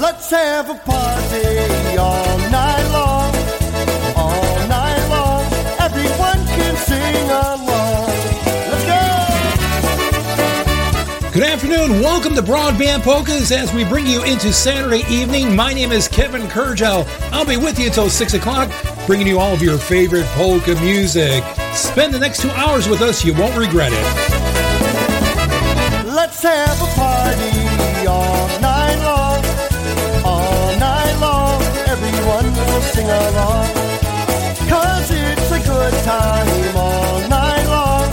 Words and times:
Let's 0.00 0.30
have 0.30 0.70
a 0.70 0.74
party 0.76 1.98
all 1.98 2.38
night 2.48 2.88
long. 2.90 3.34
All 4.16 4.66
night 4.66 5.08
long. 5.10 5.44
Everyone 5.78 6.46
can 6.46 6.74
sing 6.74 7.28
along. 7.28 8.08
Let's 8.70 8.86
go! 11.20 11.30
Good 11.32 11.42
afternoon. 11.42 12.00
Welcome 12.00 12.34
to 12.36 12.40
Broadband 12.40 13.02
Polkas 13.02 13.52
as 13.52 13.74
we 13.74 13.84
bring 13.84 14.06
you 14.06 14.24
into 14.24 14.54
Saturday 14.54 15.04
evening. 15.10 15.54
My 15.54 15.74
name 15.74 15.92
is 15.92 16.08
Kevin 16.08 16.48
Kurdziel. 16.48 17.06
I'll 17.30 17.44
be 17.44 17.58
with 17.58 17.78
you 17.78 17.88
until 17.88 18.08
6 18.08 18.32
o'clock, 18.32 18.72
bringing 19.06 19.26
you 19.26 19.38
all 19.38 19.52
of 19.52 19.60
your 19.60 19.76
favorite 19.76 20.24
polka 20.28 20.76
music. 20.76 21.44
Spend 21.74 22.14
the 22.14 22.18
next 22.18 22.40
two 22.40 22.50
hours 22.52 22.88
with 22.88 23.02
us. 23.02 23.22
You 23.22 23.34
won't 23.34 23.54
regret 23.54 23.92
it. 23.92 24.02
Let's 26.06 26.42
have 26.42 26.80
a 26.80 26.86
party 26.98 28.06
all 28.06 28.48
night 28.62 28.96
long. 29.04 29.29
Will 32.80 32.86
sing 32.96 33.10
along. 33.10 33.68
Cause 34.72 35.10
it's 35.10 35.50
a 35.52 35.60
good 35.68 35.94
time 36.04 36.76
all 36.76 37.20
night 37.28 37.66
long. 37.76 38.08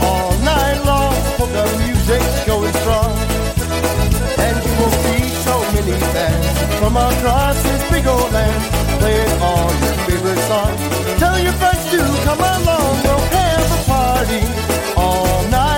All 0.00 0.32
night 0.52 0.80
long. 0.90 1.14
Polka 1.36 1.64
music's 1.76 2.46
going 2.46 2.72
strong. 2.80 3.14
And 4.44 4.56
you 4.64 4.72
will 4.80 4.94
see 5.04 5.24
so 5.44 5.56
many 5.74 5.98
bands 6.14 6.48
from 6.78 6.96
across 6.96 7.62
this 7.62 7.82
big 7.90 8.06
old 8.06 8.32
land 8.32 8.62
playing 8.98 9.42
all 9.42 9.68
your 9.84 9.96
favorite 10.08 10.42
songs. 10.50 10.80
Tell 11.20 11.38
your 11.38 11.52
friends 11.60 11.84
to 11.92 12.00
come 12.24 12.40
along. 12.40 12.94
We'll 13.04 13.26
have 13.36 13.68
a 13.78 13.82
party 13.92 14.42
all 14.96 15.42
night 15.50 15.69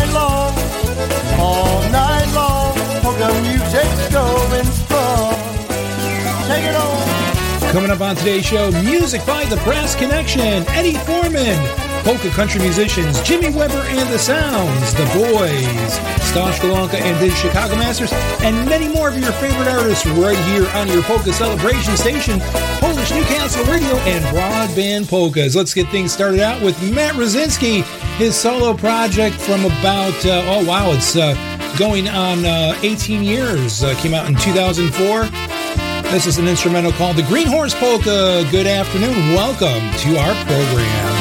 Coming 7.72 7.90
up 7.90 8.02
on 8.02 8.14
today's 8.16 8.44
show, 8.44 8.70
music 8.82 9.24
by 9.24 9.46
the 9.46 9.56
Brass 9.64 9.94
Connection, 9.94 10.62
Eddie 10.68 10.92
Forman, 10.92 11.56
polka 12.04 12.28
country 12.28 12.60
musicians, 12.60 13.18
Jimmy 13.22 13.48
Weber 13.48 13.82
and 13.88 14.06
the 14.10 14.18
Sounds, 14.18 14.92
The 14.92 15.06
Boys, 15.06 15.96
Stosh 16.28 16.60
Golonka 16.60 17.00
and 17.00 17.18
the 17.18 17.34
Chicago 17.34 17.74
Masters, 17.76 18.12
and 18.42 18.68
many 18.68 18.88
more 18.88 19.08
of 19.08 19.18
your 19.18 19.32
favorite 19.32 19.68
artists 19.68 20.04
right 20.04 20.36
here 20.50 20.68
on 20.74 20.86
your 20.88 21.02
polka 21.04 21.32
celebration 21.32 21.96
station, 21.96 22.40
Polish 22.78 23.10
Newcastle 23.10 23.64
Radio 23.64 23.96
and 24.00 24.22
Broadband 24.26 25.08
Polkas. 25.08 25.56
Let's 25.56 25.72
get 25.72 25.88
things 25.88 26.12
started 26.12 26.40
out 26.40 26.60
with 26.60 26.76
Matt 26.92 27.14
Rosinski, 27.14 27.84
his 28.18 28.36
solo 28.36 28.74
project 28.74 29.36
from 29.36 29.64
about, 29.64 30.26
uh, 30.26 30.44
oh 30.44 30.62
wow, 30.68 30.92
it's 30.92 31.16
uh, 31.16 31.34
going 31.78 32.06
on 32.06 32.44
uh, 32.44 32.78
18 32.82 33.22
years, 33.22 33.82
uh, 33.82 33.94
came 33.94 34.12
out 34.12 34.28
in 34.28 34.36
2004. 34.36 35.51
This 36.12 36.26
is 36.26 36.36
an 36.36 36.46
instrumental 36.46 36.92
called 36.92 37.16
the 37.16 37.22
Green 37.22 37.46
Horse 37.46 37.72
Polka. 37.72 38.44
Good 38.50 38.66
afternoon. 38.66 39.32
Welcome 39.34 39.90
to 40.00 40.18
our 40.18 40.34
program. 40.44 41.11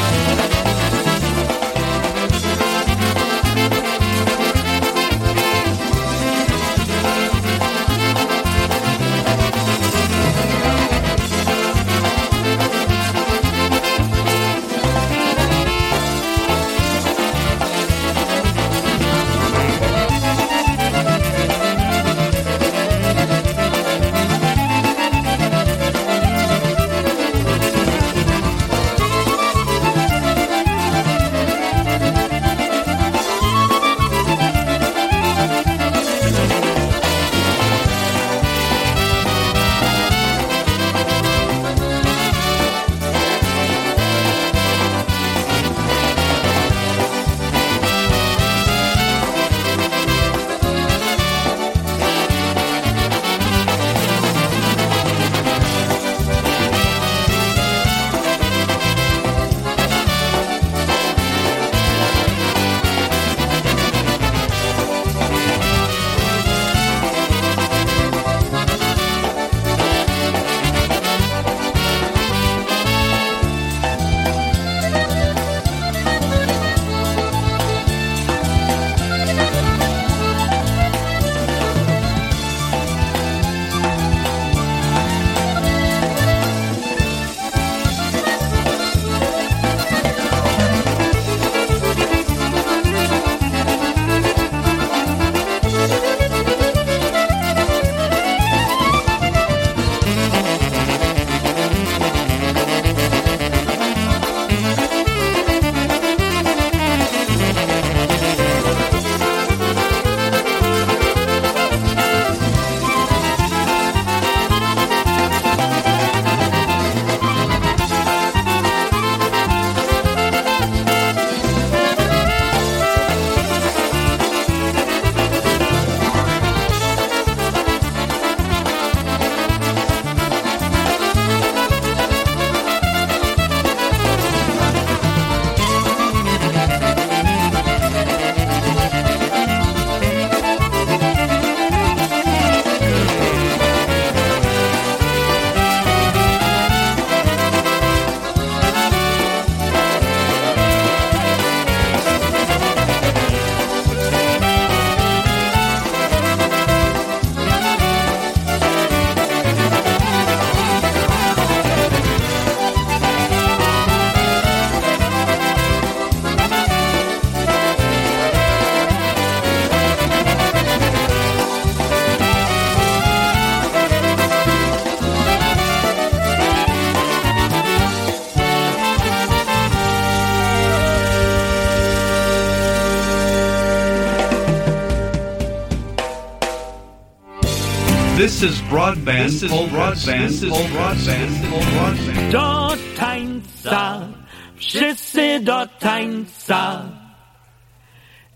This 188.42 188.54
is 188.54 188.60
broadband. 188.62 189.22
This 189.22 189.42
is 189.44 189.52
broadband. 189.52 190.26
This 190.26 190.42
is 190.42 190.52
broadband. 190.74 191.30
broadband. 191.78 192.32
Do 192.32 192.76
tańca, 192.98 194.08
wszyscy 194.56 195.40
do 195.40 195.66
tańca. 195.78 196.90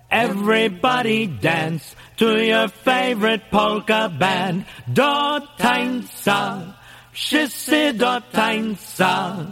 Everybody 0.08 1.26
dance 1.26 1.96
to 2.18 2.38
your 2.38 2.68
favorite 2.68 3.50
polka 3.50 4.08
band. 4.08 4.64
Do 4.86 5.40
tańca, 5.58 6.62
wszyscy 7.12 7.92
do 7.92 8.20
tańca. 8.30 9.46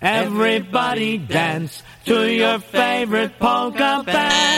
Everybody 0.00 1.18
dance 1.18 1.82
to 2.04 2.30
your 2.30 2.60
favorite 2.60 3.40
polka 3.40 4.04
band. 4.06 4.53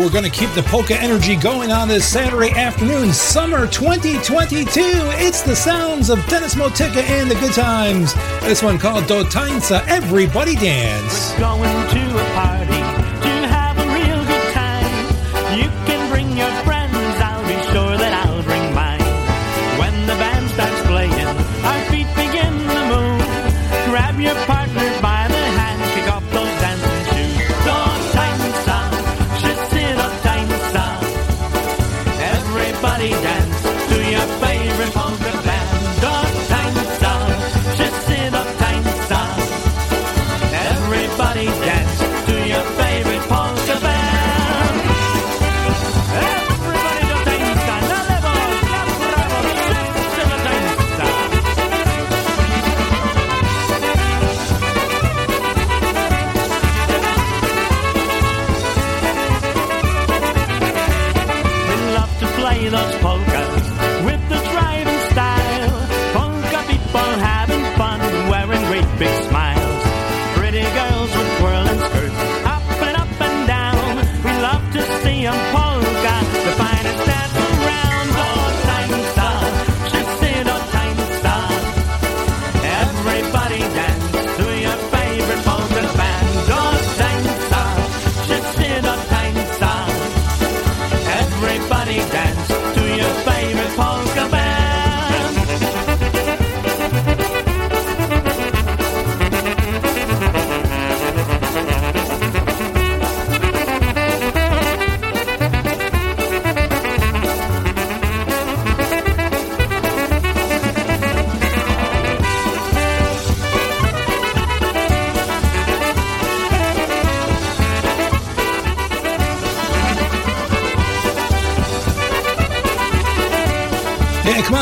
We're 0.00 0.10
going 0.10 0.24
to 0.24 0.30
keep 0.30 0.50
the 0.54 0.62
polka 0.62 0.98
energy 0.98 1.36
going 1.36 1.70
on 1.70 1.86
this 1.86 2.06
Saturday 2.06 2.50
afternoon, 2.52 3.12
summer 3.12 3.66
2022. 3.66 4.70
It's 4.74 5.42
the 5.42 5.54
sounds 5.54 6.08
of 6.08 6.24
Dennis 6.26 6.54
Motika 6.54 7.02
and 7.02 7.30
the 7.30 7.34
good 7.34 7.52
times. 7.52 8.14
This 8.40 8.62
one 8.62 8.78
called 8.78 9.06
Do 9.06 9.24
Tańca, 9.24 9.86
Everybody 9.88 10.54
Dance. 10.54 11.38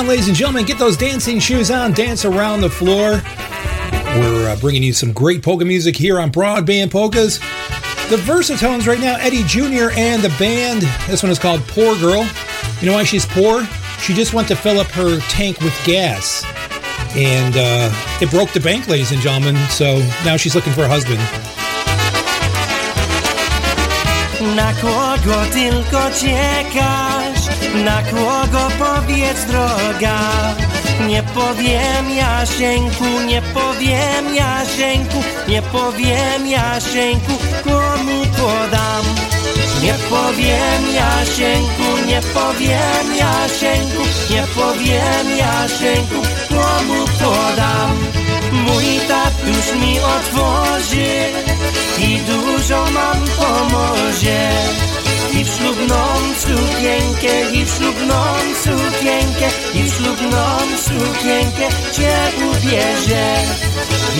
Ladies 0.09 0.27
and 0.27 0.37
gentlemen, 0.37 0.65
get 0.65 0.79
those 0.79 0.97
dancing 0.97 1.39
shoes 1.39 1.71
on, 1.71 1.93
dance 1.93 2.25
around 2.25 2.63
the 2.63 2.71
floor. 2.71 3.21
We're 4.17 4.49
uh, 4.49 4.57
bringing 4.59 4.83
you 4.83 4.95
some 4.95 5.13
great 5.13 5.43
polka 5.43 5.67
music 5.67 5.95
here 5.95 6.19
on 6.19 6.33
Broadband 6.33 6.91
Polkas. 6.91 7.39
The 8.09 8.17
Versatones 8.17 8.87
right 8.87 9.01
now, 9.01 9.17
Eddie 9.17 9.43
Jr. 9.43 9.91
and 9.99 10.23
the 10.23 10.35
band. 10.39 10.81
This 11.09 11.23
one 11.23 11.31
is 11.31 11.39
called 11.39 11.61
Poor 11.69 11.95
Girl. 11.99 12.27
You 12.81 12.87
know 12.87 12.95
why 12.95 13.05
she's 13.05 13.27
poor? 13.27 13.67
She 14.01 14.15
just 14.15 14.33
went 14.33 14.49
to 14.49 14.57
fill 14.57 14.81
up 14.81 14.87
her 14.89 15.21
tank 15.29 15.61
with 15.61 15.79
gas. 15.85 16.43
And 17.15 17.55
uh, 17.59 17.91
it 18.23 18.31
broke 18.31 18.53
the 18.53 18.61
bank, 18.61 18.89
ladies 18.89 19.13
and 19.13 19.21
gentlemen, 19.21 19.57
so 19.69 19.99
now 20.25 20.39
she's 20.39 20.55
looking 20.55 20.73
for 20.73 20.85
a 20.85 20.89
husband. 20.89 21.19
Na 24.57 24.73
kogo 24.73 25.45
tylko? 25.53 27.18
Na 27.85 28.03
kogo 28.03 28.69
powiedz 28.79 29.45
droga? 29.45 30.19
Nie 31.07 31.23
powiem 31.23 32.11
Jasieńku, 32.17 33.05
nie 33.27 33.43
powiem 33.43 34.35
Jasieńku, 34.35 35.23
nie 35.49 35.63
powiem 35.63 36.47
Jasieńku, 36.47 37.33
komu 37.65 38.27
podam? 38.27 39.05
Nie 39.83 39.95
powiem 40.11 40.95
Jasieńku, 40.95 42.07
nie 42.07 42.21
powiem 42.35 43.17
Jasieńku, 43.17 44.03
nie 44.31 44.43
powiem 44.43 45.37
Jasieńku, 45.37 46.23
komu 46.49 47.05
podam? 47.21 47.97
Mój 48.53 48.85
tatuś 49.09 49.81
mi 49.83 50.01
otworzy 50.01 51.09
i 51.99 52.19
dużo 52.19 52.85
mam 52.91 53.25
pomoże. 53.39 54.51
I 55.33 55.45
w 55.45 55.49
ślubną 55.49 56.05
sukienkę, 56.39 57.53
i 57.53 57.65
w 57.65 57.71
ślubną 57.71 58.25
sukienkę, 58.65 59.49
i 59.75 59.83
w 59.83 59.95
ślubną 59.95 60.59
sukienkę 60.77 61.69
cię 61.93 62.15
ubierze. 62.51 63.37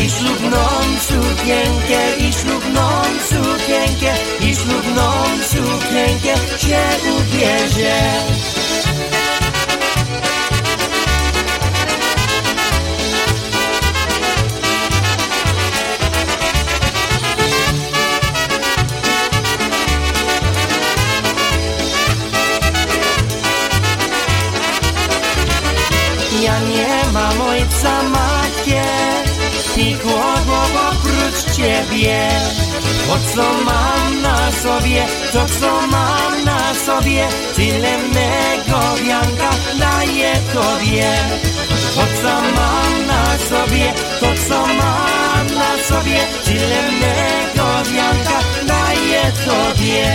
I 0.05 0.11
ślubną 0.11 0.67
sukienkę, 1.01 2.17
i 2.19 2.33
ślubną 2.33 2.89
sukienkę, 3.29 4.15
i 4.41 4.57
ślubną 4.57 5.13
sukienkę 5.43 6.35
cię 6.59 6.81
ubierze. 7.17 8.48
Ciebie 31.99 32.29
To 33.07 33.19
co 33.35 33.65
mam 33.65 34.23
na 34.23 34.53
sobie, 34.53 35.07
to 35.33 35.47
co 35.61 35.87
mam 35.87 36.45
na 36.45 36.75
sobie? 36.75 37.29
Tyle 37.57 37.99
mego 37.99 38.81
wianka 39.05 39.51
daję 39.79 40.33
tobie. 40.55 41.13
To 41.95 42.05
co 42.23 42.41
mam 42.57 43.07
na 43.07 43.39
sobie, 43.39 43.93
to 44.21 44.27
co 44.49 44.67
mam 44.67 45.47
na 45.47 45.85
sobie? 45.89 46.21
Tyle 46.45 46.83
mego 47.01 47.91
wianka 47.93 48.39
daję 48.67 49.33
tobie 49.47 50.09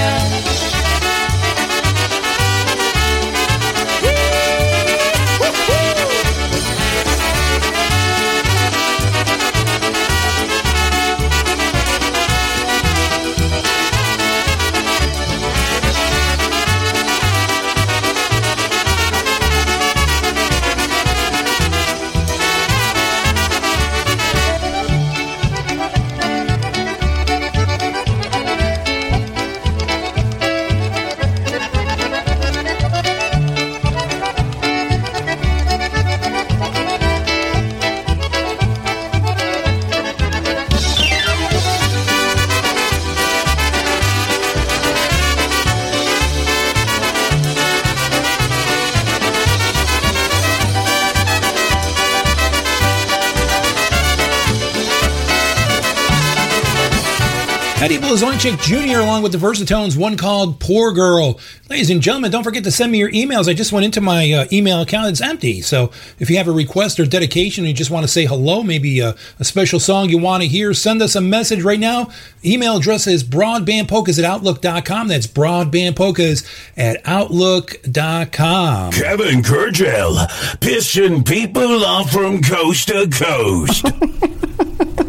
Eddie 58.46 58.58
Blazonczyk 58.58 58.92
Jr. 58.92 59.00
along 59.00 59.24
with 59.24 59.32
the 59.32 59.38
Versatones, 59.38 59.96
one 59.96 60.18
called 60.18 60.60
Poor 60.60 60.92
Girl. 60.92 61.40
Ladies 61.70 61.90
and 61.90 62.02
gentlemen, 62.02 62.32
don't 62.32 62.44
forget 62.44 62.64
to 62.66 62.72
send 62.72 62.92
me 62.92 62.98
your 62.98 63.12
emails. 63.12 63.50
I 63.50 63.54
just 63.54 63.72
went 63.72 63.86
into 63.86 64.02
my 64.02 64.32
uh, 64.32 64.46
email 64.52 64.82
account, 64.82 65.10
it's 65.10 65.22
empty. 65.22 65.62
So 65.62 65.92
if 66.20 66.30
you 66.30 66.38
have 66.38 66.48
a 66.48 66.52
request 66.52 67.00
or 67.00 67.06
dedication, 67.06 67.64
or 67.64 67.68
you 67.68 67.74
just 67.74 67.92
want 67.92 68.04
to 68.04 68.08
say 68.12 68.26
hello, 68.26 68.62
maybe 68.62 69.00
a, 69.00 69.16
a 69.40 69.44
special 69.44 69.80
song 69.80 70.10
you 70.10 70.18
want 70.18 70.44
to 70.44 70.50
hear, 70.50 70.74
send 70.74 71.02
us 71.02 71.16
a 71.16 71.22
message 71.22 71.64
right 71.64 71.80
now. 71.80 72.10
Email 72.44 72.78
address 72.78 73.08
is 73.08 73.24
broadbandpolkas 73.24 74.20
at 74.20 74.26
outlook.com. 74.26 75.08
That's 75.08 75.28
broadbandpolkas 75.28 76.46
at 76.76 77.02
outlook.com. 77.06 78.92
Kevin 78.92 79.42
Kurdziel, 79.42 80.28
pissing 80.60 81.26
people 81.26 81.86
off 81.86 82.12
from 82.12 82.42
coast 82.42 82.90
to 82.90 83.08
coast. 83.10 83.86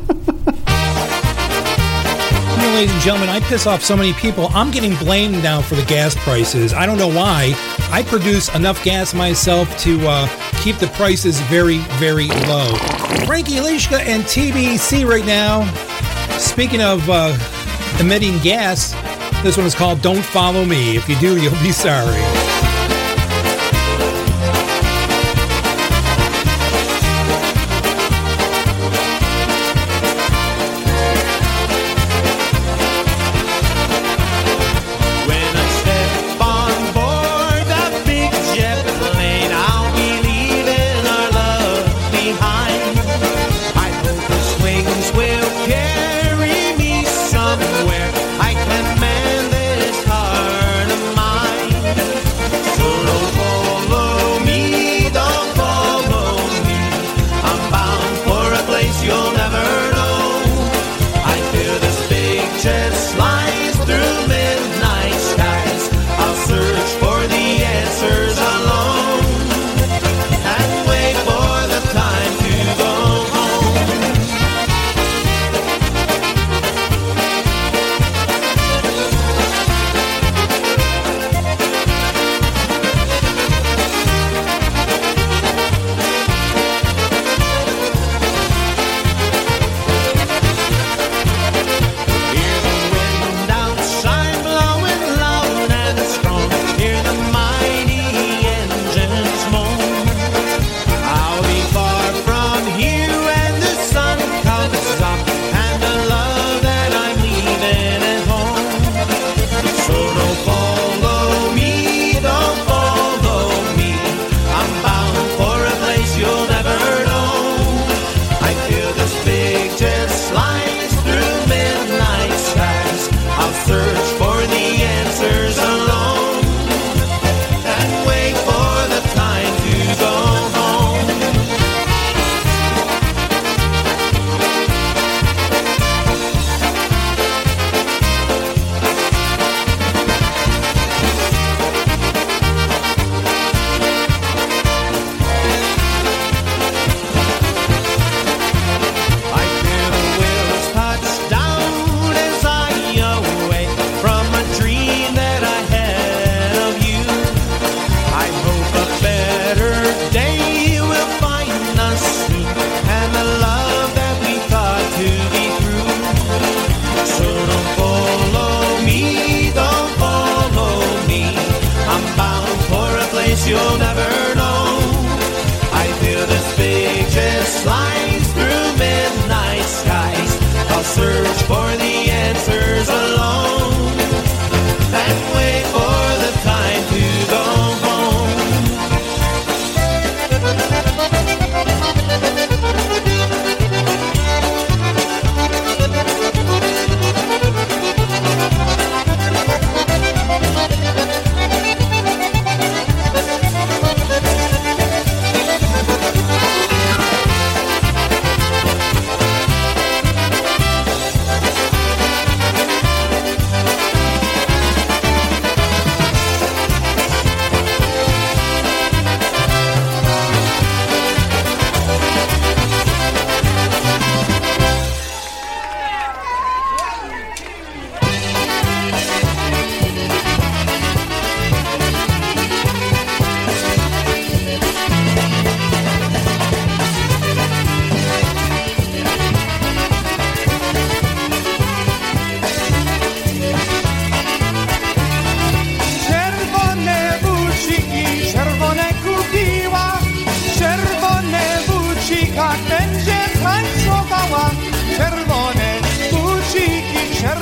ladies 2.75 2.93
and 2.93 3.03
gentlemen, 3.03 3.29
I 3.29 3.39
piss 3.39 3.67
off 3.69 3.85
so 3.85 3.97
many 3.97 4.13
people. 4.15 4.49
I'm 4.53 4.73
getting 4.73 4.97
blamed 4.97 5.41
now 5.45 5.63
for 5.63 5.77
the 5.77 5.85
gas 5.85 6.17
prices. 6.17 6.73
I 6.73 6.87
don't 6.87 6.99
know 6.99 7.09
why. 7.09 7.55
I 7.93 8.03
produce 8.03 8.53
enough 8.55 8.83
gas 8.83 9.15
myself 9.15 9.79
to 9.81 10.01
uh, 10.09 10.27
keep 10.59 10.79
the 10.79 10.89
prices 10.89 11.39
very, 11.43 11.79
very 11.99 12.27
low. 12.27 12.75
Frankie 13.27 13.59
Lishka 13.59 14.01
and 14.01 14.25
TBC 14.25 15.09
right 15.09 15.25
now. 15.25 15.65
Speaking 16.39 16.83
of 16.83 17.09
uh, 17.09 17.39
emitting 18.01 18.39
gas, 18.41 18.93
this 19.45 19.57
one 19.57 19.67
is 19.67 19.75
called 19.75 20.03
Don't 20.03 20.25
Follow 20.25 20.65
Me. 20.65 20.97
If 20.97 21.09
you 21.09 21.17
do, 21.21 21.41
you'll 21.41 21.53
be 21.63 21.71
sorry. 21.71 22.54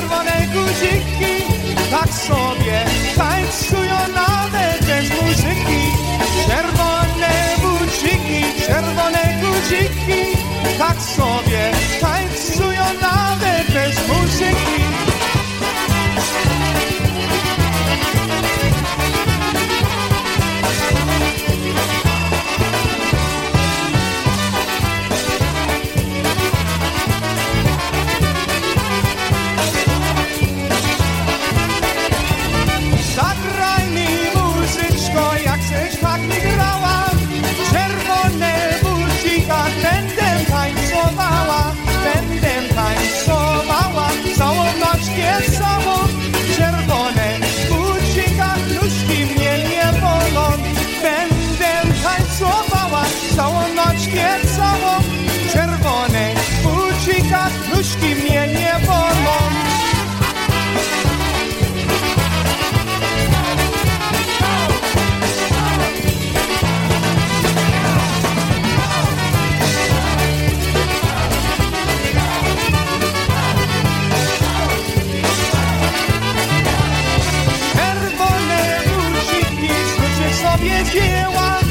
czerwone 0.02 0.46
guziki 0.54 1.44
Tak 1.90 2.08
sobie 2.14 2.84
tańcują 3.16 3.98
nawet 4.14 4.86
bez 4.86 5.22
muzyki. 5.22 5.82
Czerwone 6.46 7.56
buciki, 7.62 8.44
czerwone 8.66 9.40
guziki 9.42 10.36
Tak 10.78 11.02
sobie 11.02 11.71
i 58.02 58.14
mnie 58.14 58.46
nie 58.46 58.86
wolno. 58.86 59.32
Czerwone 77.72 78.80
brusiki, 78.86 79.74
sobie 80.42 80.84
dzieła. 80.92 81.61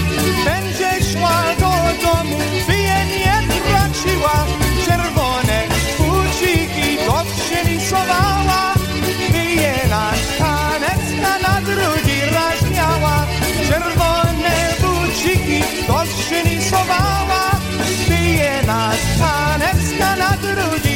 skąd 15.91 16.09
się 16.09 16.43
nisowała, 16.43 17.51
bije 18.09 18.63
nas 18.67 18.97
panewska 19.19 20.15
na 20.15 20.37
drugi 20.37 20.90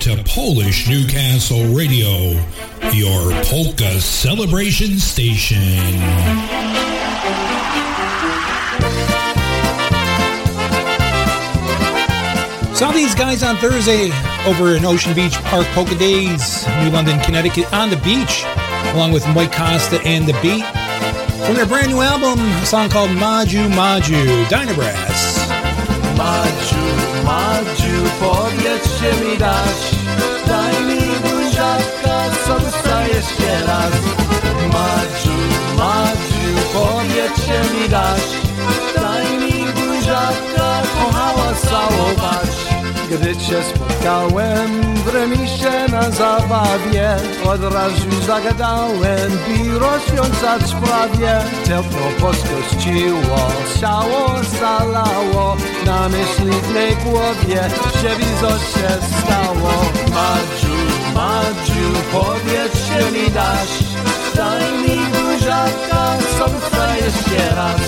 Polish 0.00 0.88
Newcastle 0.88 1.64
Radio, 1.74 2.08
your 2.92 3.32
polka 3.44 4.00
celebration 4.00 4.98
station. 4.98 5.66
Saw 12.74 12.90
these 12.92 13.14
guys 13.14 13.42
on 13.42 13.56
Thursday 13.58 14.10
over 14.46 14.74
in 14.74 14.84
Ocean 14.84 15.14
Beach 15.14 15.34
Park 15.44 15.66
Polka 15.68 15.94
Days, 15.96 16.66
New 16.82 16.90
London, 16.90 17.20
Connecticut, 17.20 17.72
on 17.72 17.90
the 17.90 17.96
beach, 17.98 18.44
along 18.94 19.12
with 19.12 19.26
Mike 19.34 19.52
Costa 19.52 20.00
and 20.04 20.26
The 20.26 20.32
Beat. 20.42 20.64
From 21.46 21.54
their 21.54 21.66
brand 21.66 21.90
new 21.90 22.00
album, 22.00 22.40
a 22.40 22.66
song 22.66 22.88
called 22.88 23.10
Maju 23.10 23.68
Maju, 23.68 24.24
Dynabrass. 24.46 25.48
Maju, 26.16 26.61
Maju, 27.24 28.02
powiedz 28.20 29.00
mi 29.20 29.38
dasz. 29.38 29.84
Daj 30.46 30.74
mi 30.86 31.00
buziaka, 31.22 32.16
serca 32.44 33.06
jeszcze 33.06 33.66
raz. 33.66 33.94
Madziu, 34.74 35.36
Madziu, 35.78 36.52
powiedz 36.72 37.46
mi 37.72 37.88
dasz. 37.88 38.30
Daj 38.96 39.38
mi 39.38 39.72
buziaka, 39.72 40.82
kochała 40.94 41.54
całować 41.54 42.51
gdy 43.12 43.36
cię 43.36 43.62
spotkałem 43.62 44.94
w 44.94 45.08
remisie 45.08 45.72
na 45.90 46.10
zabawie 46.10 47.16
Od 47.44 47.74
razu 47.74 48.10
zagadałem, 48.26 49.30
by 49.30 49.78
rozwiązać 49.78 50.62
sprawie 50.66 51.40
Tętno 51.64 52.06
poskościło, 52.20 53.38
ciało 53.80 54.28
zalało 54.60 55.56
Na 55.86 56.08
myśliwnej 56.08 56.96
głowie, 57.04 57.60
coś 58.40 58.62
się 58.62 58.88
stało. 59.18 59.72
Madziu, 60.14 60.76
Madziu, 61.14 61.88
powiedz 62.12 63.12
mi 63.12 63.30
dasz 63.30 63.78
Daj 64.34 64.72
mi 64.78 65.06
buziaka, 65.06 66.16
serca 66.38 66.96
jeszcze 66.96 67.54
raz. 67.54 67.80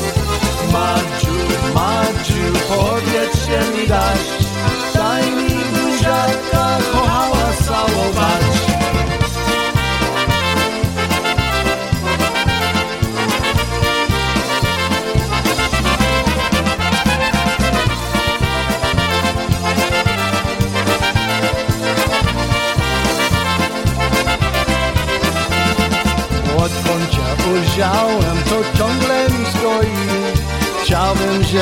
Madziu, 0.72 1.34
Madziu, 1.74 2.58
powiedz 2.68 3.48
mi 3.76 3.88
dasz 3.88 4.43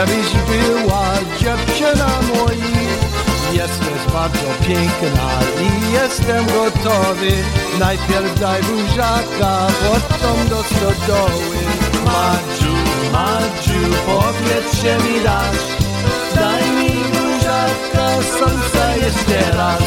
Żebyś 0.02 0.32
była 0.32 1.04
dziewczyna 1.38 2.08
moja 2.34 2.62
Jesteś 3.52 4.12
bardzo 4.12 4.66
piękna 4.66 5.28
i 5.60 5.92
jestem 5.92 6.46
gotowy. 6.46 7.32
Najpierw 7.78 8.40
daj 8.40 8.62
buziaka, 8.62 9.66
potem 9.82 10.48
do 10.48 10.62
stodoły. 10.62 11.56
Madziu, 12.04 12.74
Madziu, 13.12 13.96
powiedz 14.06 15.04
mi 15.04 15.20
dasz. 15.24 15.64
Daj 16.34 16.70
mi 16.70 16.90
buziaka, 16.90 18.22
serca 18.38 18.96
jeszcze 18.96 19.56
raz. 19.56 19.82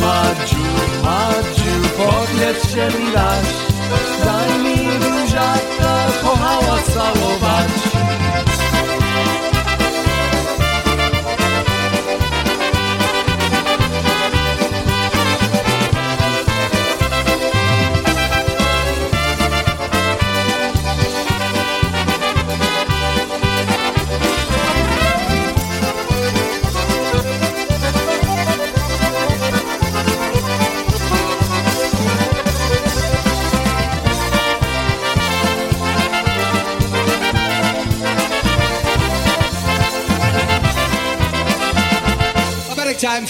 Madziu, 0.00 0.64
Madziu, 1.04 1.88
powiedz 1.96 2.74
mi 2.74 3.12
dasz. 3.12 3.54
Daj 4.24 4.58
mi 4.58 4.98
buziaka, 4.98 6.06
kochała 6.22 6.78
całować 6.94 7.89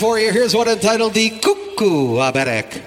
for 0.00 0.18
you. 0.18 0.32
Here's 0.32 0.56
one 0.56 0.66
entitled 0.66 1.12
The 1.12 1.28
Cuckoo 1.28 2.16
Aberek. 2.16 2.80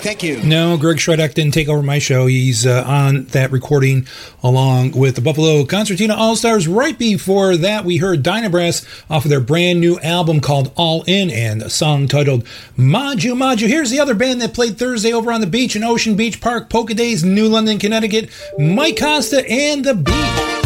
Thank 0.00 0.22
you. 0.22 0.42
No, 0.42 0.76
Greg 0.76 0.96
Shredek 0.96 1.34
didn't 1.34 1.54
take 1.54 1.68
over 1.68 1.82
my 1.82 1.98
show. 1.98 2.26
He's 2.26 2.66
uh, 2.66 2.84
on 2.86 3.24
that 3.26 3.50
recording 3.50 4.06
along 4.42 4.92
with 4.92 5.14
the 5.14 5.20
Buffalo 5.20 5.64
Concertina 5.64 6.14
All 6.14 6.36
Stars. 6.36 6.66
Right 6.66 6.98
before 6.98 7.56
that, 7.56 7.84
we 7.84 7.98
heard 7.98 8.22
Dynabrass 8.22 8.84
off 9.08 9.24
of 9.24 9.30
their 9.30 9.40
brand 9.40 9.80
new 9.80 9.98
album 10.00 10.40
called 10.40 10.72
All 10.76 11.04
In 11.06 11.30
and 11.30 11.62
a 11.62 11.70
song 11.70 12.08
titled 12.08 12.46
Maju 12.76 13.34
Maju. 13.34 13.66
Here's 13.66 13.90
the 13.90 14.00
other 14.00 14.14
band 14.14 14.40
that 14.42 14.54
played 14.54 14.78
Thursday 14.78 15.12
over 15.12 15.30
on 15.32 15.40
the 15.40 15.46
beach 15.46 15.76
in 15.76 15.84
Ocean 15.84 16.16
Beach 16.16 16.40
Park, 16.40 16.68
Polka 16.68 16.94
Days, 16.94 17.22
New 17.22 17.48
London, 17.48 17.78
Connecticut. 17.78 18.30
Mike 18.58 18.98
Costa 18.98 19.48
and 19.48 19.84
the 19.84 19.94
Beat. 19.94 20.60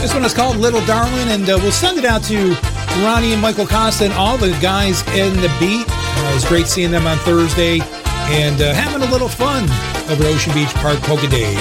This 0.00 0.12
one 0.12 0.24
is 0.24 0.34
called 0.34 0.56
Little 0.56 0.84
Darling, 0.84 1.28
and 1.28 1.48
uh, 1.48 1.58
we'll 1.62 1.72
send 1.72 1.98
it 1.98 2.04
out 2.04 2.22
to 2.24 2.50
Ronnie 3.02 3.32
and 3.32 3.40
Michael 3.40 3.66
Costa 3.66 4.04
and 4.04 4.12
all 4.14 4.36
the 4.36 4.50
guys 4.60 5.00
in 5.08 5.34
the 5.36 5.50
beat. 5.58 5.93
It 6.34 6.38
was 6.38 6.46
great 6.46 6.66
seeing 6.66 6.90
them 6.90 7.06
on 7.06 7.16
Thursday 7.18 7.78
and 7.78 8.60
uh, 8.60 8.74
having 8.74 9.06
a 9.06 9.12
little 9.12 9.28
fun 9.28 9.70
over 10.10 10.24
Ocean 10.24 10.52
Beach 10.52 10.74
Park 10.74 10.98
Polka 11.02 11.28
Days. 11.28 11.56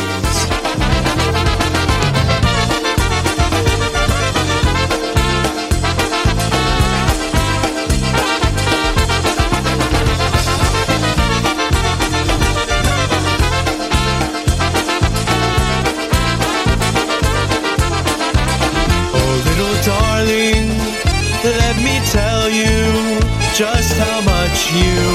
Oh, 19.14 19.44
little 19.46 19.76
darling, 19.84 20.68
let 21.44 21.76
me 21.78 22.02
tell 22.10 22.50
you 22.50 23.20
just 23.54 23.96
how 24.00 24.22
much 24.22 24.33
you 24.74 25.13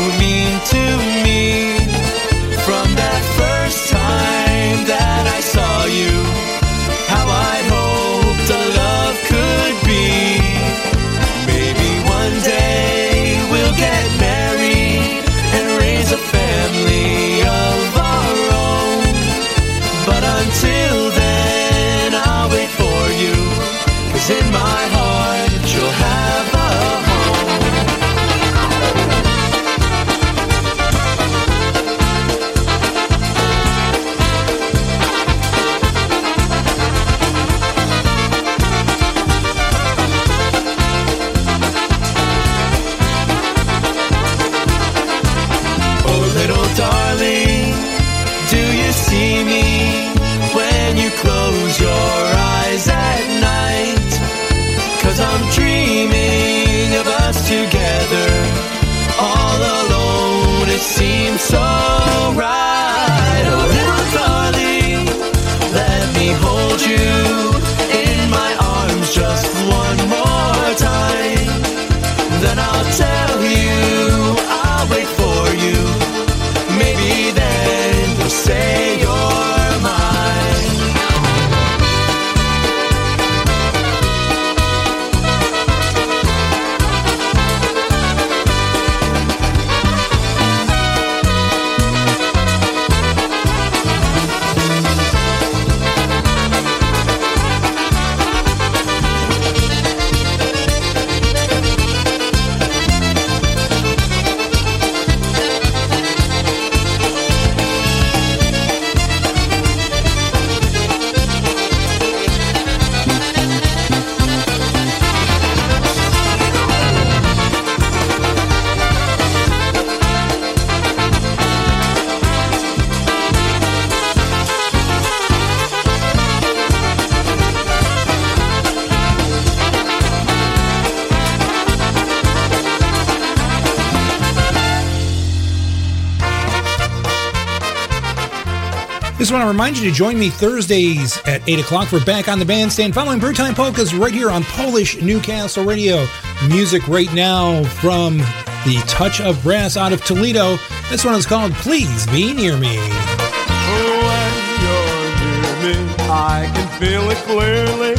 I 139.29 139.31
just 139.31 139.41
want 139.41 139.45
to 139.45 139.49
remind 139.49 139.79
you 139.79 139.91
to 139.91 139.95
join 139.95 140.19
me 140.19 140.31
Thursdays 140.31 141.21
at 141.27 141.47
8 141.47 141.61
o'clock 141.61 141.89
for 141.89 142.03
Back 142.03 142.29
on 142.29 142.39
the 142.39 142.47
Bandstand 142.47 142.95
following 142.95 143.21
Brewtime 143.21 143.55
Polkas 143.55 143.93
right 143.93 144.11
here 144.15 144.31
on 144.31 144.43
Polish 144.43 145.03
Newcastle 145.03 145.67
Radio. 145.67 146.07
Music 146.49 146.89
right 146.89 147.13
now 147.13 147.63
from 147.65 148.17
the 148.65 148.83
Touch 148.89 149.21
of 149.21 149.43
Brass 149.43 149.77
out 149.77 149.93
of 149.93 150.03
Toledo. 150.03 150.57
This 150.89 151.05
one 151.05 151.15
is 151.15 151.27
called 151.27 151.53
Please 151.57 152.07
Be 152.07 152.33
Near 152.33 152.57
Me. 152.57 152.79
When 152.79 154.33
you're 154.65 155.11
near 155.21 155.75
me, 155.77 155.95
I 156.09 156.51
can 156.55 156.81
feel 156.81 157.11
it 157.11 157.19
clearly. 157.19 157.97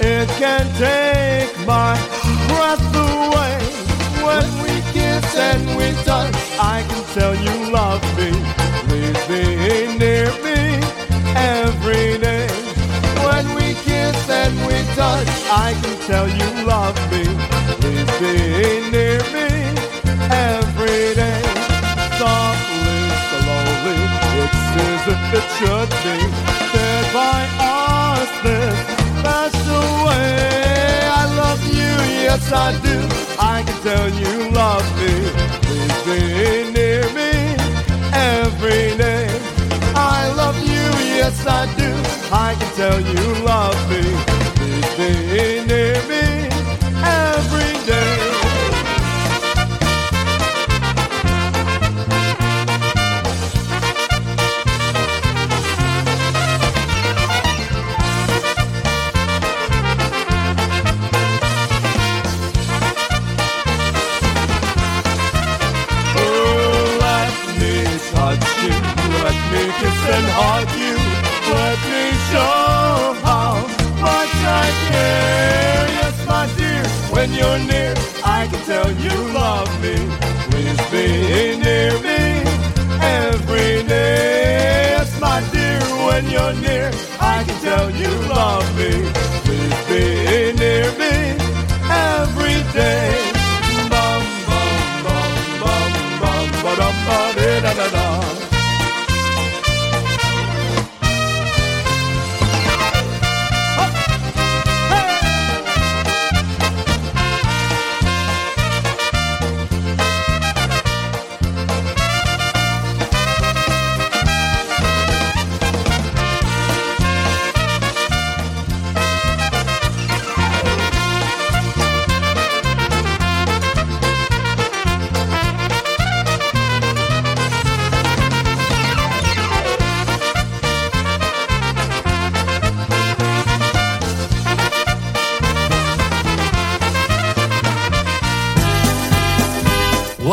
It 0.00 0.30
can 0.38 0.64
take 0.78 1.54
my 1.66 1.94
breath 2.48 2.80
away. 2.96 3.58
When 4.24 4.48
we 4.62 4.80
kiss 4.92 5.36
and 5.36 5.76
we 5.76 5.92
touch, 6.04 6.34
I 6.58 6.82
can 6.88 7.04
tell 7.12 7.36
you 7.36 7.70
love 7.70 8.02
me. 8.16 8.59
I 15.52 15.74
can 15.82 15.96
tell 16.06 16.28
you 16.28 16.64
love 16.64 16.94
me. 17.10 17.24
Please 17.82 18.10
be 18.22 18.38
near 18.94 19.18
me 19.34 19.50
every 20.30 21.10
day. 21.18 21.42
Softly, 22.22 23.02
slowly, 23.34 23.98
it's 24.42 24.62
as 24.78 25.02
if 25.10 25.22
it 25.38 25.46
should 25.58 25.90
be. 26.06 26.18
Said 26.70 27.06
by 27.12 27.40
us 27.58 28.30
this 28.46 28.78
special 29.18 29.86
way. 30.06 31.02
I 31.10 31.26
love 31.34 31.62
you, 31.66 31.92
yes 32.22 32.52
I 32.52 32.70
do. 32.86 32.96
I 33.40 33.64
can 33.66 33.78
tell 33.82 34.08
you 34.22 34.50
love 34.54 34.86
me. 35.02 35.14
Please 35.66 35.98
be 36.06 36.70
near 36.70 37.02
me 37.10 37.32
every 38.14 38.96
day. 38.96 39.26
I 39.96 40.32
love 40.36 40.58
you, 40.62 40.86
yes 41.18 41.44
I 41.44 41.66
do. 41.74 41.90
I 42.32 42.54
can 42.54 42.70
tell 42.76 43.00
you 43.00 43.44
love 43.44 43.90
me. 43.90 44.39
Please 45.00 46.49
tell 78.70 78.92
you 78.92 79.16
love 79.32 79.72
me. 79.82 79.96
Please 80.48 80.80
be 80.92 81.06
near 81.64 81.92
me 82.06 82.22
every 83.20 83.82
day. 83.94 84.94
Yes, 84.94 85.10
my 85.20 85.40
dear, 85.50 85.80
when 86.06 86.30
you're 86.30 86.56
near, 86.66 86.88
I 87.18 87.42
can 87.46 87.58
tell 87.66 87.90
you 87.90 88.10
love 88.36 88.68
me. 88.78 88.92
Please 89.44 89.78
be 89.90 90.02
near 90.62 90.88
me 91.00 91.39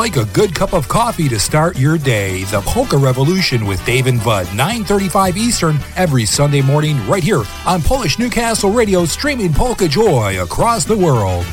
Like 0.08 0.26
a 0.26 0.34
good 0.34 0.56
cup 0.56 0.72
of 0.72 0.88
coffee 0.88 1.28
to 1.28 1.38
start 1.38 1.78
your 1.78 1.98
day, 1.98 2.46
the 2.46 2.62
Polka 2.62 2.96
Revolution 2.96 3.66
with 3.66 3.86
Dave 3.86 4.08
and 4.08 4.24
Bud, 4.24 4.48
9:35 4.56 5.36
Eastern 5.36 5.80
every 5.98 6.24
Sunday 6.24 6.62
morning 6.62 7.06
right 7.10 7.22
here 7.22 7.44
on 7.66 7.82
Polish 7.82 8.18
Newcastle 8.18 8.72
Radio 8.72 9.04
streaming 9.04 9.54
Polka 9.54 9.86
Joy 9.86 10.42
across 10.42 10.86
the 10.86 10.96
world. 10.96 11.46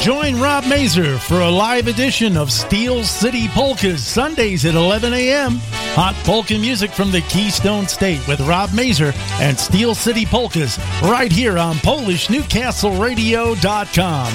Join 0.00 0.40
Rob 0.40 0.64
Mazer 0.66 1.18
for 1.18 1.40
a 1.40 1.50
live 1.50 1.88
edition 1.88 2.36
of 2.36 2.52
Steel 2.52 3.02
City 3.02 3.48
Polkas 3.48 4.04
Sundays 4.04 4.64
at 4.64 4.76
11 4.76 5.12
a.m. 5.12 5.60
Hot 5.94 6.14
polka 6.24 6.58
music 6.58 6.90
from 6.90 7.10
the 7.10 7.20
Keystone 7.22 7.86
State 7.86 8.26
with 8.26 8.40
Rob 8.40 8.72
Mazer 8.72 9.12
and 9.40 9.58
Steel 9.58 9.94
City 9.94 10.24
Polkas 10.24 10.78
right 11.02 11.30
here 11.30 11.58
on 11.58 11.74
PolishNewcastleRadio.com. 11.76 14.32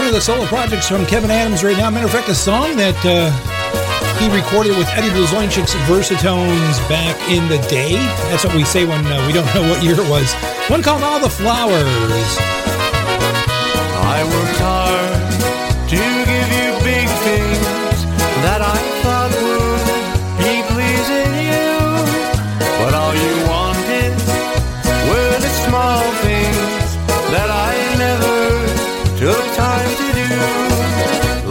of 0.09 0.15
the 0.15 0.21
solo 0.21 0.45
projects 0.47 0.87
from 0.87 1.05
Kevin 1.05 1.29
Adams 1.29 1.63
right 1.63 1.77
now. 1.77 1.89
Matter 1.89 2.07
of 2.07 2.11
fact, 2.11 2.29
a 2.29 2.35
song 2.35 2.75
that 2.77 2.97
uh, 3.05 3.29
he 4.17 4.25
recorded 4.35 4.75
with 4.75 4.87
Eddie 4.97 5.09
Blazonczyk's 5.09 5.73
Versatones 5.85 6.79
back 6.89 7.15
in 7.29 7.47
the 7.47 7.57
day. 7.67 7.93
That's 8.29 8.43
what 8.43 8.55
we 8.55 8.63
say 8.63 8.85
when 8.85 9.05
uh, 9.05 9.23
we 9.27 9.33
don't 9.33 9.45
know 9.55 9.69
what 9.69 9.83
year 9.83 9.93
it 9.93 10.09
was. 10.09 10.33
One 10.67 10.81
called 10.81 11.03
All 11.03 11.19
the 11.19 11.29
Flowers. 11.29 11.85
I 14.01 14.25
worked 14.25 14.59
hard 14.59 15.89
to 15.89 16.18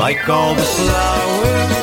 Like 0.08 0.26
all 0.30 0.54
the 0.54 0.62
flowers 0.62 1.77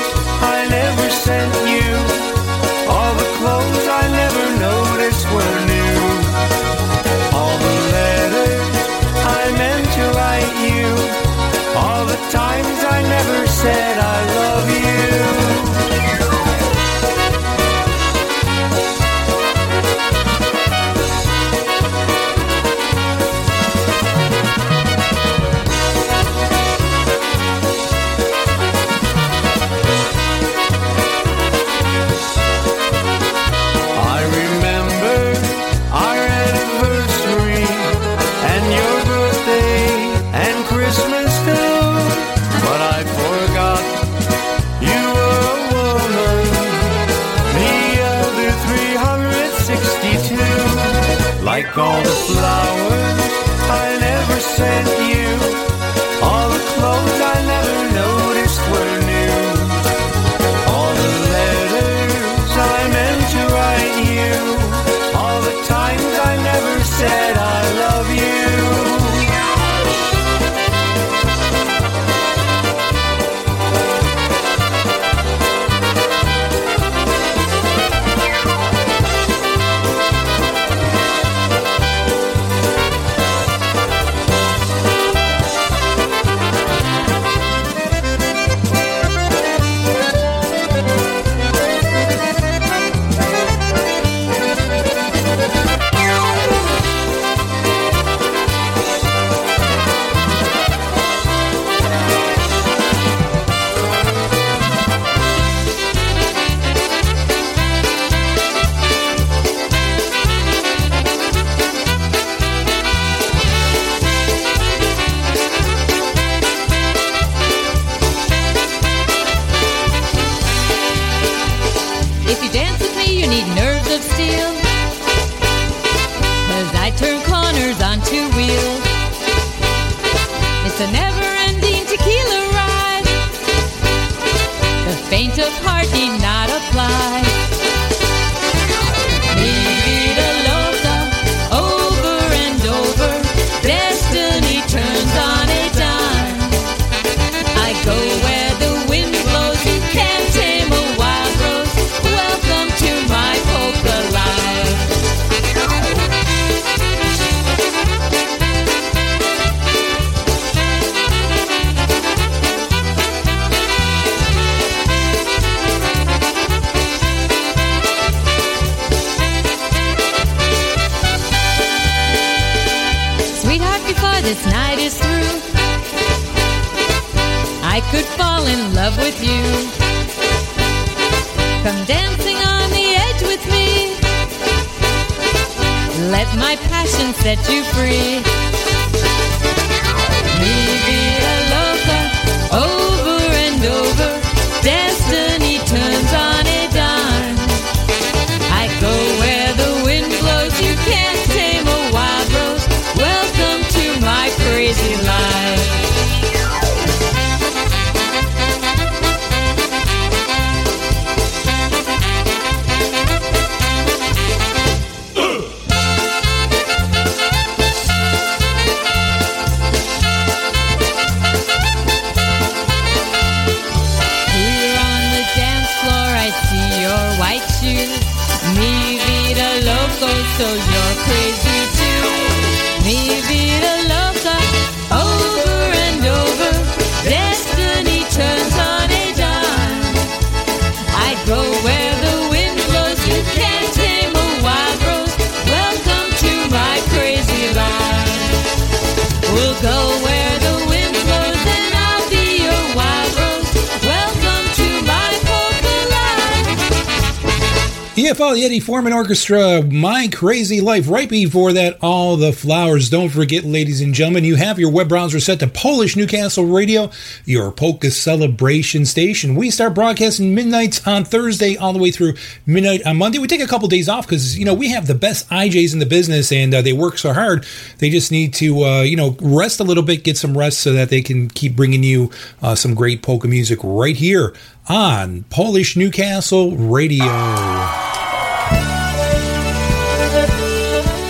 Eddie 258.45 258.59
Forman 258.59 258.93
Orchestra, 258.93 259.63
My 259.63 260.07
Crazy 260.07 260.61
Life. 260.61 260.87
Right 260.87 261.09
before 261.09 261.53
that, 261.53 261.79
All 261.81 262.15
the 262.15 262.31
Flowers. 262.31 262.91
Don't 262.91 263.09
forget, 263.09 263.43
ladies 263.43 263.81
and 263.81 263.91
gentlemen, 263.91 264.23
you 264.23 264.35
have 264.35 264.59
your 264.59 264.69
web 264.69 264.87
browser 264.87 265.19
set 265.19 265.39
to 265.39 265.47
Polish 265.47 265.95
Newcastle 265.95 266.45
Radio, 266.45 266.91
your 267.25 267.51
polka 267.51 267.89
celebration 267.89 268.85
station. 268.85 269.33
We 269.33 269.49
start 269.49 269.73
broadcasting 269.73 270.35
midnights 270.35 270.85
on 270.85 271.05
Thursday 271.05 271.57
all 271.57 271.73
the 271.73 271.79
way 271.79 271.89
through 271.89 272.13
midnight 272.45 272.85
on 272.85 272.97
Monday. 272.97 273.17
We 273.17 273.25
take 273.25 273.41
a 273.41 273.47
couple 273.47 273.67
days 273.67 273.89
off 273.89 274.05
because, 274.05 274.37
you 274.37 274.45
know, 274.45 274.53
we 274.53 274.69
have 274.69 274.85
the 274.85 274.93
best 274.93 275.27
IJs 275.29 275.73
in 275.73 275.79
the 275.79 275.87
business 275.87 276.31
and 276.31 276.53
uh, 276.53 276.61
they 276.61 276.73
work 276.73 276.99
so 276.99 277.13
hard. 277.13 277.47
They 277.79 277.89
just 277.89 278.11
need 278.11 278.35
to, 278.35 278.63
uh, 278.63 278.81
you 278.83 278.95
know, 278.95 279.17
rest 279.21 279.59
a 279.59 279.63
little 279.63 279.81
bit, 279.81 280.03
get 280.03 280.17
some 280.17 280.37
rest 280.37 280.59
so 280.59 280.71
that 280.73 280.89
they 280.89 281.01
can 281.01 281.29
keep 281.29 281.55
bringing 281.55 281.81
you 281.81 282.11
uh, 282.43 282.53
some 282.53 282.75
great 282.75 283.01
polka 283.01 283.27
music 283.27 283.57
right 283.63 283.95
here 283.95 284.35
on 284.69 285.23
Polish 285.31 285.75
Newcastle 285.75 286.55
Radio. 286.55 287.84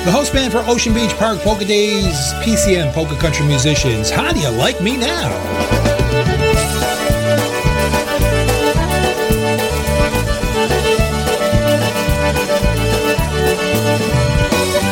The 0.06 0.12
host 0.12 0.34
band 0.34 0.52
for 0.52 0.60
Ocean 0.68 0.94
Beach 0.94 1.16
Park 1.18 1.40
Polka 1.40 1.66
Days, 1.66 2.32
PCM 2.44 2.94
Polka 2.94 3.16
Country 3.16 3.44
Musicians. 3.48 4.12
How 4.12 4.32
do 4.32 4.40
you 4.40 4.50
like 4.50 4.80
me 4.80 4.98
now? 4.98 5.32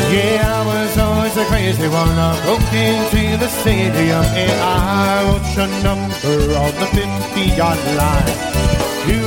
Yeah, 0.10 0.50
I 0.50 0.66
was 0.66 0.98
always 0.98 1.38
a 1.38 1.46
crazy 1.46 1.88
one. 1.90 2.10
I 2.18 2.34
broke 2.44 2.74
into 2.74 3.38
the 3.38 3.50
stadium 3.50 4.26
and 4.34 4.52
I 4.62 5.26
wrote 5.26 5.46
your 5.56 5.68
number 5.84 6.58
on 6.58 6.74
the 6.82 6.88
50-yard 6.88 7.78
line. 7.96 8.73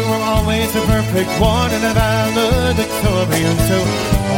Were 0.07 0.23
always 0.23 0.73
the 0.73 0.83
perfect 0.87 1.31
one 1.41 1.71
and 1.73 1.83
a 1.83 1.93
valedictorian. 1.93 3.57
So 3.67 3.79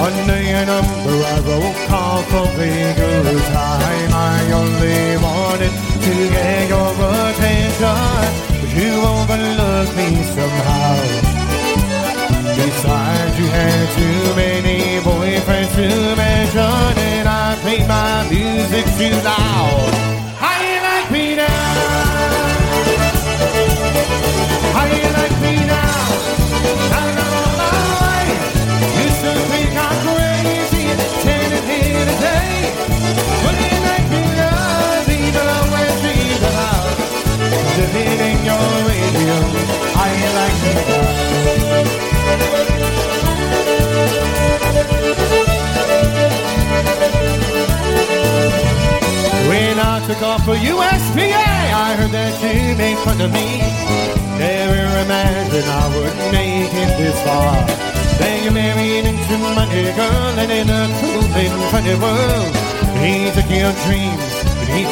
under 0.00 0.40
your 0.40 0.64
number 0.64 1.16
I 1.34 1.36
wrote 1.44 1.76
call 1.88 2.22
for 2.30 2.48
a 2.56 2.94
good 2.96 3.42
time. 3.52 4.10
I 4.12 4.40
only 4.60 5.16
wanted 5.20 5.72
to 6.06 6.14
get 6.32 6.68
your 6.72 6.92
attention, 7.28 8.24
but 8.60 8.70
you 8.72 8.92
overlooked 9.12 9.94
me 9.96 10.08
somehow. 10.32 10.94
Besides, 12.56 13.38
you 13.38 13.46
had 13.46 13.86
too 13.92 14.34
many 14.36 15.00
boyfriends 15.04 15.74
to 15.76 16.16
mention, 16.16 16.98
and 17.12 17.28
I 17.28 17.56
played 17.60 17.86
my 17.86 18.26
music 18.30 18.84
too 18.96 19.14
loud. 19.22 20.27
Took 50.08 50.22
off 50.22 50.44
for 50.46 50.54
USPA, 50.54 51.47
I 51.78 51.94
heard 51.94 52.10
that 52.10 52.34
you 52.42 52.74
made 52.74 52.98
fun 53.06 53.22
of 53.22 53.30
me. 53.30 53.62
Never 54.34 54.82
imagined 54.98 55.70
I 55.70 55.86
would 55.94 56.16
make 56.34 56.74
it 56.74 56.90
this 56.98 57.14
far. 57.22 57.54
Then 58.18 58.42
you 58.42 58.50
married 58.50 59.06
into 59.06 59.38
money, 59.54 59.86
girl, 59.94 60.34
and 60.42 60.50
in 60.50 60.66
a 60.66 60.82
cool 60.98 61.22
and 61.22 61.54
funny 61.70 61.94
world. 62.02 62.50
He 62.98 63.30
took 63.30 63.46
your 63.46 63.70
dreams, 63.86 64.26
and 64.58 64.68
he 64.74 64.82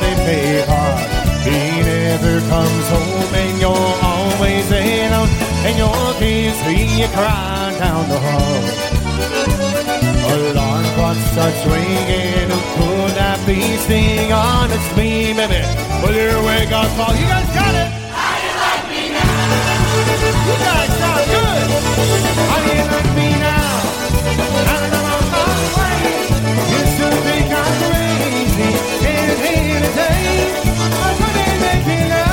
them 0.00 0.16
they 0.24 0.64
hard. 0.64 1.04
He 1.44 1.60
never 1.84 2.40
comes 2.48 2.86
home, 2.88 3.32
and 3.36 3.60
you're 3.60 3.92
always 4.00 4.64
alone. 4.72 5.28
And 5.68 5.76
your 5.76 6.04
kids 6.16 6.56
you 6.64 7.08
crying 7.12 7.76
down 7.76 8.08
the 8.08 8.16
hall. 8.16 9.59
Alarm 11.10 11.24
clocks 11.24 11.32
start 11.32 11.66
ringing. 11.66 12.50
Who 12.78 13.10
could 13.10 13.14
that 13.18 13.42
be? 13.44 13.76
Sing 13.78 14.32
on, 14.32 14.70
it's 14.70 14.96
me, 14.96 15.34
baby. 15.34 15.66
Well, 16.02 16.14
your 16.14 16.38
wake 16.46 16.70
up 16.70 16.86
call. 16.94 17.14
You 17.18 17.26
guys 17.26 17.50
got 17.50 17.74
it. 17.74 17.90
How 18.14 18.38
you 18.38 18.52
like 18.62 18.86
me 18.86 19.10
now? 19.10 19.26
You 20.46 20.54
guys 20.62 20.90
sound 21.02 21.26
good. 21.34 21.66
How 22.46 22.62
you 22.62 22.78
like 22.94 23.10
me 23.18 23.28
now? 23.42 23.74
I'm 24.70 24.86
to 27.00 27.18
think 27.26 27.50
I'm 27.58 27.74
crazy. 27.90 28.70
Today, 29.90 30.46
I 30.78 31.10
couldn't 31.18 31.58
make 31.58 31.90
it 31.90 32.29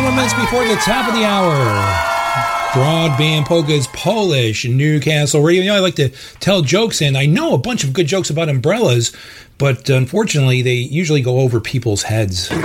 minutes 0.00 0.32
before 0.34 0.64
the 0.64 0.76
top 0.76 1.08
of 1.08 1.14
the 1.14 1.24
hour. 1.24 1.52
Broadband 2.72 3.44
Polka's 3.44 3.86
Polish 3.88 4.64
Newcastle 4.64 5.42
Radio. 5.42 5.62
You 5.62 5.68
know, 5.68 5.76
I 5.76 5.80
like 5.80 5.96
to 5.96 6.08
tell 6.40 6.62
jokes, 6.62 7.02
and 7.02 7.18
I 7.18 7.26
know 7.26 7.52
a 7.52 7.58
bunch 7.58 7.84
of 7.84 7.92
good 7.92 8.06
jokes 8.06 8.30
about 8.30 8.48
umbrellas, 8.48 9.12
but 9.58 9.90
uh, 9.90 9.94
unfortunately, 9.94 10.62
they 10.62 10.76
usually 10.76 11.20
go 11.20 11.40
over 11.40 11.60
people's 11.60 12.04
heads. 12.04 12.48
Crank 12.48 12.64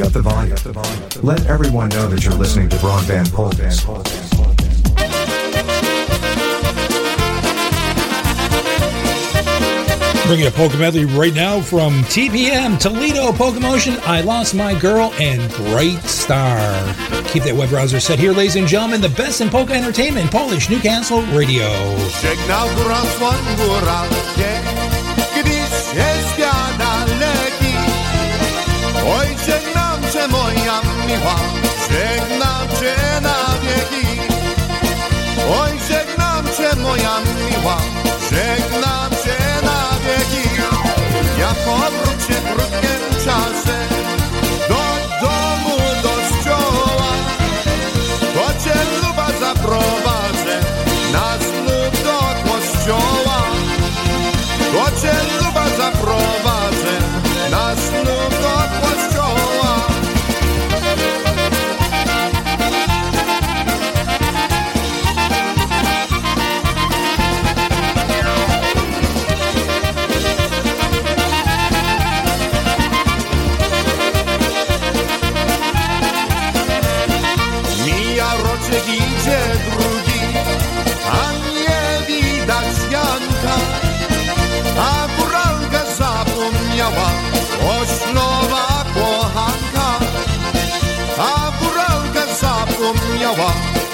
up 0.00 0.12
the 0.12 0.22
volume. 0.22 0.56
Let 1.24 1.46
everyone 1.46 1.88
know 1.88 2.06
that 2.06 2.24
you're 2.24 2.34
listening 2.34 2.68
to 2.68 2.76
Broadband 2.76 3.32
Polkas. 3.32 3.84
Bringing 10.28 10.46
a 10.46 10.50
polka 10.50 10.76
medley 10.76 11.06
right 11.06 11.32
now 11.32 11.58
from 11.58 12.02
TPM, 12.02 12.78
Toledo, 12.78 13.32
Polka 13.32 13.58
Motion, 13.60 13.96
I 14.04 14.20
Lost 14.20 14.54
My 14.54 14.78
Girl, 14.78 15.10
and 15.18 15.40
Bright 15.52 16.02
Star. 16.02 16.58
Keep 17.28 17.44
that 17.44 17.56
web 17.56 17.70
browser 17.70 17.98
set 17.98 18.18
here, 18.18 18.32
ladies 18.32 18.56
and 18.56 18.68
gentlemen. 18.68 19.00
The 19.00 19.08
best 19.08 19.40
in 19.40 19.48
polka 19.48 19.72
entertainment, 19.72 20.30
Polish 20.30 20.68
Newcastle 20.68 21.22
Radio. 21.32 21.64
Moja 30.28 30.82
miła, 31.06 31.47
Powrócę 41.68 42.32
w 42.32 42.54
krótkim 42.54 43.24
czasie 43.24 43.78
do 44.68 44.82
domu, 45.20 45.76
do 46.02 46.14
ścioła. 46.28 47.12
To 48.34 48.64
cię 48.64 48.74
luba 49.02 49.28
zaprowadzę 49.40 50.60
na 51.12 51.38
znów 51.38 52.04
do 52.04 52.18
kościoła. 52.50 53.42
To 54.72 55.00
cię 55.00 55.27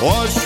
Hoje 0.05 0.44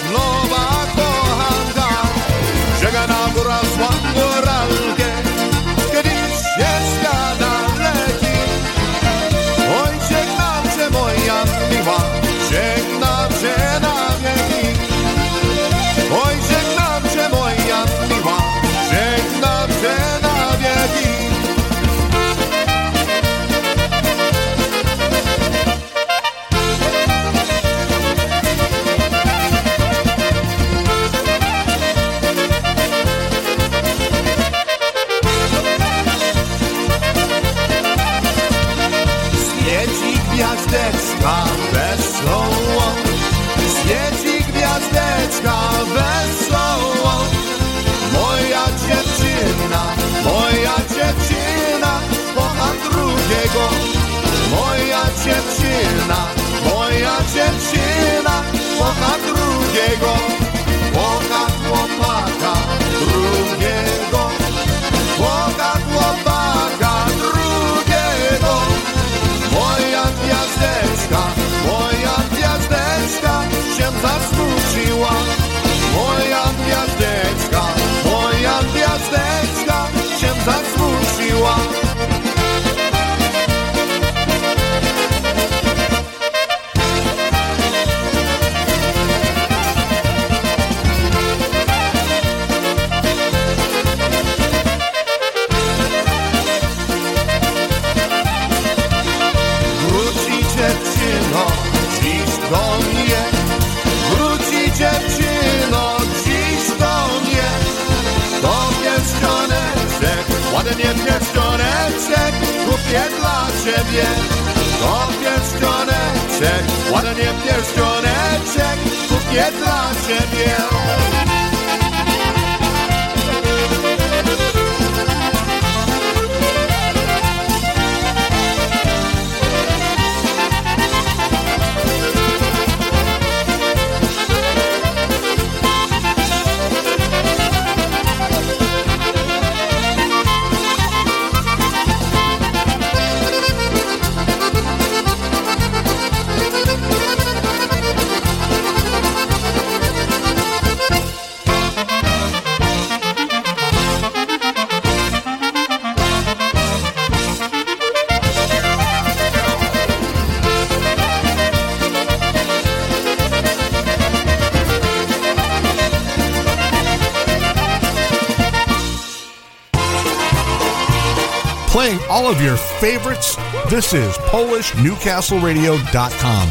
favorites. 172.81 173.37
This 173.69 173.93
is 173.93 174.17
PolishNewcastleRadio.com. 174.19 176.49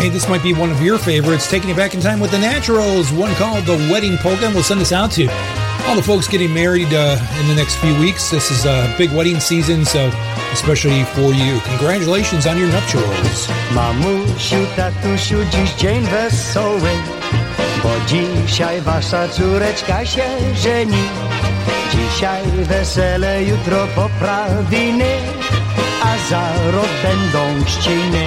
Hey, 0.00 0.08
this 0.08 0.28
might 0.28 0.42
be 0.42 0.52
one 0.54 0.70
of 0.70 0.80
your 0.82 0.98
favorites. 0.98 1.48
Taking 1.50 1.70
it 1.70 1.76
back 1.76 1.94
in 1.94 2.00
time 2.00 2.20
with 2.20 2.30
the 2.30 2.38
Naturals. 2.38 3.12
One 3.12 3.34
called 3.34 3.64
The 3.66 3.76
Wedding 3.92 4.16
Polka. 4.18 4.46
And 4.46 4.54
we'll 4.54 4.64
send 4.64 4.80
this 4.80 4.92
out 4.92 5.10
to 5.12 5.28
All 5.86 5.96
the 5.96 6.02
folks 6.02 6.28
getting 6.28 6.52
married 6.54 6.92
uh, 6.92 7.18
in 7.40 7.48
the 7.48 7.54
next 7.54 7.76
few 7.76 7.98
weeks. 7.98 8.30
This 8.30 8.50
is 8.50 8.64
a 8.64 8.94
big 8.96 9.10
wedding 9.12 9.40
season, 9.40 9.84
so 9.84 10.10
especially 10.52 11.04
for 11.04 11.32
you. 11.34 11.60
Congratulations 11.60 12.46
on 12.46 12.58
your 12.58 12.68
nuptials. 12.68 13.48
Mamusiu, 13.74 14.66
tatusiu, 14.76 15.36
dziś 15.50 15.72
dzień 15.74 16.06
wesoły, 16.06 16.90
bo 17.82 17.90
dzisiaj 18.06 18.80
wasza 18.80 19.28
córeczka 19.28 20.06
się 20.06 20.24
żeni. 20.54 21.02
Dzisiaj 21.90 22.42
wesele, 22.68 23.44
jutro 23.44 23.86
poprawiny, 23.94 25.12
a 26.02 26.30
za 26.30 26.70
rok 26.72 26.88
będą 27.02 27.64
chrzciny. 27.64 28.26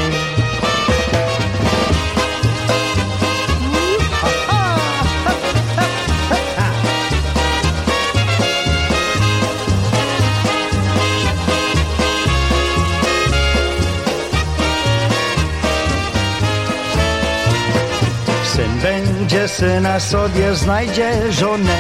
Syn 18.44 18.80
będzie 18.82 19.48
syna 19.48 20.00
sobie 20.00 20.56
znajdzie 20.56 21.32
żonę, 21.32 21.78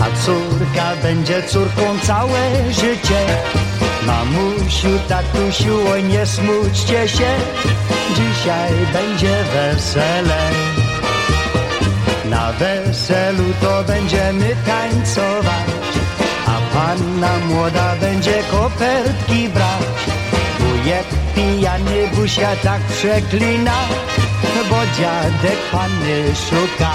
a 0.00 0.06
córka 0.24 0.96
będzie 1.02 1.42
córką 1.42 1.98
całe 2.02 2.72
życie. 2.72 3.20
Mamusiu, 4.06 4.98
tatusiu, 5.08 5.78
oj 5.92 6.04
nie 6.04 6.26
smućcie 6.26 7.08
się, 7.08 7.30
dzisiaj 8.16 8.72
będzie 8.92 9.44
wesele. 9.52 10.50
Na 12.24 12.52
weselu 12.52 13.44
to 13.60 13.84
będziemy 13.84 14.56
tańcować, 14.66 15.68
a 16.46 16.74
panna 16.74 17.38
młoda 17.38 17.96
będzie 18.00 18.42
kopertki 18.50 19.48
brać. 19.48 19.98
Wujek 20.58 21.06
pijany 21.34 22.08
busia 22.14 22.56
tak 22.56 22.80
przeklina, 22.80 23.78
bo 24.70 24.76
dziadek 24.96 25.58
panny 25.72 26.34
szuka. 26.34 26.90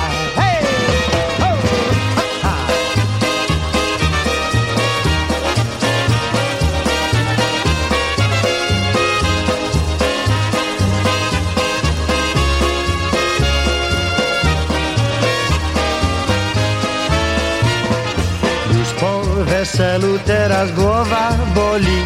Weselu 20.00 20.20
teraz 20.26 20.72
głowa 20.72 21.32
boli, 21.56 22.04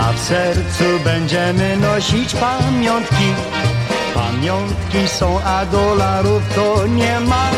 a 0.00 0.12
w 0.12 0.18
sercu 0.18 0.84
będziemy 1.04 1.76
nosić 1.76 2.34
pamiątki. 2.34 3.34
Pamiątki 4.14 5.08
są, 5.08 5.40
a 5.44 5.66
dolarów 5.66 6.42
to 6.54 6.86
nie 6.86 7.20
ma. 7.20 7.50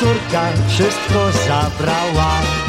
Córka 0.00 0.42
wszystko 0.68 1.32
zabrała. 1.48 2.65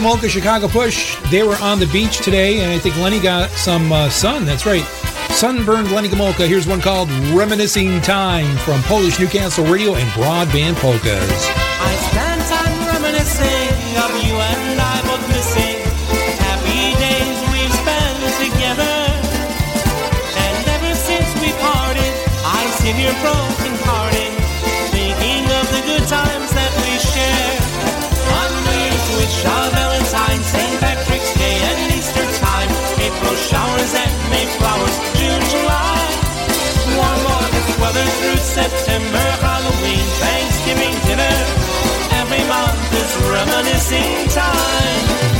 Gomulka, 0.00 0.30
Chicago 0.30 0.66
Push. 0.66 1.20
They 1.30 1.42
were 1.42 1.56
on 1.56 1.78
the 1.78 1.86
beach 1.88 2.24
today, 2.24 2.60
and 2.60 2.72
I 2.72 2.78
think 2.78 2.96
Lenny 2.96 3.20
got 3.20 3.50
some 3.50 3.92
uh, 3.92 4.08
sun. 4.08 4.46
That's 4.46 4.64
right. 4.64 4.82
Sunburned 5.30 5.92
Lenny 5.92 6.08
Gomulka. 6.08 6.48
Here's 6.48 6.66
one 6.66 6.80
called 6.80 7.10
Reminiscing 7.34 8.00
Time 8.00 8.56
from 8.58 8.82
Polish 8.84 9.20
Newcastle 9.20 9.66
Radio 9.66 9.96
and 9.96 10.08
Broadband 10.12 10.76
Polkas. 10.76 11.59
April 33.70 33.86
showers 33.86 33.94
and 33.94 34.30
May 34.30 34.46
flowers, 34.58 34.96
June, 35.18 35.42
July. 35.50 36.06
Warm 36.96 37.26
August 37.26 37.80
weather 37.80 38.04
through 38.18 38.36
September, 38.38 39.26
Halloween, 39.40 40.06
Thanksgiving 40.18 40.94
dinner. 41.06 41.36
Every 42.12 42.42
month 42.48 42.92
is 42.94 43.16
reminiscing 43.30 44.28
time. 44.28 45.39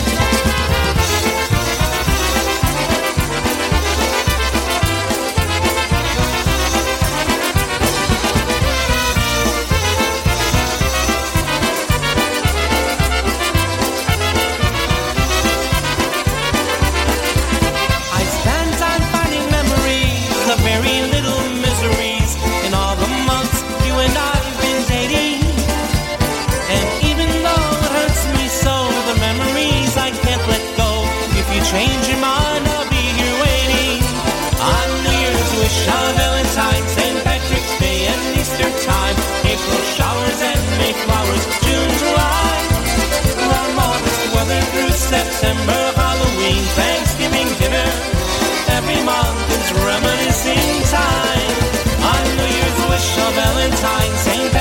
September, 45.11 45.82
Halloween, 45.98 46.62
Thanksgiving 46.78 47.50
dinner. 47.58 47.90
Every 48.78 49.02
month 49.02 49.42
is 49.58 49.66
reminiscing 49.74 50.70
time. 50.86 51.50
On 51.98 52.22
New 52.38 52.46
Year's 52.46 52.78
wish, 52.86 53.18
on 53.18 53.32
Valentine's, 53.34 54.20
St. 54.20 54.52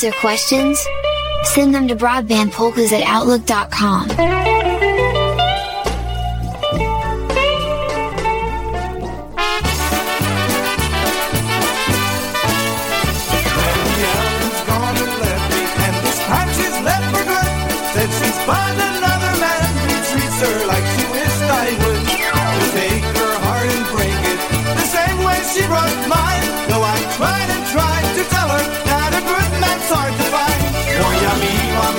Comments 0.00 0.04
or 0.04 0.20
questions? 0.20 0.86
Send 1.44 1.74
them 1.74 1.88
to 1.88 1.96
broadbandpolkas 1.96 2.92
at 2.92 3.02
outlook.com. 3.02 4.69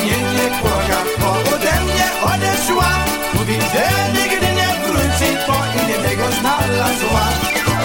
nie 0.06 0.49
płaka 0.62 0.99
Bo 1.20 1.30
ode 1.56 1.74
mnie 1.86 2.08
odeszła. 2.32 2.89
Mówi, 3.34 3.58
że 3.74 3.86
nigdy 4.14 4.47
nie 4.60 4.70
wróci 4.86 5.30
Bo 5.47 5.58
innego 5.82 6.32
znalazła. 6.39 7.26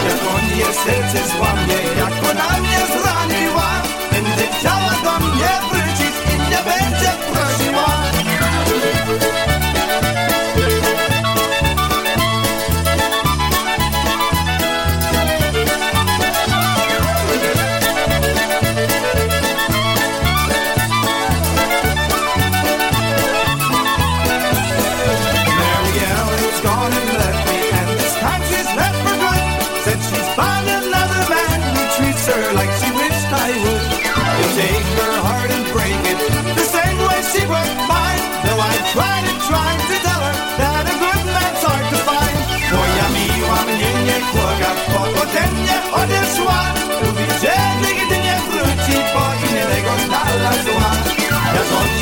Jak 0.06 0.20
on 0.34 0.58
jej 0.58 0.74
serce 0.84 1.28
złamie 1.28 1.78
Jak 1.98 2.14
ona 2.30 2.60
mnie 2.60 2.80
zraniła. 2.94 3.70
Będzie 4.12 4.46
chciała 4.58 4.92
do 5.04 5.26
mnie 5.26 5.50
wrócić 5.70 5.85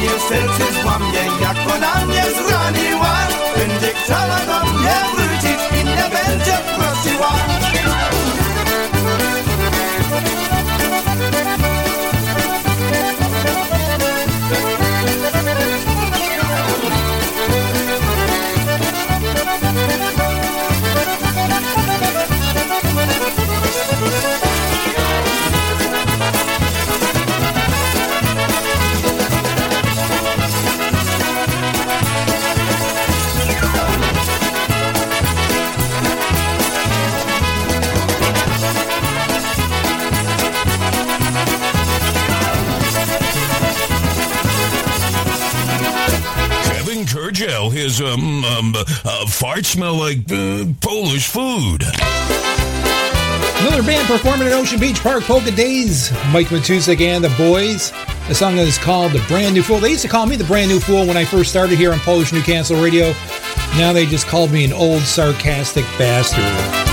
Sobie 0.05 0.21
serce 0.21 0.83
złamie, 0.83 1.19
jak 1.41 1.57
ona 1.75 2.07
mnie 2.07 2.23
zraniła. 2.23 2.44
Uh, 49.45 49.55
fart 49.55 49.67
smell 49.67 49.95
like 49.95 50.31
uh, 50.31 50.65
Polish 50.81 51.29
food. 51.29 51.83
Another 53.61 53.83
band 53.83 54.07
performing 54.07 54.49
at 54.49 54.53
Ocean 54.53 54.79
Beach 54.79 55.01
Park 55.01 55.25
Polka 55.25 55.51
Days. 55.51 56.13
Mike 56.33 56.49
Matusik 56.49 57.01
and 57.01 57.25
the 57.25 57.31
Boys. 57.31 57.93
The 58.29 58.35
song 58.35 58.59
is 58.59 58.79
called 58.79 59.13
The 59.13 59.25
Brand 59.29 59.55
New 59.55 59.63
Fool. 59.63 59.79
They 59.79 59.91
used 59.91 60.03
to 60.03 60.09
call 60.09 60.27
me 60.27 60.37
the 60.37 60.45
Brand 60.45 60.71
New 60.71 60.81
Fool 60.81 61.07
when 61.07 61.17
I 61.17 61.25
first 61.25 61.51
started 61.51 61.79
here 61.79 61.93
on 61.93 61.99
Polish 62.01 62.33
Newcastle 62.33 62.81
Radio. 62.81 63.13
Now 63.77 63.93
they 63.93 64.07
just 64.07 64.27
called 64.27 64.51
me 64.51 64.65
an 64.65 64.73
old 64.73 65.03
sarcastic 65.03 65.85
bastard. 65.99 66.84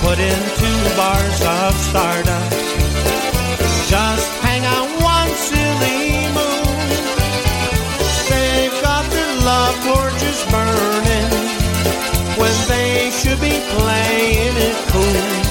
Put 0.00 0.18
in 0.18 0.38
two 0.60 0.78
bars 0.96 1.40
of 1.42 1.74
stardust. 1.88 2.66
Just 3.88 4.28
hang 4.42 4.64
on 4.64 4.86
one 5.02 5.30
silly 5.48 6.26
moon. 6.36 6.88
They've 8.30 8.76
got 8.82 9.04
their 9.10 9.32
love 9.50 9.76
torches 9.84 10.40
burning 10.50 11.30
when 12.40 12.56
they 12.68 13.10
should 13.10 13.40
be 13.40 13.56
playing 13.76 14.56
it 14.68 14.76
cool. 14.92 15.45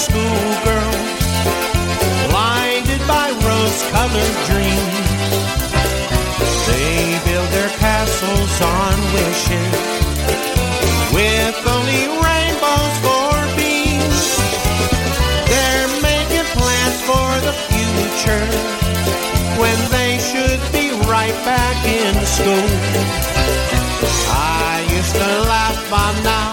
Schoolgirls, 0.00 1.20
blinded 2.30 3.02
by 3.06 3.28
rose-colored 3.44 4.36
dreams. 4.48 5.08
They 6.68 7.20
build 7.28 7.48
their 7.52 7.68
castles 7.76 8.54
on 8.80 8.96
wishes, 9.12 9.76
with 11.12 11.58
only 11.76 12.04
rainbows 12.24 12.94
for 13.04 13.32
beams. 13.60 14.22
They're 15.52 15.92
making 16.00 16.48
plans 16.56 16.98
for 17.04 17.28
the 17.46 17.54
future, 17.68 18.46
when 19.60 19.78
they 19.90 20.16
should 20.18 20.62
be 20.72 20.96
right 21.12 21.36
back 21.44 21.76
in 21.84 22.14
school. 22.24 22.70
I 24.32 24.86
used 24.96 25.14
to 25.14 25.30
laugh, 25.52 25.78
but 25.90 26.14
now 26.22 26.49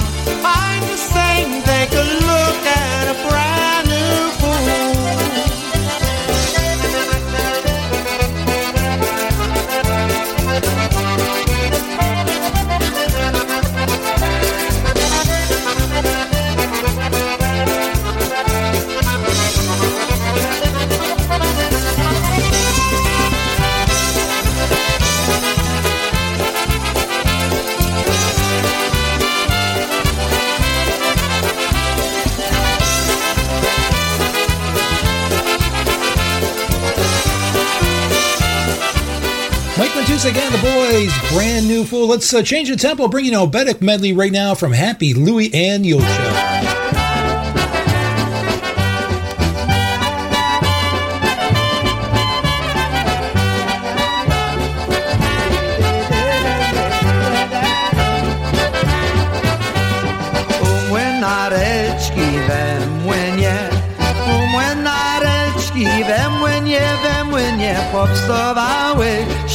Matusik 40.17 40.35
and 40.35 40.55
the 40.55 40.61
Boys, 40.63 41.31
Brand 41.31 41.67
New 41.67 41.83
Fool. 41.83 42.07
Let's 42.07 42.33
uh, 42.33 42.41
change 42.41 42.69
the 42.69 42.75
tempo, 42.75 43.07
bring 43.07 43.25
you 43.25 43.39
an 43.39 43.47
Oberek 43.47 43.81
medley 43.81 44.13
right 44.13 44.31
now 44.31 44.55
from 44.55 44.71
Happy 44.71 45.13
Louie 45.13 45.53
and 45.53 45.85
Julcia. 45.85 46.66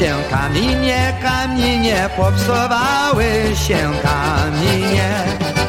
Się 0.02 0.16
kamienie, 0.30 1.14
kamienie 1.22 2.10
popsowały 2.16 3.24
się 3.66 3.92
kamienie. 4.02 5.61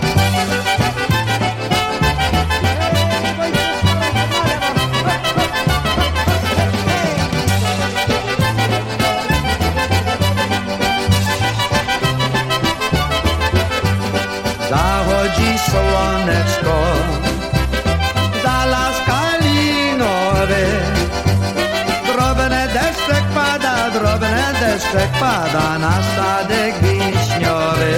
Deszczek 24.93 25.11
pada 25.19 25.79
na 25.79 25.93
stadek 26.03 26.75
wiśniowy. 26.81 27.93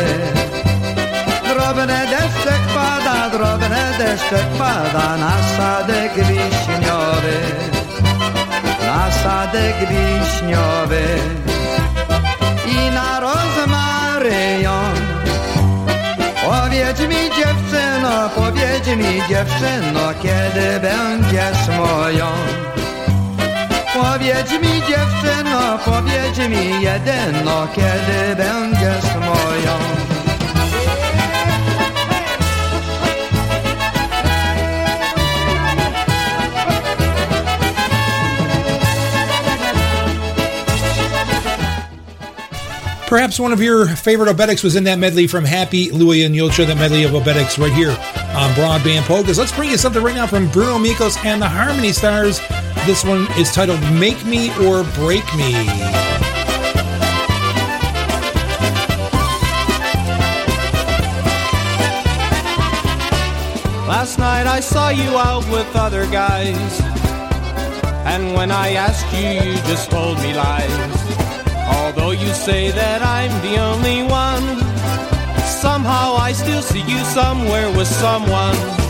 Drobne 1.50 2.08
deszczek 2.08 2.62
pada, 2.76 3.30
drobne 3.30 3.94
deszczek 3.98 4.48
pada 4.58 5.18
na 5.18 5.34
sadek 5.58 6.14
wiśniowy. 6.14 7.38
Na 8.88 9.12
sadek 9.12 9.76
wiśniowy 9.80 11.06
i 12.66 12.92
na 12.92 13.20
rozmaryjon. 13.20 14.96
Powiedz 16.46 17.00
mi 17.00 17.30
dziewczyno, 17.38 18.30
powiedz 18.36 18.88
mi 18.88 19.22
dziewczyno, 19.30 20.02
kiedy 20.22 20.80
będziesz 20.80 21.78
moją. 21.78 22.75
Powiedz 23.96 24.52
mi 24.52 24.82
dziewczyno, 24.88 25.80
powiedz 25.86 26.38
mi 26.50 26.84
jedyno, 26.84 27.68
kiedy 27.76 28.36
będziesz 28.36 29.16
moją. 29.16 29.80
Perhaps 43.08 43.40
one 43.40 43.54
of 43.54 43.62
your 43.62 43.86
favorite 43.86 44.28
obereks 44.28 44.62
was 44.62 44.76
in 44.76 44.84
that 44.84 45.00
medley 45.00 45.26
from 45.26 45.46
Happy 45.46 45.90
Louie, 45.92 46.26
and 46.26 46.36
you'll 46.36 46.50
show 46.50 46.66
that 46.66 46.78
medley 46.78 47.06
of 47.06 47.12
obereks 47.12 47.58
right 47.58 47.72
here 47.72 47.92
on 48.36 48.52
Broadband 48.56 49.04
Polkas. 49.08 49.38
Let's 49.38 49.54
bring 49.54 49.70
you 49.70 49.78
something 49.78 50.04
right 50.04 50.16
now 50.16 50.28
from 50.28 50.50
Bruno 50.50 50.78
Mikos 50.80 51.16
and 51.24 51.42
the 51.42 51.48
Harmony 51.48 51.94
Stars. 51.94 52.42
This 52.86 53.04
one 53.04 53.26
is 53.40 53.52
titled 53.52 53.82
Make 53.94 54.24
Me 54.26 54.52
or 54.64 54.84
Break 54.84 55.26
Me. 55.36 55.54
Last 63.88 64.20
night 64.20 64.46
I 64.46 64.60
saw 64.60 64.90
you 64.90 65.18
out 65.18 65.50
with 65.50 65.76
other 65.76 66.06
guys. 66.12 66.80
And 68.06 68.36
when 68.36 68.52
I 68.52 68.74
asked 68.74 69.12
you, 69.18 69.30
you 69.30 69.56
just 69.64 69.90
told 69.90 70.20
me 70.20 70.36
lies. 70.36 70.96
Although 71.78 72.12
you 72.12 72.32
say 72.36 72.70
that 72.70 73.02
I'm 73.02 73.32
the 73.42 73.58
only 73.58 74.04
one, 74.04 74.46
somehow 75.44 76.18
I 76.18 76.34
still 76.34 76.62
see 76.62 76.82
you 76.82 77.00
somewhere 77.06 77.76
with 77.76 77.88
someone. 77.88 78.85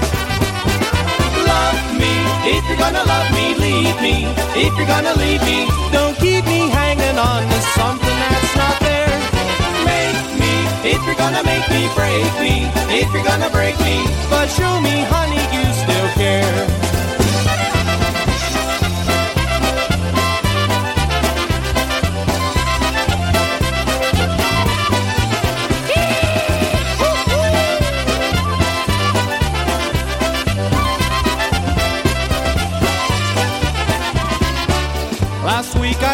If 2.48 2.64
you're 2.70 2.78
gonna 2.78 3.04
love 3.04 3.32
me, 3.34 3.56
leave 3.56 4.00
me. 4.02 4.30
If 4.54 4.78
you're 4.78 4.86
gonna 4.86 5.16
leave 5.18 5.41
me, 5.41 5.66
don't 5.91 6.16
keep 6.18 6.46
me 6.46 6.70
hanging 6.70 7.18
on 7.18 7.41
to 7.41 7.60
something 7.74 8.18
that's 8.22 8.56
not 8.56 8.80
there. 8.82 9.18
Make 9.82 10.22
me, 10.38 10.54
if 10.93 11.02
you're 11.06 11.16
gonna 11.16 11.43
make 11.43 11.68
me, 11.74 11.89
break 11.96 12.32
me. 12.39 12.70
If 12.93 13.12
you're 13.14 13.26
gonna 13.26 13.50
break 13.50 13.80
me, 13.80 14.06
but 14.30 14.46
show 14.48 14.80
me, 14.80 15.02
honey, 15.10 15.41
you 15.58 15.66
still 15.74 16.08
care. 16.22 16.84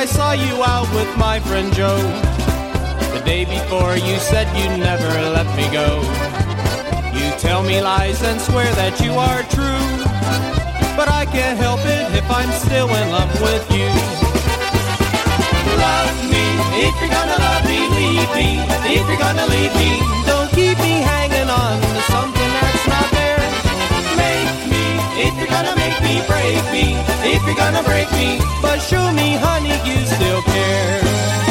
I 0.01 0.05
saw 0.05 0.31
you 0.31 0.63
out 0.63 0.89
with 0.95 1.15
my 1.15 1.39
friend 1.41 1.71
Joe. 1.75 2.01
The 3.13 3.21
day 3.23 3.45
before 3.45 3.93
you 3.97 4.17
said 4.17 4.49
you'd 4.57 4.81
never 4.81 5.13
let 5.29 5.45
me 5.55 5.69
go. 5.69 6.01
You 7.13 7.29
tell 7.37 7.61
me 7.61 7.83
lies 7.83 8.23
and 8.23 8.41
swear 8.41 8.65
that 8.81 8.97
you 8.97 9.13
are 9.13 9.45
true. 9.53 9.85
But 10.97 11.05
I 11.07 11.29
can't 11.29 11.55
help 11.55 11.85
it 11.85 12.17
if 12.17 12.25
I'm 12.31 12.49
still 12.65 12.89
in 12.89 13.11
love 13.13 13.29
with 13.45 13.61
you. 13.69 13.93
Love 15.77 16.17
me, 16.33 16.45
if 16.81 16.93
you're 16.97 17.13
gonna 17.13 17.37
love 17.37 17.63
me, 17.69 17.85
leave 17.93 18.31
me. 18.33 18.49
If 18.97 19.05
you're 19.05 19.21
gonna 19.21 19.45
leave 19.53 19.73
me, 19.77 20.01
don't 20.25 20.49
keep 20.49 20.81
me 20.81 21.05
hanging 21.05 21.45
on 21.45 21.77
to 21.77 22.01
something 22.09 22.40
if 25.27 25.37
you're 25.37 25.47
gonna 25.47 25.75
make 25.75 25.97
me, 26.01 26.21
break 26.27 26.63
me. 26.73 26.97
If 27.33 27.41
you're 27.45 27.55
gonna 27.55 27.83
break 27.83 28.11
me, 28.13 28.39
but 28.61 28.79
show 28.79 29.11
me, 29.13 29.37
honey, 29.37 29.77
you 29.87 29.97
still 30.05 30.41
care. 30.43 31.50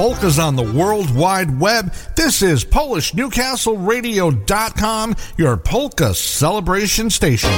Polkas 0.00 0.38
on 0.38 0.56
the 0.56 0.62
World 0.62 1.14
Wide 1.14 1.60
Web. 1.60 1.92
This 2.16 2.40
is 2.40 2.64
PolishNewcastleRadio.com, 2.64 5.16
your 5.36 5.58
polka 5.58 6.14
celebration 6.14 7.10
station. 7.10 7.50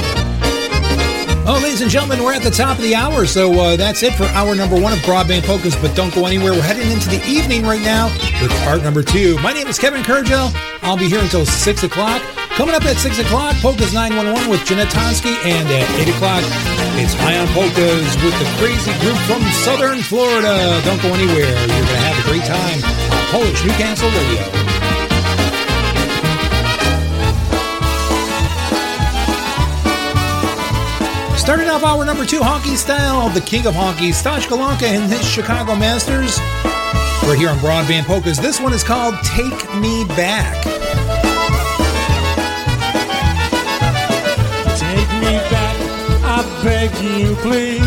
Oh, 1.45 1.59
ladies 1.63 1.79
and 1.79 1.89
gentlemen, 1.89 2.21
we're 2.21 2.33
at 2.33 2.43
the 2.43 2.51
top 2.51 2.77
of 2.77 2.83
the 2.83 2.95
hour, 2.95 3.25
so 3.25 3.53
uh, 3.53 3.77
that's 3.77 4.03
it 4.03 4.13
for 4.15 4.25
hour 4.35 4.55
number 4.55 4.77
one 4.77 4.91
of 4.91 4.99
Broadband 4.99 5.43
Polkas, 5.43 5.77
but 5.77 5.95
don't 5.95 6.13
go 6.13 6.25
anywhere. 6.25 6.51
We're 6.51 6.61
heading 6.61 6.91
into 6.91 7.07
the 7.07 7.25
evening 7.25 7.63
right 7.63 7.79
now 7.79 8.07
with 8.41 8.51
part 8.65 8.83
number 8.83 9.03
two. 9.03 9.39
My 9.39 9.53
name 9.53 9.67
is 9.67 9.79
Kevin 9.79 10.03
Kurdziel. 10.03 10.51
I'll 10.81 10.97
be 10.97 11.07
here 11.07 11.21
until 11.21 11.45
6 11.45 11.83
o'clock. 11.83 12.21
Coming 12.59 12.75
up 12.75 12.83
at 12.83 12.97
6 12.97 13.19
o'clock, 13.19 13.55
Polkas 13.63 13.93
911 13.93 14.49
with 14.49 14.65
Jeanette 14.65 14.89
Tonsky, 14.89 15.33
and 15.45 15.69
at 15.69 15.89
8 16.07 16.13
o'clock, 16.13 16.43
it's 16.99 17.13
High 17.15 17.39
on 17.39 17.47
Polkas 17.55 18.03
with 18.21 18.37
the 18.37 18.45
crazy 18.59 18.91
group 18.99 19.17
from 19.25 19.41
Southern 19.63 20.03
Florida. 20.03 20.79
Don't 20.85 21.01
go 21.01 21.09
anywhere. 21.15 21.49
You're 21.49 22.02
time 22.39 22.83
on 22.83 23.25
Polish 23.27 23.63
Newcastle 23.63 24.09
Radio. 24.09 24.63
Starting 31.37 31.67
off 31.67 31.83
hour 31.83 32.05
number 32.05 32.25
two, 32.25 32.39
Honky 32.39 32.77
Style, 32.77 33.29
the 33.29 33.41
king 33.41 33.67
of 33.67 33.73
honky, 33.73 34.13
Stash 34.13 34.47
Golonka 34.47 34.83
and 34.83 35.11
his 35.11 35.27
Chicago 35.27 35.75
Masters. 35.75 36.39
We're 37.27 37.35
here 37.35 37.49
on 37.49 37.57
Broadband 37.57 38.05
Polkas. 38.05 38.37
This 38.37 38.59
one 38.59 38.73
is 38.73 38.83
called 38.83 39.15
Take 39.23 39.75
Me 39.75 40.05
Back. 40.05 40.63
Take 44.77 45.09
me 45.21 45.37
back, 45.51 45.75
I 46.23 46.61
beg 46.63 46.91
you 47.01 47.35
please. 47.35 47.83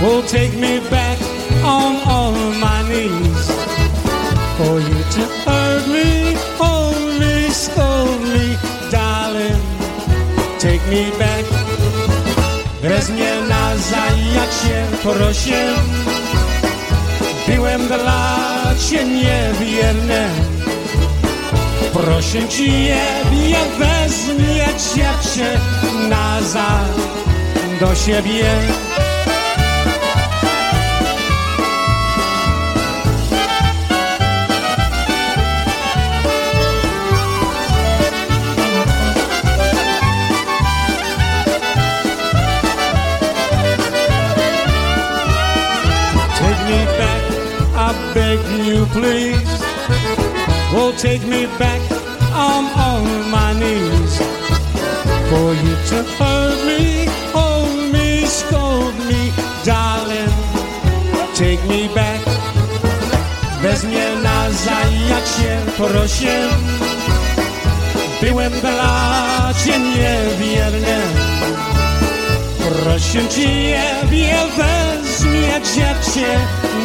Oh, 0.00 0.22
take 0.28 0.52
me 0.54 0.80
back 0.90 1.18
on 1.64 1.96
all 2.06 2.47
knees. 3.06 3.46
For 4.58 4.80
you 4.80 4.98
to 5.14 5.22
hurt 5.44 5.84
me, 5.94 6.34
me, 7.20 7.50
scold 7.50 8.20
me, 8.22 8.56
darling. 8.90 9.62
Take 10.58 10.84
me 10.90 11.10
back. 11.18 11.44
Weź 12.82 13.08
mnie 13.08 13.32
na 13.48 13.76
zajacie, 13.76 14.86
proszę. 15.02 15.74
Byłem 17.48 17.86
dla 17.86 18.74
cię 18.88 19.04
niewierny. 19.04 20.28
Proszę 21.92 22.48
ciebie, 22.48 23.58
wezmie 23.78 24.66
cię 25.34 25.60
nazad 26.08 26.94
do 27.80 27.94
siebie. 27.94 28.87
Please. 48.92 49.60
Oh, 50.74 50.94
take 50.96 51.24
me 51.26 51.46
back 51.58 51.80
on 52.32 52.64
all 52.76 53.02
my 53.30 53.52
knees. 53.60 54.18
For 55.30 55.48
you 55.62 55.74
to 55.90 55.98
hurt 56.16 56.58
me, 56.66 57.06
hold 57.32 57.92
me, 57.92 58.26
scold 58.26 58.94
me, 59.08 59.32
darling. 59.64 60.32
Take 61.34 61.62
me 61.68 61.88
back. 61.94 62.20
Bez 63.62 63.84
mnie 63.84 64.08
na 64.22 64.50
zajacie, 64.50 65.60
proszę. 65.76 66.48
Byłem 68.20 68.52
dla 68.60 69.52
cię 69.64 69.78
niewierny. 69.78 70.98
Proszę 72.68 73.28
ciebie, 73.28 74.34
wezmie 74.56 75.60
cię 76.14 76.38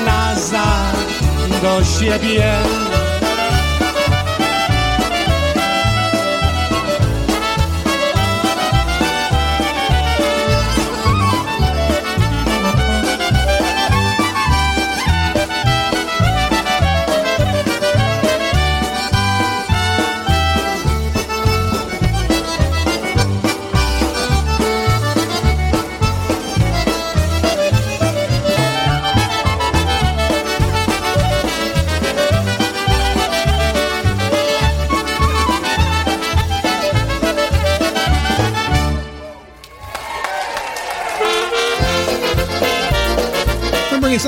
nazad 0.06 1.33
do 1.64 1.82
siebie. 1.86 3.03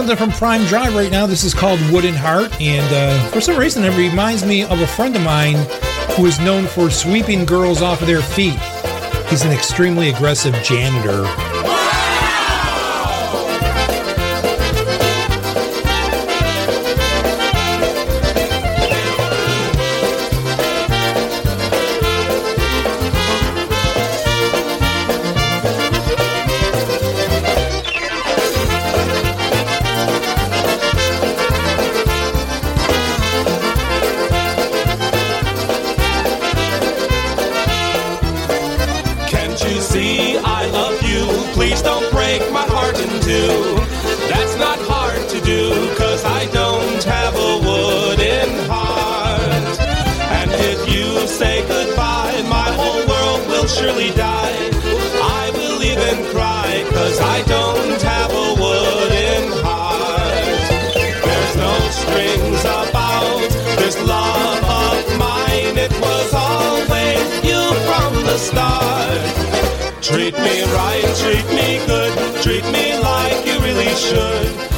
Something 0.05 0.29
from 0.29 0.37
Prime 0.37 0.63
Drive 0.65 0.93
right 0.93 1.09
now. 1.09 1.25
This 1.25 1.43
is 1.43 1.55
called 1.55 1.79
Wooden 1.91 2.13
Heart, 2.13 2.61
and 2.61 2.85
uh, 2.93 3.27
for 3.29 3.41
some 3.41 3.57
reason, 3.57 3.83
it 3.83 3.97
reminds 3.97 4.45
me 4.45 4.61
of 4.61 4.79
a 4.79 4.85
friend 4.85 5.15
of 5.15 5.23
mine 5.23 5.55
who 6.15 6.27
is 6.27 6.39
known 6.39 6.67
for 6.67 6.91
sweeping 6.91 7.43
girls 7.43 7.81
off 7.81 8.01
of 8.01 8.07
their 8.07 8.21
feet. 8.21 8.59
He's 9.29 9.41
an 9.41 9.51
extremely 9.51 10.09
aggressive 10.09 10.53
janitor. 10.63 11.54
Right, 70.63 71.03
treat 71.17 71.45
me 71.55 71.79
good, 71.85 72.13
treat 72.41 72.63
me 72.71 72.97
like 72.99 73.45
you 73.45 73.59
really 73.59 73.93
should. 73.95 74.74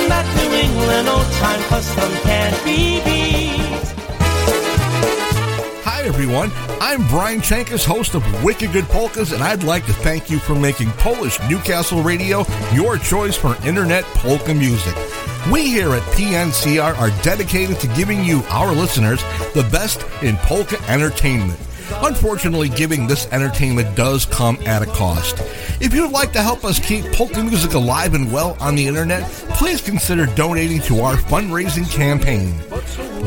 That 0.06 0.26
New 0.36 0.54
England 0.54 1.08
old 1.08 1.24
time 1.32 1.58
custom 1.70 2.12
can't 2.20 2.54
be 2.66 3.00
beat. 3.02 3.96
Hi, 5.84 6.02
everyone. 6.02 6.52
I'm 6.82 7.08
Brian 7.08 7.40
Chankus, 7.40 7.82
host 7.82 8.14
of 8.14 8.44
Wicked 8.44 8.72
Good 8.72 8.84
Polkas, 8.88 9.32
and 9.32 9.42
I'd 9.42 9.62
like 9.62 9.86
to 9.86 9.94
thank 9.94 10.28
you 10.28 10.38
for 10.38 10.54
making 10.54 10.90
Polish 10.98 11.38
Newcastle 11.48 12.02
Radio 12.02 12.44
your 12.74 12.98
choice 12.98 13.34
for 13.34 13.56
internet 13.66 14.04
polka 14.12 14.52
music. 14.52 14.94
We 15.50 15.62
here 15.62 15.94
at 15.94 16.02
PNCR 16.12 16.94
are 16.98 17.22
dedicated 17.22 17.80
to 17.80 17.86
giving 17.96 18.22
you, 18.22 18.42
our 18.50 18.70
listeners, 18.70 19.22
the 19.54 19.66
best 19.72 20.04
in 20.22 20.36
polka 20.36 20.76
entertainment. 20.90 21.58
Unfortunately, 22.02 22.68
giving 22.68 23.06
this 23.06 23.26
entertainment 23.32 23.96
does 23.96 24.26
come 24.26 24.58
at 24.66 24.82
a 24.82 24.86
cost. 24.86 25.38
If 25.80 25.94
you'd 25.94 26.12
like 26.12 26.32
to 26.32 26.42
help 26.42 26.64
us 26.64 26.78
keep 26.78 27.04
polka 27.12 27.42
music 27.42 27.74
alive 27.74 28.14
and 28.14 28.32
well 28.32 28.56
on 28.60 28.74
the 28.74 28.86
internet, 28.86 29.22
please 29.54 29.80
consider 29.80 30.26
donating 30.26 30.80
to 30.82 31.00
our 31.00 31.16
fundraising 31.16 31.90
campaign. 31.90 32.58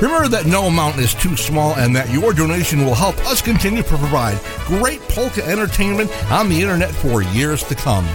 Remember 0.00 0.28
that 0.28 0.46
no 0.46 0.66
amount 0.66 0.96
is 0.98 1.12
too 1.12 1.36
small 1.36 1.74
and 1.74 1.94
that 1.94 2.08
your 2.10 2.32
donation 2.32 2.84
will 2.84 2.94
help 2.94 3.18
us 3.26 3.42
continue 3.42 3.82
to 3.82 3.88
provide 3.88 4.40
great 4.64 5.00
polka 5.08 5.44
entertainment 5.44 6.10
on 6.30 6.48
the 6.48 6.62
internet 6.62 6.90
for 6.90 7.22
years 7.22 7.62
to 7.64 7.74
come. 7.74 8.06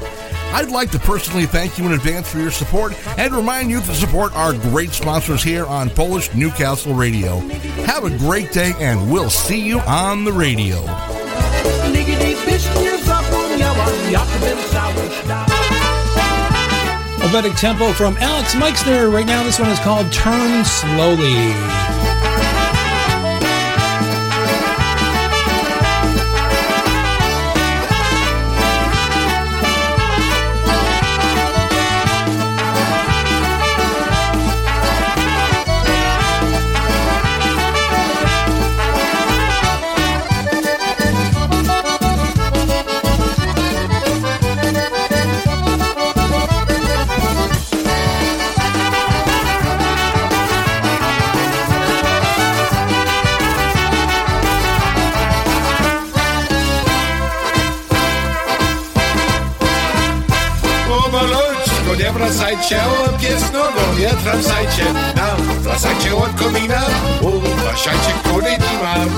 I'd 0.53 0.69
like 0.69 0.91
to 0.91 0.99
personally 0.99 1.47
thank 1.47 1.79
you 1.79 1.85
in 1.87 1.93
advance 1.93 2.31
for 2.31 2.37
your 2.37 2.51
support 2.51 2.93
and 3.17 3.33
remind 3.33 3.71
you 3.71 3.81
to 3.81 3.95
support 3.95 4.35
our 4.35 4.53
great 4.53 4.91
sponsors 4.91 5.41
here 5.41 5.65
on 5.65 5.89
Polish 5.89 6.31
Newcastle 6.35 6.93
Radio. 6.93 7.39
Have 7.87 8.03
a 8.03 8.15
great 8.19 8.51
day 8.51 8.73
and 8.79 9.11
we'll 9.11 9.31
see 9.31 9.59
you 9.59 9.79
on 9.79 10.23
the 10.23 10.31
radio. 10.31 10.75
Vedic 17.33 17.55
tempo 17.55 17.91
from 17.93 18.15
Alex 18.17 18.53
Meixner. 18.53 19.09
Right 19.09 19.25
now, 19.25 19.41
this 19.41 19.59
one 19.59 19.71
is 19.71 19.79
called 19.79 20.11
Turn 20.11 20.63
Slowly. 20.63 21.92
ciało 62.69 63.17
pies 63.21 63.43
nogowie 63.53 64.09
Wracajcie 64.23 64.93
nam, 65.15 65.59
wracajcie 65.61 66.15
od 66.15 66.33
komina 66.35 66.81
Uważajcie, 67.21 68.13
kury 68.23 68.51
nie 68.51 68.83
mam. 68.83 69.09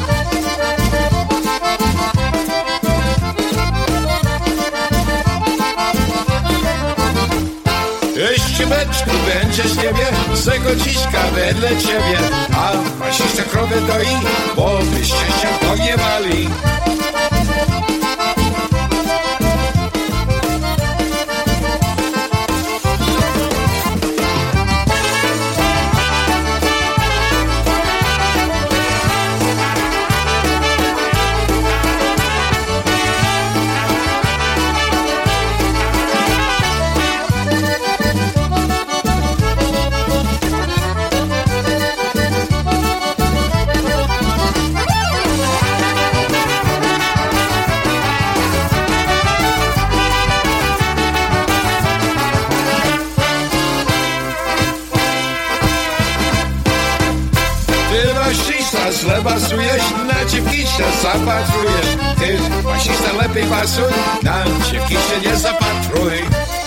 Jeśli 8.15 8.65
beczku 8.65 9.09
będziesz 9.27 9.76
niebie, 9.76 10.07
złego 10.34 10.76
dziśka 10.76 11.23
wedle 11.34 11.69
ciebie, 11.69 12.17
a 12.57 12.72
masz 12.99 13.19
jeszcze 13.19 13.43
krowę 13.43 13.81
do 13.81 14.01
i, 14.01 14.15
bo 14.55 14.80
byście 14.95 15.15
się 15.15 15.67
pogniewali. 15.67 16.49
Wasista 59.06 59.22
źle 59.22 59.22
basujesz, 59.22 59.84
na 60.07 60.26
dziewkicie 60.26 60.84
zapatrujesz. 61.02 61.98
Ty 62.19 62.38
wasista 62.64 63.14
lepiej 63.22 63.45
basuj, 63.45 63.94
na 64.23 64.44
dziewkicie 64.72 65.30
nie 65.30 65.38
zapatruj. 65.38 66.65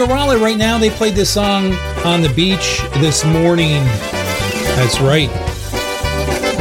And 0.00 0.08
Gorale 0.08 0.40
right 0.40 0.56
now, 0.56 0.78
they 0.78 0.88
played 0.88 1.14
this 1.14 1.28
song 1.28 1.74
on 2.04 2.22
the 2.22 2.32
beach 2.34 2.80
this 3.00 3.22
morning. 3.24 3.82
That's 4.76 4.98
right. 5.00 5.28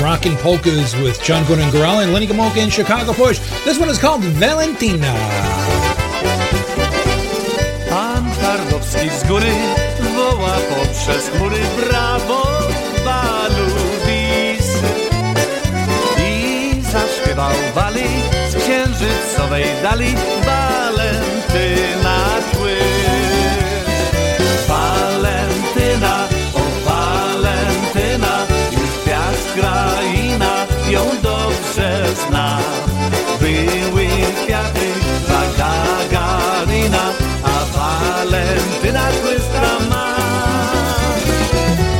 rockin' 0.03 0.35
polkas 0.37 0.93
with 1.01 1.21
John 1.23 1.43
and 1.43 1.71
Gorale 1.71 2.03
and 2.03 2.11
Lenny 2.11 2.27
Gomulka 2.27 2.57
and 2.57 2.71
Chicago 2.71 3.13
Push. 3.13 3.39
This 3.63 3.79
one 3.79 3.87
is 3.89 3.97
called 3.97 4.21
Valentina. 4.23 5.13
Pan 7.89 8.25
z 9.19 9.27
góry 9.27 9.53
woła 10.15 10.57
poprzez 10.69 11.29
chmury 11.29 11.59
brawo 11.77 12.43
i 16.17 16.81
zaśpiewał 16.81 17.51
wali 17.75 18.07
z 18.49 18.55
księżycowej 18.55 19.65
dali 19.83 20.15
ją 30.99 31.21
dobrze 31.21 32.03
zna. 32.27 32.59
Były 33.39 34.07
kwiaty 34.43 34.87
dla 35.27 35.41
Gagarina, 35.57 37.05
a 37.43 37.77
Walentyna 37.77 39.05
tłyska 39.21 39.69
ma. 39.89 40.15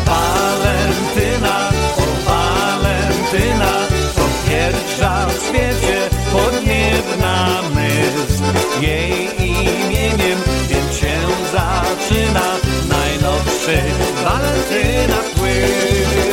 Walentyna, 0.05 1.69
o 1.97 2.29
Walentyna, 2.29 3.73
to 4.15 4.23
pierwsza 4.49 5.25
w 5.25 5.43
świecie 5.43 6.09
podniebna 6.31 7.61
myśl. 7.75 8.43
Jej 8.81 9.29
imieniem 9.37 10.39
więc 10.69 10.95
się 10.95 11.17
zaczyna 11.51 12.47
najnowszy 12.89 13.81
Walentyna 14.23 15.17
płyn. 15.35 16.28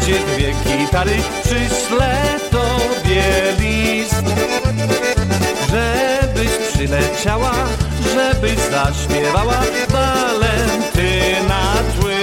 Znajdzie 0.00 0.24
dwie 0.26 0.54
gitary, 0.76 1.16
przyślę 1.44 2.16
tobie 2.50 3.24
list, 3.58 4.24
żebyś 5.70 6.50
przyleciała, 6.72 7.52
żebyś 8.14 8.58
zaśpiewała 8.58 9.60
Walentyna 9.88 11.74
tły. 12.00 12.14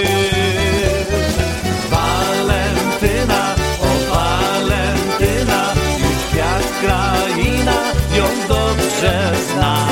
Walentyna, 1.90 3.54
o 3.80 4.14
Walentyna, 4.14 5.72
już 5.98 6.24
kwiat 6.30 6.62
kraina 6.80 7.82
ją 8.16 8.24
dobrze 8.48 9.32
zna. 9.52 9.88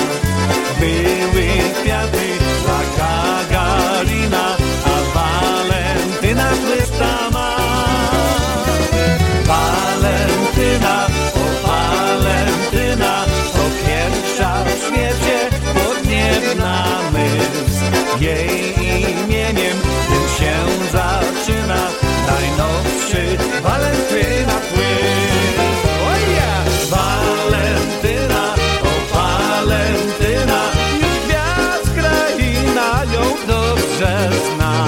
Ją 33.12 33.36
dobrze 33.46 34.30
zna. 34.46 34.86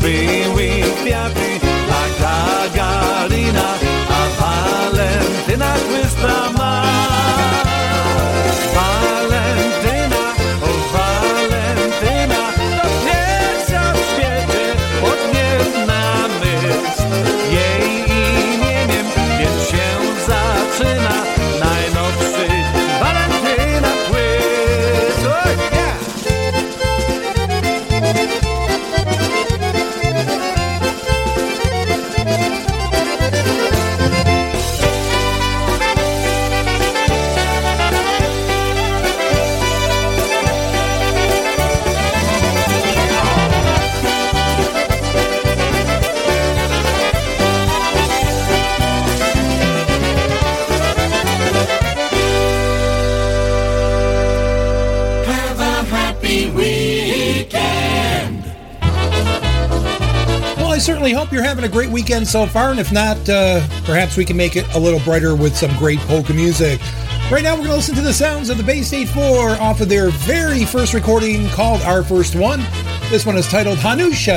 Były 0.00 0.68
kwiaty 1.02 1.60
dla 1.86 2.04
Gagarina, 2.20 3.68
a 4.10 4.40
Walentyna 4.40 5.74
tłyska 5.74 6.47
certainly 61.08 61.24
hope 61.24 61.32
you're 61.32 61.42
having 61.42 61.64
a 61.64 61.68
great 61.68 61.88
weekend 61.88 62.28
so 62.28 62.44
far, 62.46 62.70
and 62.70 62.78
if 62.78 62.92
not, 62.92 63.16
uh, 63.30 63.66
perhaps 63.84 64.18
we 64.18 64.26
can 64.26 64.36
make 64.36 64.56
it 64.56 64.66
a 64.74 64.78
little 64.78 65.00
brighter 65.00 65.34
with 65.34 65.56
some 65.56 65.74
great 65.78 65.98
polka 66.00 66.34
music. 66.34 66.80
Right 67.32 67.42
now, 67.42 67.52
we're 67.52 67.64
going 67.64 67.70
to 67.70 67.76
listen 67.76 67.94
to 67.94 68.02
the 68.02 68.12
sounds 68.12 68.50
of 68.50 68.58
the 68.58 68.62
Bay 68.62 68.82
State 68.82 69.08
4 69.08 69.52
off 69.52 69.80
of 69.80 69.88
their 69.88 70.10
very 70.10 70.66
first 70.66 70.92
recording 70.92 71.48
called 71.48 71.80
Our 71.82 72.02
First 72.02 72.34
One. 72.34 72.60
This 73.08 73.24
one 73.24 73.36
is 73.38 73.48
titled 73.48 73.78
Hanusha. 73.78 74.36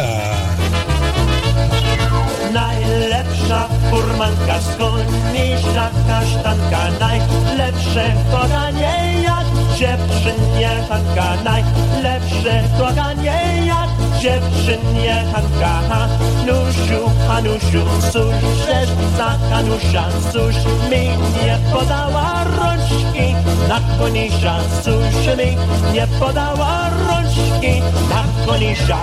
dziewczynie 14.22 15.26
Hanka, 15.34 15.82
Hanusiu, 15.90 17.10
Hanusiu, 17.28 17.86
cóż 18.12 18.36
żeś 18.66 18.90
za 19.18 19.38
Hanusia, 19.50 20.04
cóż 20.34 20.56
mi 20.92 21.08
nie 21.46 21.58
podała 21.74 22.44
rączki, 22.44 23.36
na 23.70 23.80
konisia, 24.00 24.56
cóż 24.84 25.38
mi 25.38 25.58
nie 25.94 26.08
podała 26.20 26.90
rączki, 27.08 27.82
na 28.10 28.46
konisia. 28.46 28.98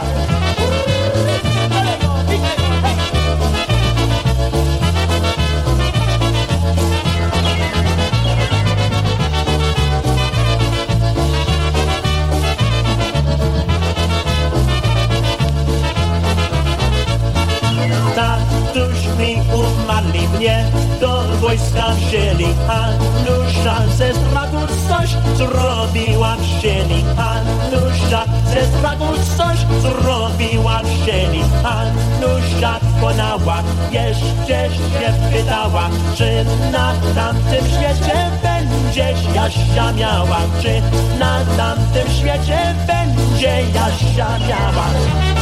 Umarli 19.59 20.29
mnie 20.29 20.65
do 21.01 21.23
wojska 21.41 21.89
wzięli 21.91 22.47
Hanusza 22.67 23.77
ze 23.97 24.15
strachu 24.15 24.57
coś 24.89 25.11
zrobiła 25.37 26.37
w 26.37 26.63
sieni 26.63 27.05
Hanusza 27.17 28.25
ze 28.55 28.79
strachu 28.79 29.07
coś 29.37 29.59
zrobiła 29.83 30.81
w 30.83 31.07
sieni 31.07 31.43
Hanusza 31.63 32.81
konała, 33.01 33.63
jeszcze 33.93 34.69
się 34.75 35.13
pytała 35.33 35.91
Czy 36.17 36.45
na 36.73 36.95
tamtym 37.15 37.67
świecie 37.67 38.31
będziesz 38.43 39.35
Jasia 39.35 39.93
miała? 39.93 40.41
Czy 40.63 40.83
na 41.19 41.45
tamtym 41.57 42.15
świecie 42.15 42.75
będzie 42.87 43.63
Jasia 43.75 44.39
miała 44.49 45.38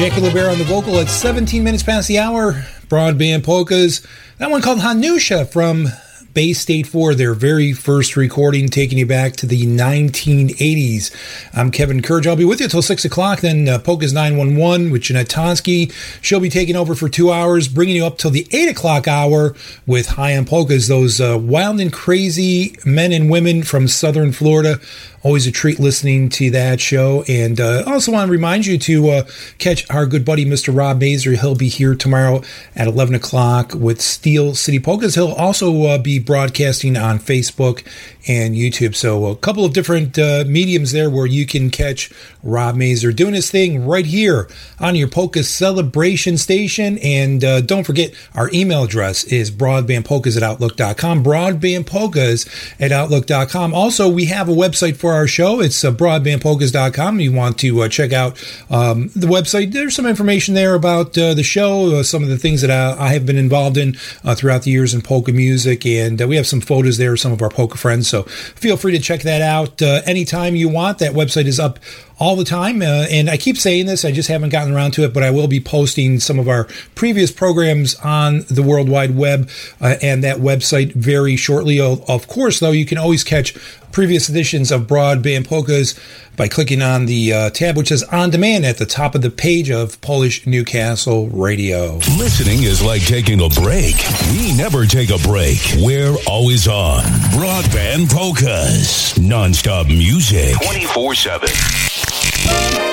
Jackie 0.00 0.22
LeBaron 0.22 0.52
on 0.52 0.58
the 0.58 0.64
vocal 0.64 0.98
at 0.98 1.10
17 1.10 1.62
minutes 1.62 1.82
past 1.82 2.08
the 2.08 2.18
hour. 2.18 2.54
Broadband 2.88 3.44
polkas. 3.44 4.00
That 4.38 4.50
one 4.50 4.62
called 4.62 4.78
Hanusha 4.78 5.46
from 5.46 5.88
Bay 6.32 6.54
State 6.54 6.86
4, 6.86 7.14
their 7.14 7.34
very 7.34 7.74
first 7.74 8.16
recording, 8.16 8.68
taking 8.68 8.96
you 8.96 9.04
back 9.04 9.36
to 9.36 9.46
the 9.46 9.66
1980s. 9.66 11.14
I'm 11.52 11.70
Kevin 11.70 12.00
Kurdziel. 12.00 12.28
I'll 12.28 12.36
be 12.36 12.46
with 12.46 12.62
you 12.62 12.68
till 12.68 12.80
6 12.80 13.04
o'clock. 13.04 13.40
Then 13.40 13.68
uh, 13.68 13.78
Polkas 13.78 14.14
911 14.14 14.90
with 14.90 15.02
Jeanette 15.02 15.28
Tonsky. 15.28 15.92
She'll 16.22 16.40
be 16.40 16.48
taking 16.48 16.76
over 16.76 16.94
for 16.94 17.10
two 17.10 17.30
hours, 17.30 17.68
bringing 17.68 17.96
you 17.96 18.06
up 18.06 18.16
till 18.16 18.30
the 18.30 18.46
8 18.52 18.70
o'clock 18.70 19.06
hour 19.06 19.54
with 19.86 20.06
High 20.06 20.34
on 20.34 20.46
Polkas, 20.46 20.88
those 20.88 21.20
uh, 21.20 21.36
wild 21.38 21.78
and 21.78 21.92
crazy 21.92 22.74
men 22.86 23.12
and 23.12 23.28
women 23.28 23.64
from 23.64 23.86
southern 23.86 24.32
Florida 24.32 24.78
Always 25.22 25.46
a 25.46 25.52
treat 25.52 25.78
listening 25.78 26.30
to 26.30 26.50
that 26.50 26.80
show. 26.80 27.24
And 27.28 27.60
uh, 27.60 27.84
also 27.86 28.12
want 28.12 28.28
to 28.28 28.32
remind 28.32 28.64
you 28.64 28.78
to 28.78 29.10
uh, 29.10 29.22
catch 29.58 29.88
our 29.90 30.06
good 30.06 30.24
buddy, 30.24 30.46
Mr. 30.46 30.74
Rob 30.74 31.00
Mazer. 31.00 31.32
He'll 31.32 31.54
be 31.54 31.68
here 31.68 31.94
tomorrow 31.94 32.42
at 32.74 32.86
11 32.86 33.14
o'clock 33.14 33.72
with 33.74 34.00
Steel 34.00 34.54
City 34.54 34.78
Polkas. 34.78 35.16
He'll 35.16 35.32
also 35.32 35.84
uh, 35.84 35.98
be 35.98 36.18
broadcasting 36.18 36.96
on 36.96 37.18
Facebook 37.18 37.84
and 38.26 38.54
YouTube. 38.54 38.94
So 38.94 39.26
a 39.26 39.36
couple 39.36 39.64
of 39.64 39.72
different 39.72 40.18
uh, 40.18 40.44
mediums 40.46 40.92
there 40.92 41.10
where 41.10 41.26
you 41.26 41.46
can 41.46 41.70
catch 41.70 42.10
Rob 42.42 42.76
Mazer 42.76 43.12
doing 43.12 43.34
his 43.34 43.50
thing 43.50 43.86
right 43.86 44.06
here 44.06 44.48
on 44.78 44.94
your 44.94 45.08
Polka 45.08 45.42
Celebration 45.42 46.38
Station. 46.38 46.98
And 46.98 47.44
uh, 47.44 47.60
don't 47.60 47.84
forget, 47.84 48.12
our 48.34 48.50
email 48.52 48.84
address 48.84 49.24
is 49.24 49.50
broadbandpolkas 49.50 50.36
at 50.36 50.42
outlook.com. 50.42 51.24
Broadbandpolkas 51.24 52.74
at 52.80 52.92
outlook.com. 52.92 53.74
Also, 53.74 54.08
we 54.08 54.26
have 54.26 54.48
a 54.48 54.52
website 54.52 54.96
for 54.96 55.12
our 55.12 55.26
show. 55.26 55.60
It's 55.60 55.84
uh, 55.84 55.92
broadbandpolkas.com. 55.92 57.20
You 57.20 57.32
want 57.32 57.58
to 57.58 57.82
uh, 57.82 57.88
check 57.88 58.12
out 58.12 58.38
um, 58.70 59.10
the 59.14 59.26
website. 59.26 59.72
There's 59.72 59.94
some 59.94 60.06
information 60.06 60.54
there 60.54 60.74
about 60.74 61.16
uh, 61.16 61.34
the 61.34 61.42
show, 61.42 61.96
uh, 61.96 62.02
some 62.02 62.22
of 62.22 62.28
the 62.28 62.38
things 62.38 62.60
that 62.62 62.70
I, 62.70 63.06
I 63.06 63.12
have 63.12 63.26
been 63.26 63.38
involved 63.38 63.76
in 63.76 63.96
uh, 64.24 64.34
throughout 64.34 64.62
the 64.62 64.70
years 64.70 64.94
in 64.94 65.02
polka 65.02 65.32
music. 65.32 65.86
And 65.86 66.20
we 66.20 66.36
have 66.36 66.46
some 66.46 66.60
photos 66.60 66.98
there 66.98 67.12
of 67.12 67.20
some 67.20 67.32
of 67.32 67.42
our 67.42 67.50
polka 67.50 67.78
friends. 67.78 68.09
So 68.10 68.24
feel 68.24 68.76
free 68.76 68.92
to 68.92 68.98
check 68.98 69.22
that 69.22 69.40
out 69.40 69.80
anytime 69.80 70.56
you 70.56 70.68
want. 70.68 70.98
That 70.98 71.12
website 71.12 71.46
is 71.46 71.58
up 71.60 71.78
all 72.20 72.36
the 72.36 72.44
time. 72.44 72.82
Uh, 72.82 73.06
and 73.10 73.30
I 73.30 73.38
keep 73.38 73.56
saying 73.56 73.86
this, 73.86 74.04
I 74.04 74.12
just 74.12 74.28
haven't 74.28 74.50
gotten 74.50 74.74
around 74.74 74.92
to 74.92 75.04
it, 75.04 75.14
but 75.14 75.22
I 75.22 75.30
will 75.30 75.48
be 75.48 75.58
posting 75.58 76.20
some 76.20 76.38
of 76.38 76.48
our 76.48 76.64
previous 76.94 77.32
programs 77.32 77.94
on 77.96 78.44
the 78.50 78.62
World 78.62 78.90
Wide 78.90 79.16
Web 79.16 79.48
uh, 79.80 79.96
and 80.02 80.22
that 80.22 80.36
website 80.36 80.92
very 80.92 81.36
shortly. 81.36 81.80
Of 81.80 82.28
course, 82.28 82.60
though, 82.60 82.72
you 82.72 82.84
can 82.84 82.98
always 82.98 83.24
catch 83.24 83.56
previous 83.92 84.28
editions 84.28 84.70
of 84.70 84.82
Broadband 84.82 85.46
Polkas 85.46 85.98
by 86.36 86.48
clicking 86.48 86.82
on 86.82 87.06
the 87.06 87.32
uh, 87.32 87.50
tab 87.50 87.76
which 87.76 87.88
says 87.88 88.02
On 88.04 88.30
Demand 88.30 88.64
at 88.64 88.78
the 88.78 88.86
top 88.86 89.14
of 89.14 89.22
the 89.22 89.30
page 89.30 89.70
of 89.70 90.00
Polish 90.00 90.46
Newcastle 90.46 91.28
Radio. 91.28 91.96
Listening 92.18 92.62
is 92.62 92.82
like 92.82 93.04
taking 93.06 93.40
a 93.40 93.48
break. 93.48 93.96
We 94.32 94.54
never 94.56 94.86
take 94.86 95.10
a 95.10 95.18
break. 95.18 95.58
We're 95.78 96.16
always 96.26 96.68
on. 96.68 97.02
Broadband 97.32 98.10
Polkas. 98.10 99.18
Non-stop 99.18 99.88
music. 99.88 100.54
24-7. 100.56 102.90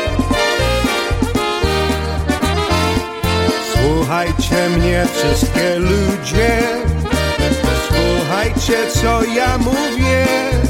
Słuchajcie 3.73 4.69
mnie 4.69 5.05
wszystkie 5.13 5.79
ludzie 5.79 6.59
Słuchajcie 7.89 8.77
co 9.01 9.23
ja 9.23 9.57
mówię 9.57 10.25
Dziś 10.61 10.66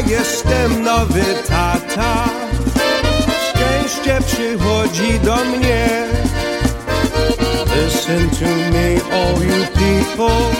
jestem 0.00 0.82
nowy 0.82 1.24
tata. 1.48 2.24
Szczęście 3.48 4.18
przychodzi 4.26 5.20
do 5.20 5.36
mnie. 5.36 5.88
Listen 7.76 8.30
to 8.30 8.46
me 8.46 9.00
all 9.12 9.42
you 9.44 9.66
people. 9.66 10.50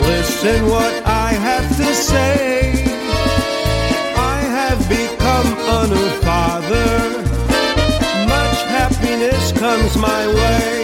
Listen 0.00 0.66
what 0.66 0.92
I 1.06 1.34
have 1.34 1.76
to 1.76 1.94
say. 1.94 2.84
I 4.16 4.40
have 4.40 4.88
become 4.88 5.56
a 5.68 5.86
new 5.86 6.10
father. 6.22 7.22
Much 8.28 8.62
happiness 8.64 9.52
comes 9.52 9.96
my 9.96 10.26
way 10.26 10.81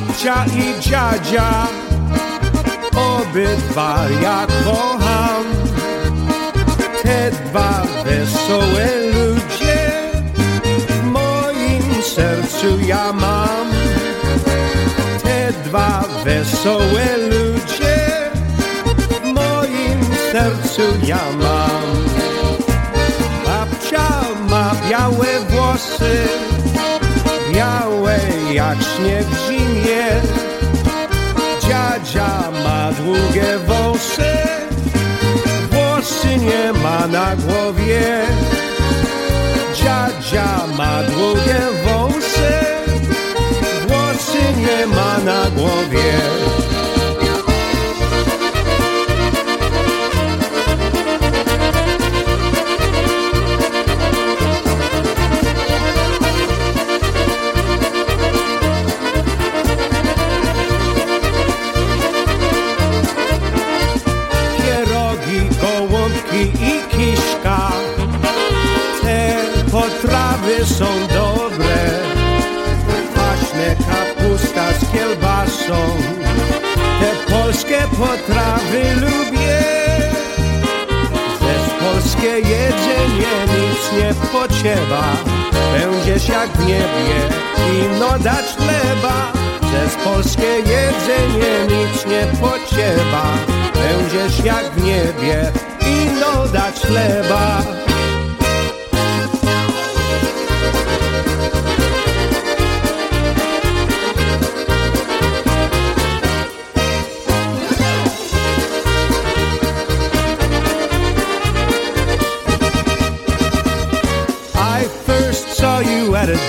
babcia 0.00 0.44
i 0.46 0.80
dziadzia 0.80 1.66
Obydwa 2.96 3.96
ja 4.22 4.46
kocham. 4.64 5.44
Te 7.02 7.30
dwa 7.30 7.82
wesołe 8.04 8.88
ludzie 9.12 9.78
W 10.88 11.04
moim 11.04 12.02
sercu 12.02 12.80
ja 12.86 13.12
mam. 13.12 13.68
Te 15.24 15.52
dwa 15.64 16.04
wesołe 16.24 17.06
ludzie 17.16 17.96
W 18.96 19.24
moim 19.24 20.00
sercu 20.32 20.82
ja 21.06 21.24
mam. 21.38 21.86
Babcia 23.44 24.08
ma 24.50 24.70
białe 24.88 25.40
włosy 25.50 26.28
białe 27.56 28.18
jak 28.52 28.78
śnieg 28.82 29.26
w 29.26 29.46
zimie. 29.46 30.06
Dziadzia 31.60 32.50
ma 32.64 32.92
długie 32.92 33.58
wąsy, 33.66 34.32
włosy 35.70 36.36
nie 36.36 36.72
ma 36.82 37.06
na 37.06 37.36
głowie. 37.36 38.22
Dziadzia 39.74 40.66
ma 40.78 41.02
długie 41.02 41.60
wąsy, 41.84 42.52
włosy 43.88 44.42
nie 44.56 44.86
ma 44.86 45.18
na 45.24 45.50
głowie. 45.50 46.12
Potrawy 77.98 78.94
lubię. 78.94 79.58
Też 81.38 81.62
polskie 81.80 82.26
jedzenie 82.26 83.34
nic 83.46 83.92
nie 83.92 84.14
pociewa. 84.32 85.16
Będziesz 85.78 86.28
jak 86.28 86.48
w 86.48 86.66
niebie 86.66 87.16
i 87.56 88.00
no 88.00 88.18
dać 88.18 88.46
chleba. 88.56 89.32
Przez 89.60 90.04
polskie 90.04 90.46
jedzenie 90.46 91.52
nic 91.68 92.06
nie 92.06 92.26
pociewa. 92.40 93.24
Będziesz 93.74 94.44
jak 94.44 94.70
w 94.70 94.84
niebie 94.84 95.52
i 95.80 96.20
no 96.20 96.48
dać 96.48 96.80
chleba. 96.80 97.85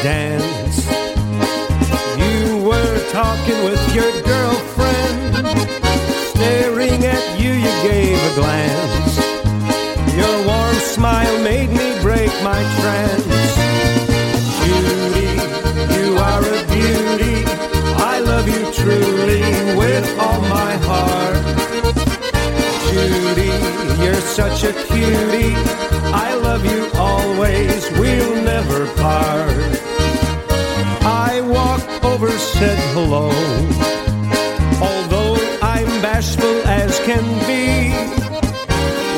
Dance. 0.04 0.78
You 2.18 2.58
were 2.64 3.00
talking 3.12 3.64
with 3.64 3.82
your 3.96 4.12
girlfriend. 4.24 5.48
Staring 6.34 7.06
at 7.06 7.40
you, 7.40 7.52
you 7.52 7.72
gave 7.82 8.18
a 8.30 8.34
glance. 8.36 9.18
Your 10.16 10.36
warm 10.48 10.76
smile 10.76 11.38
made 11.44 11.70
me 11.70 12.00
break 12.02 12.32
my 12.44 12.62
trance. 12.80 13.56
Judy, 14.60 15.32
you 15.96 16.18
are 16.18 16.42
a 16.42 16.60
beauty. 16.74 17.44
I 18.14 18.20
love 18.20 18.48
you 18.48 18.64
truly 18.74 19.44
with 19.78 20.06
all 20.20 20.42
my 20.42 20.74
heart. 20.90 21.44
Judy, 22.90 23.54
you're 24.04 24.22
such 24.22 24.64
a 24.64 24.74
cutie. 24.88 25.56
I 26.14 26.34
love 26.36 26.66
you 26.66 26.90
always, 26.96 27.77
over, 32.18 32.31
said 32.39 32.80
hello. 32.95 33.30
Although 34.81 35.35
I'm 35.61 36.02
bashful 36.02 36.57
as 36.65 36.98
can 37.02 37.23
be, 37.45 37.94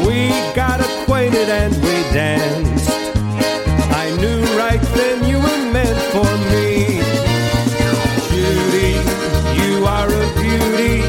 we 0.06 0.30
got 0.54 0.82
acquainted 0.82 1.48
and 1.48 1.74
we 1.76 1.96
danced. 2.12 2.90
I 4.04 4.14
knew 4.20 4.42
right 4.58 4.82
then 5.00 5.24
you 5.30 5.38
were 5.38 5.62
meant 5.72 6.00
for 6.14 6.30
me. 6.52 7.00
Judy, 8.32 8.92
you 9.62 9.86
are 9.86 10.10
a 10.24 10.26
beauty. 10.44 11.04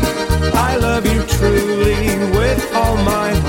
I 0.71 0.77
love 0.77 1.07
you 1.07 1.21
truly 1.25 2.19
with 2.39 2.61
all 2.73 2.97
my 2.99 3.40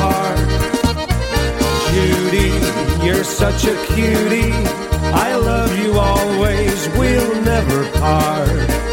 you're 3.22 3.52
such 3.52 3.66
a 3.66 3.76
cutie. 3.86 4.52
I 5.14 5.36
love 5.36 5.78
you 5.78 5.94
always, 5.94 6.90
we'll 6.98 7.42
never 7.44 7.88
part. 8.00 8.91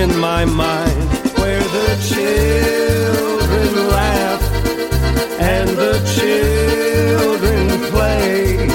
In 0.00 0.18
my 0.18 0.44
mind 0.46 1.08
where 1.38 1.62
the 1.76 1.88
children 2.12 3.88
laugh 3.88 4.42
and 5.38 5.68
the 5.68 5.96
children 6.16 7.68
play 7.90 8.68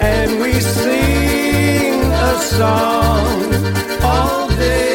and 0.00 0.40
we 0.40 0.52
sing 0.60 2.02
a 2.30 2.34
song 2.56 3.54
all 4.02 4.48
day. 4.48 4.88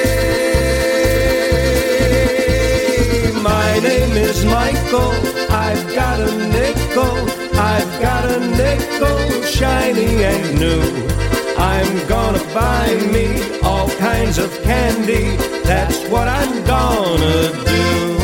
My 3.41 3.79
name 3.79 4.17
is 4.17 4.43
Michael. 4.43 5.13
I've 5.49 5.95
got 5.95 6.19
a 6.19 6.31
nickel. 6.57 7.15
I've 7.57 8.01
got 8.01 8.25
a 8.25 8.39
nickel 8.61 9.43
shiny 9.43 10.25
and 10.25 10.59
new. 10.59 11.32
I'm 11.63 12.07
gonna 12.09 12.43
buy 12.53 12.89
me 13.15 13.27
all 13.61 13.87
kinds 13.91 14.37
of 14.37 14.51
candy. 14.63 15.37
That's 15.63 15.97
what 16.09 16.27
I'm 16.27 16.53
gonna 16.65 17.37
do. 17.73 18.17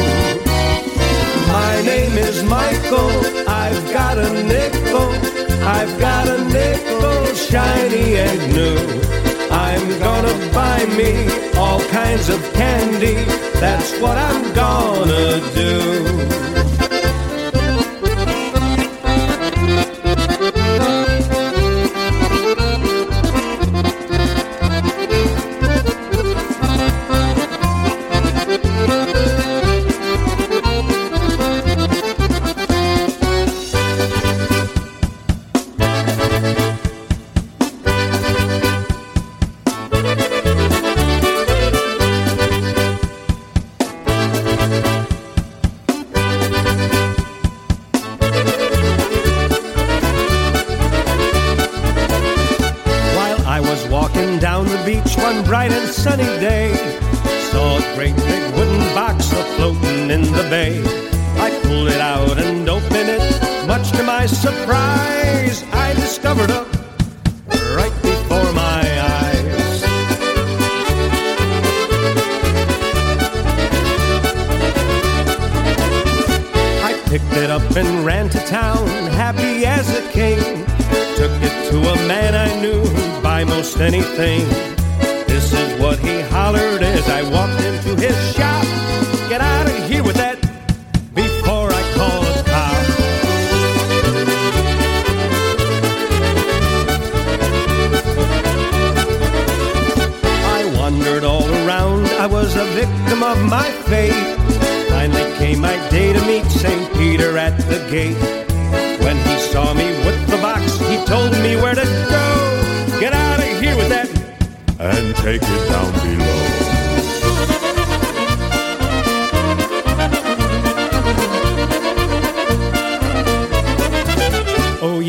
My 1.48 1.82
name 1.92 2.18
is 2.18 2.44
Michael. 2.44 3.10
I've 3.48 3.82
got 3.94 4.18
a 4.18 4.30
nickel. 4.44 5.10
I've 5.78 5.94
got 6.02 6.28
a 6.28 6.38
nickel 6.58 7.34
shiny 7.34 8.18
and 8.18 8.42
new. 8.58 8.78
I'm 9.50 9.88
gonna 10.00 10.36
buy 10.54 10.84
me 11.02 11.14
all 11.58 11.80
kinds 12.00 12.28
of 12.28 12.42
candy. 12.54 13.24
That's 13.64 13.98
what 14.02 14.18
I'm 14.18 14.54
gonna 14.54 15.40
do. 15.56 16.59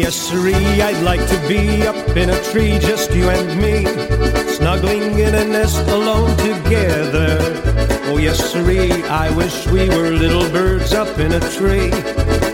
Yes, 0.00 0.14
sirree, 0.14 0.80
I'd 0.80 1.02
like 1.02 1.20
to 1.28 1.38
be 1.48 1.86
up 1.86 2.16
in 2.16 2.30
a 2.30 2.42
tree, 2.50 2.78
just 2.78 3.12
you 3.12 3.28
and 3.28 3.60
me, 3.60 3.84
snuggling 4.54 5.18
in 5.18 5.34
a 5.34 5.44
nest 5.44 5.86
alone 5.88 6.34
together. 6.38 7.38
Oh, 8.08 8.16
yes, 8.16 8.38
sirree, 8.50 8.92
I 9.04 9.34
wish 9.36 9.66
we 9.66 9.88
were 9.90 10.10
little 10.10 10.48
birds 10.50 10.94
up 10.94 11.18
in 11.18 11.32
a 11.32 11.40
tree, 11.56 11.90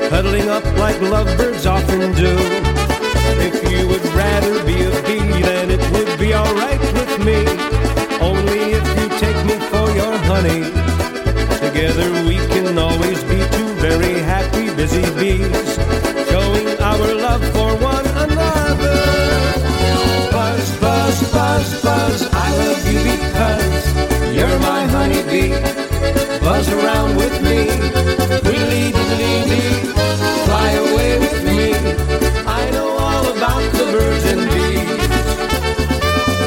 cuddling 0.09 0.49
up 0.49 0.65
like 0.77 1.01
lovebirds 1.01 1.67
often 1.67 2.13
do. 2.15 2.35
If 3.49 3.57
you 3.71 3.87
would 3.87 4.05
rather 4.07 4.65
be 4.65 4.83
a 4.83 4.91
bee, 5.07 5.43
then 5.43 5.71
it 5.71 5.85
would 5.93 6.19
be 6.19 6.35
alright 6.35 6.81
with 6.99 7.13
me. 7.25 7.41
Only 8.21 8.75
if 8.79 8.87
you 8.99 9.09
take 9.21 9.41
me 9.47 9.57
for 9.71 9.87
your 9.95 10.17
honey. 10.31 10.65
Together 11.63 12.11
we 12.27 12.37
can 12.53 12.77
always 12.77 13.23
be 13.25 13.39
two 13.57 13.71
very 13.87 14.19
happy, 14.21 14.75
busy 14.75 15.07
bees, 15.15 16.16
our 16.97 17.15
love 17.15 17.45
for 17.53 17.71
one 17.93 18.07
another. 18.25 18.95
Buzz, 20.33 20.81
buzz, 20.81 21.33
buzz, 21.33 21.83
buzz, 21.83 22.29
I 22.33 22.49
love 22.63 22.83
you 22.93 23.01
because 23.13 23.85
you're 24.37 24.59
my 24.61 24.83
honeybee. 24.95 25.53
Buzz 26.41 26.69
around 26.73 27.17
with 27.17 27.37
me, 27.43 27.59
diddly 28.47 28.85
dee, 29.19 29.73
fly 30.47 30.71
away 30.87 31.19
with 31.19 31.39
me. 31.45 31.75
I 32.47 32.71
know 32.71 32.89
all 33.07 33.27
about 33.37 33.65
the 33.73 33.85
birds 33.93 34.25
and 34.33 34.43
bees. 34.53 35.09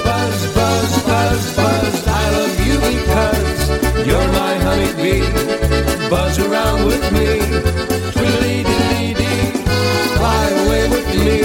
Buzz, 0.08 0.38
buzz, 0.58 0.92
buzz, 1.10 1.42
buzz, 1.58 2.08
I 2.08 2.24
love 2.38 2.56
you 2.68 2.76
because 2.94 4.08
you're 4.08 4.30
my 4.42 4.54
honeybee. 4.68 5.22
Buzz 6.10 6.40
around 6.40 6.86
with 6.88 7.06
me, 7.12 7.30
me. 11.18 11.44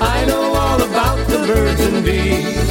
I 0.00 0.24
know 0.26 0.54
all 0.54 0.82
about 0.82 1.26
the 1.28 1.38
birds 1.46 1.80
and 1.80 2.04
bees. 2.04 2.63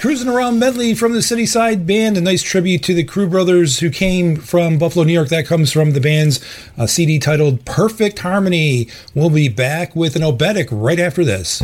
Cruising 0.00 0.28
Around 0.28 0.60
Medley 0.60 0.94
from 0.94 1.12
the 1.12 1.20
City 1.20 1.44
Side 1.44 1.84
Band, 1.84 2.16
a 2.16 2.20
nice 2.20 2.40
tribute 2.40 2.84
to 2.84 2.94
the 2.94 3.02
Crew 3.02 3.28
Brothers 3.28 3.80
who 3.80 3.90
came 3.90 4.36
from 4.36 4.78
Buffalo, 4.78 5.04
New 5.04 5.12
York. 5.12 5.28
That 5.28 5.44
comes 5.44 5.72
from 5.72 5.90
the 5.90 6.00
band's 6.00 6.38
uh, 6.78 6.86
CD 6.86 7.18
titled 7.18 7.64
Perfect 7.64 8.20
Harmony. 8.20 8.88
We'll 9.16 9.28
be 9.28 9.48
back 9.48 9.96
with 9.96 10.14
an 10.14 10.22
Oberek 10.22 10.68
right 10.70 11.00
after 11.00 11.24
this. 11.24 11.60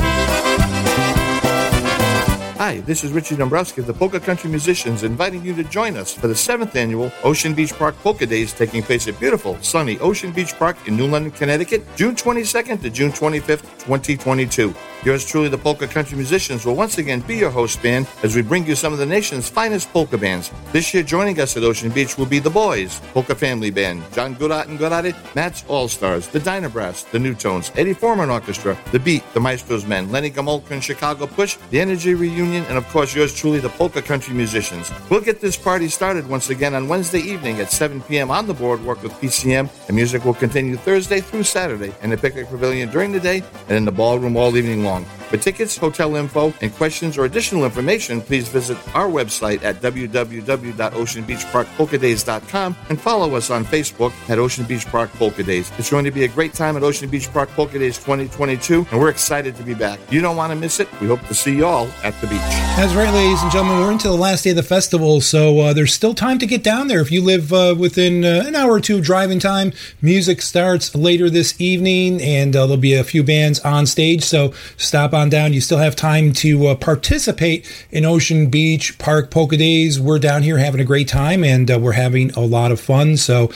Hi, 2.56 2.80
this 2.86 3.04
is 3.04 3.12
Richie 3.12 3.36
Dombrowski 3.36 3.82
of 3.82 3.86
the 3.86 3.94
Polka 3.94 4.18
Country 4.18 4.50
Musicians 4.50 5.04
inviting 5.04 5.44
you 5.44 5.54
to 5.54 5.62
join 5.62 5.96
us 5.96 6.12
for 6.12 6.26
the 6.26 6.34
seventh 6.34 6.74
annual 6.74 7.12
Ocean 7.22 7.54
Beach 7.54 7.72
Park 7.72 7.94
Polka 7.98 8.26
Days 8.26 8.52
taking 8.52 8.82
place 8.82 9.06
at 9.06 9.16
beautiful, 9.20 9.56
sunny 9.62 9.96
Ocean 10.00 10.32
Beach 10.32 10.54
Park 10.54 10.76
in 10.88 10.96
New 10.96 11.06
London, 11.06 11.30
Connecticut, 11.30 11.84
June 11.94 12.16
22nd 12.16 12.82
to 12.82 12.90
June 12.90 13.12
25th, 13.12 13.62
2022. 13.78 14.74
Yours 15.04 15.22
truly, 15.22 15.48
the 15.48 15.58
Polka 15.58 15.86
Country 15.86 16.16
Musicians, 16.16 16.64
will 16.64 16.74
once 16.74 16.96
again 16.96 17.20
be 17.20 17.36
your 17.36 17.50
host 17.50 17.82
band 17.82 18.06
as 18.22 18.34
we 18.34 18.40
bring 18.40 18.66
you 18.66 18.74
some 18.74 18.90
of 18.90 18.98
the 18.98 19.04
nation's 19.04 19.50
finest 19.50 19.92
polka 19.92 20.16
bands. 20.16 20.50
This 20.72 20.94
year, 20.94 21.02
joining 21.02 21.38
us 21.40 21.58
at 21.58 21.62
Ocean 21.62 21.90
Beach 21.90 22.16
will 22.16 22.24
be 22.24 22.38
The 22.38 22.48
Boys, 22.48 23.00
Polka 23.12 23.34
Family 23.34 23.70
Band, 23.70 24.02
John 24.14 24.32
Gora 24.32 24.64
and 24.66 24.78
Gorale, 24.78 25.14
Matt's 25.34 25.62
All 25.68 25.88
Stars, 25.88 26.26
The 26.28 26.40
Dynabrass, 26.40 27.10
The 27.10 27.18
New 27.18 27.34
Tones, 27.34 27.70
Eddie 27.76 27.92
Forman 27.92 28.30
Orchestra, 28.30 28.78
The 28.92 28.98
Beat, 28.98 29.22
The 29.34 29.40
Maestro's 29.40 29.84
Men, 29.84 30.10
Lenny 30.10 30.30
Gomulka 30.30 30.70
and 30.70 30.82
Chicago 30.82 31.26
Push, 31.26 31.58
The 31.68 31.80
Energy 31.80 32.14
Reunion, 32.14 32.64
and 32.64 32.78
of 32.78 32.88
course, 32.88 33.14
yours 33.14 33.34
truly, 33.34 33.60
the 33.60 33.68
Polka 33.68 34.00
Country 34.00 34.32
Musicians. 34.32 34.90
We'll 35.10 35.20
get 35.20 35.38
this 35.38 35.58
party 35.58 35.88
started 35.88 36.26
once 36.26 36.48
again 36.48 36.74
on 36.74 36.88
Wednesday 36.88 37.20
evening 37.20 37.60
at 37.60 37.70
7 37.70 38.00
p.m. 38.04 38.30
on 38.30 38.46
the 38.46 38.54
boardwalk 38.54 39.02
with 39.02 39.12
PCM, 39.20 39.68
and 39.86 39.94
music 39.94 40.24
will 40.24 40.32
continue 40.32 40.78
Thursday 40.78 41.20
through 41.20 41.42
Saturday 41.42 41.92
in 42.00 42.08
the 42.08 42.16
Picnic 42.16 42.48
Pavilion 42.48 42.90
during 42.90 43.12
the 43.12 43.20
day 43.20 43.42
and 43.68 43.76
in 43.76 43.84
the 43.84 43.92
ballroom 43.92 44.38
all 44.38 44.56
evening 44.56 44.82
long 44.82 44.93
long. 44.94 45.23
For 45.34 45.40
tickets, 45.40 45.76
hotel 45.76 46.14
info, 46.14 46.54
and 46.60 46.72
questions 46.72 47.18
or 47.18 47.24
additional 47.24 47.64
information, 47.64 48.20
please 48.20 48.46
visit 48.46 48.78
our 48.94 49.08
website 49.08 49.64
at 49.64 49.82
www.oceanbeachparkpolkadays.com 49.82 52.76
and 52.88 53.00
follow 53.00 53.34
us 53.34 53.50
on 53.50 53.64
Facebook 53.64 54.12
at 54.30 54.38
Ocean 54.38 54.64
Beach 54.64 54.86
Park 54.86 55.10
Polka 55.14 55.42
Days. 55.42 55.72
It's 55.76 55.90
going 55.90 56.04
to 56.04 56.12
be 56.12 56.22
a 56.22 56.28
great 56.28 56.54
time 56.54 56.76
at 56.76 56.84
Ocean 56.84 57.10
Beach 57.10 57.28
Park 57.32 57.48
Polka 57.48 57.80
Days 57.80 57.98
2022, 57.98 58.86
and 58.92 59.00
we're 59.00 59.08
excited 59.08 59.56
to 59.56 59.64
be 59.64 59.74
back. 59.74 59.98
You 60.08 60.20
don't 60.20 60.36
want 60.36 60.52
to 60.52 60.56
miss 60.56 60.78
it. 60.78 60.86
We 61.00 61.08
hope 61.08 61.26
to 61.26 61.34
see 61.34 61.56
you 61.56 61.66
all 61.66 61.88
at 62.04 62.14
the 62.20 62.28
beach. 62.28 62.38
That's 62.76 62.94
right, 62.94 63.12
ladies 63.12 63.42
and 63.42 63.50
gentlemen. 63.50 63.80
We're 63.80 63.90
into 63.90 64.06
the 64.06 64.14
last 64.14 64.44
day 64.44 64.50
of 64.50 64.56
the 64.56 64.62
festival, 64.62 65.20
so 65.20 65.58
uh, 65.58 65.72
there's 65.72 65.92
still 65.92 66.14
time 66.14 66.38
to 66.38 66.46
get 66.46 66.62
down 66.62 66.86
there. 66.86 67.00
If 67.00 67.10
you 67.10 67.22
live 67.22 67.52
uh, 67.52 67.74
within 67.76 68.24
uh, 68.24 68.44
an 68.46 68.54
hour 68.54 68.70
or 68.70 68.80
two 68.80 69.00
driving 69.00 69.40
time, 69.40 69.72
music 70.00 70.42
starts 70.42 70.94
later 70.94 71.28
this 71.28 71.60
evening, 71.60 72.22
and 72.22 72.54
uh, 72.54 72.66
there'll 72.66 72.80
be 72.80 72.94
a 72.94 73.02
few 73.02 73.24
bands 73.24 73.58
on 73.58 73.86
stage. 73.86 74.22
So 74.22 74.52
stop 74.76 75.12
on 75.12 75.23
down. 75.28 75.52
You 75.52 75.60
still 75.60 75.78
have 75.78 75.96
time 75.96 76.32
to 76.34 76.68
uh, 76.68 76.74
participate 76.74 77.66
in 77.90 78.04
Ocean 78.04 78.50
Beach 78.50 78.98
Park 78.98 79.30
Polka 79.30 79.56
Days. 79.56 80.00
We're 80.00 80.18
down 80.18 80.42
here 80.42 80.58
having 80.58 80.80
a 80.80 80.84
great 80.84 81.08
time, 81.08 81.44
and 81.44 81.70
uh, 81.70 81.78
we're 81.78 81.92
having 81.92 82.30
a 82.32 82.40
lot 82.40 82.72
of 82.72 82.80
fun. 82.80 83.16
So 83.16 83.50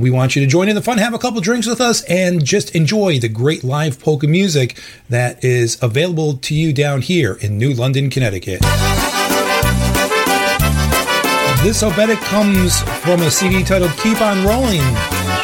we 0.00 0.10
want 0.10 0.36
you 0.36 0.42
to 0.42 0.48
join 0.48 0.68
in 0.68 0.74
the 0.74 0.82
fun, 0.82 0.98
have 0.98 1.14
a 1.14 1.18
couple 1.18 1.40
drinks 1.40 1.66
with 1.66 1.80
us, 1.80 2.02
and 2.04 2.44
just 2.44 2.74
enjoy 2.74 3.18
the 3.18 3.28
great 3.28 3.64
live 3.64 4.00
polka 4.00 4.26
music 4.26 4.80
that 5.08 5.42
is 5.44 5.78
available 5.82 6.36
to 6.36 6.54
you 6.54 6.72
down 6.72 7.02
here 7.02 7.34
in 7.40 7.58
New 7.58 7.72
London, 7.72 8.10
Connecticut. 8.10 8.60
This 11.62 11.82
Oberek 11.82 12.20
comes 12.26 12.80
from 13.02 13.20
a 13.20 13.30
CD 13.30 13.64
titled 13.64 13.90
Keep 13.98 14.20
On 14.20 14.46
Rolling. 14.46 14.80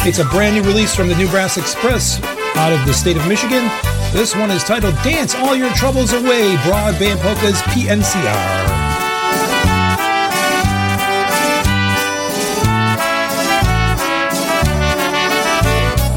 It's 0.06 0.20
a 0.20 0.24
brand 0.26 0.54
new 0.54 0.62
release 0.62 0.94
from 0.94 1.08
the 1.08 1.16
New 1.16 1.28
Brass 1.28 1.56
Express 1.56 2.22
out 2.56 2.72
of 2.72 2.86
the 2.86 2.94
state 2.94 3.16
of 3.16 3.26
Michigan. 3.26 3.68
This 4.14 4.36
one 4.36 4.52
is 4.52 4.62
titled 4.62 4.94
Dance 5.02 5.34
All 5.34 5.56
Your 5.56 5.70
Troubles 5.70 6.12
Away, 6.12 6.54
Broadband 6.62 7.18
Polkas 7.18 7.60
PNCR. 7.74 8.14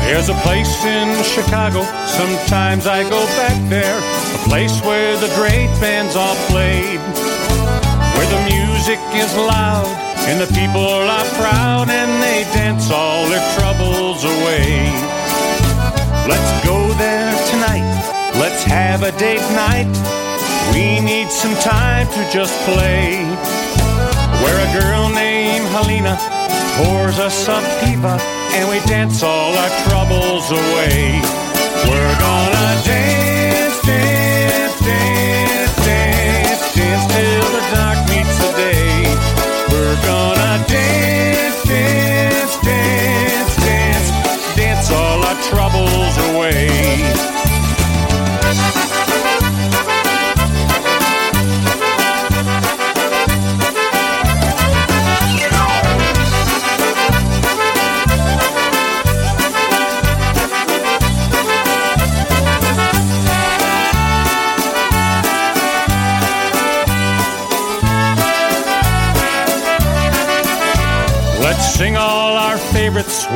There's 0.06 0.30
a 0.30 0.38
place 0.46 0.86
in 0.86 1.10
Chicago, 1.24 1.82
sometimes 2.06 2.86
I 2.86 3.02
go 3.10 3.26
back 3.34 3.58
there. 3.68 3.98
A 3.98 4.48
place 4.48 4.80
where 4.84 5.18
the 5.18 5.34
great 5.34 5.74
bands 5.82 6.16
all 6.16 6.36
played. 6.54 7.02
Where 8.14 8.30
the 8.30 8.42
music 8.46 9.00
is 9.18 9.36
loud 9.36 9.90
and 10.30 10.40
the 10.40 10.54
people 10.54 10.86
are 10.86 11.26
proud 11.42 11.90
and 11.90 12.22
they 12.22 12.44
dance 12.54 12.92
all 12.92 13.28
their 13.28 13.42
troubles 13.58 14.24
away. 14.24 14.94
Let's 16.28 16.66
go 16.67 16.67
have 18.68 19.04
a 19.04 19.12
date 19.18 19.48
night. 19.56 19.88
We 20.74 21.00
need 21.00 21.30
some 21.30 21.56
time 21.56 22.08
to 22.08 22.22
just 22.32 22.54
play. 22.66 23.24
Where 24.44 24.60
a 24.68 24.70
girl 24.80 25.10
named 25.10 25.66
Helena 25.76 26.18
pours 26.78 27.18
us 27.20 27.48
a 27.48 27.60
piva 27.80 28.20
and 28.58 28.70
we 28.70 28.80
dance 28.88 29.24
all 29.24 29.54
our 29.56 29.70
troubles 29.88 30.52
away. 30.52 31.22
We're 31.88 32.20
gonna 32.20 32.70
dance, 32.86 33.37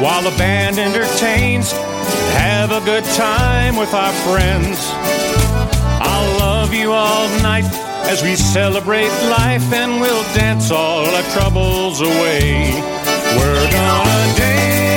while 0.02 0.24
the 0.24 0.36
band 0.38 0.78
entertains. 0.78 1.72
Have 2.34 2.72
a 2.72 2.82
good 2.86 3.04
time 3.16 3.76
with 3.76 3.94
our 3.94 4.14
friends. 4.26 4.78
I'll 6.00 6.40
love 6.40 6.74
you 6.74 6.92
all 6.92 7.28
night 7.42 7.66
as 8.06 8.24
we 8.24 8.36
celebrate 8.36 9.12
life 9.30 9.72
and 9.74 10.02
we'll 10.02 10.24
dance 10.34 10.72
all 10.72 11.06
our 11.06 11.24
troubles 11.32 12.02
away. 12.02 12.74
We're 13.38 13.72
gonna 13.72 14.38
dance, 14.38 14.91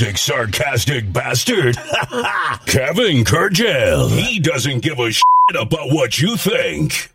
music, 0.00 0.18
sarcastic 0.18 1.12
bastard. 1.12 1.76
Kevin 2.66 3.22
Kurdziel. 3.22 4.10
He 4.10 4.40
doesn't 4.40 4.80
give 4.80 4.98
a 4.98 5.12
shit 5.12 5.24
about 5.56 5.92
what 5.92 6.18
you 6.18 6.36
think. 6.36 7.12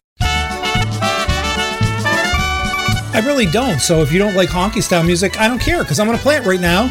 I 3.11 3.21
really 3.25 3.47
don't. 3.47 3.79
So 3.81 4.01
if 4.01 4.13
you 4.13 4.19
don't 4.19 4.33
like 4.33 4.47
honky 4.47 4.81
style 4.81 5.03
music, 5.03 5.41
I 5.41 5.49
don't 5.49 5.59
care 5.59 5.79
because 5.79 5.99
I'm 5.99 6.07
going 6.07 6.17
to 6.17 6.23
play 6.23 6.37
it 6.37 6.45
right 6.45 6.61
now. 6.61 6.87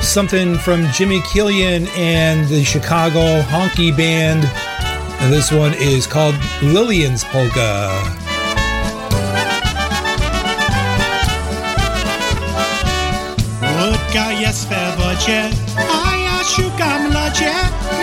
Something 0.00 0.56
from 0.56 0.84
Jimmy 0.90 1.20
Killian 1.20 1.86
and 1.90 2.48
the 2.48 2.64
Chicago 2.64 3.42
Honky 3.42 3.96
Band. 3.96 4.44
And 5.20 5.32
this 5.32 5.52
one 5.52 5.72
is 5.74 6.08
called 6.08 6.34
Lillian's 6.62 7.22
Polka. 7.22 8.26
Wódka 14.16 14.32
jest 14.40 14.68
we 14.68 14.85
a 15.16 16.16
ja 16.16 16.44
szukam 16.44 17.12
lodzie, 17.12 17.52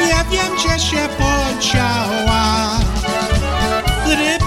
nie 0.07 0.38
wiem 0.38 0.56
gdzie 0.57 0.80
się 0.80 1.10
podziała. 1.18 2.80
Ryb 4.07 4.44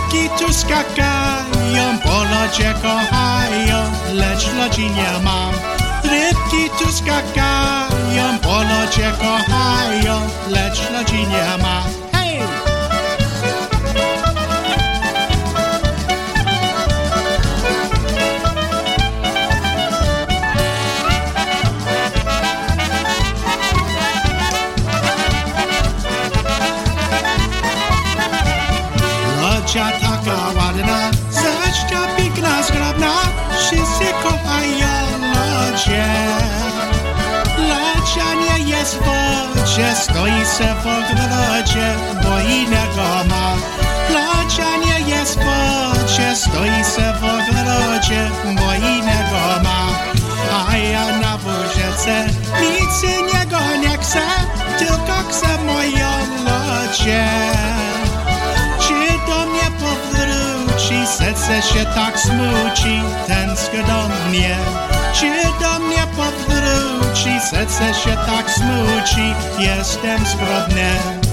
skakają, 0.56 1.98
polocie 1.98 2.74
kochają, 2.82 3.78
lecz 4.12 4.46
ludzi 4.52 4.90
nie 4.90 5.24
mam. 5.24 5.52
Rybki 6.04 6.70
tu 6.78 6.92
skakają, 6.92 8.38
polocie 8.42 9.12
kochają, 9.18 10.20
lecz 10.48 10.90
ludzi 10.90 11.26
nie 11.26 11.62
ma. 11.62 12.05
Wszyscy 33.66 34.04
kochają 34.22 34.88
lodzie. 35.34 36.06
Lodzia 37.58 38.34
nie 38.34 38.70
jest 38.70 38.94
w 38.94 38.98
wodzie, 38.98 39.94
stoi 39.96 40.46
se 40.46 40.74
w 40.74 40.86
ogrodzie, 40.86 41.94
bo 42.22 42.40
innego 42.40 43.24
ma. 43.28 43.56
Lodzia 44.10 44.76
nie 44.76 45.10
jest 45.10 45.38
w 45.38 45.44
wodzie, 45.44 46.36
stoi 46.36 46.84
se 46.84 47.12
w 47.12 47.24
ogrodzie, 47.24 48.30
bo 48.44 48.74
innego 48.74 49.62
ma. 49.62 49.86
A 50.68 50.76
ja 50.76 51.18
na 51.18 51.38
buziece 51.38 52.26
nic 52.60 53.14
innego 53.18 53.58
nie 53.82 53.98
chcę, 53.98 54.20
tylko 54.78 55.12
chcę 55.28 55.58
moją 55.64 56.08
lodzie. 56.44 57.28
Czy 58.80 58.94
do 59.26 59.46
mnie 59.46 59.70
powróci, 59.80 60.15
serce 61.18 61.62
się 61.62 61.84
tak 61.84 62.20
smuci, 62.20 63.00
tęskno 63.26 63.82
do 63.82 64.28
mnie. 64.28 64.56
Czy 65.14 65.26
do 65.60 65.78
mnie 65.78 66.06
powróci, 66.16 67.30
serce 67.50 67.94
się 67.94 68.16
tak 68.26 68.50
smuci, 68.50 69.34
jestem 69.58 70.18
zgodny. 70.26 71.25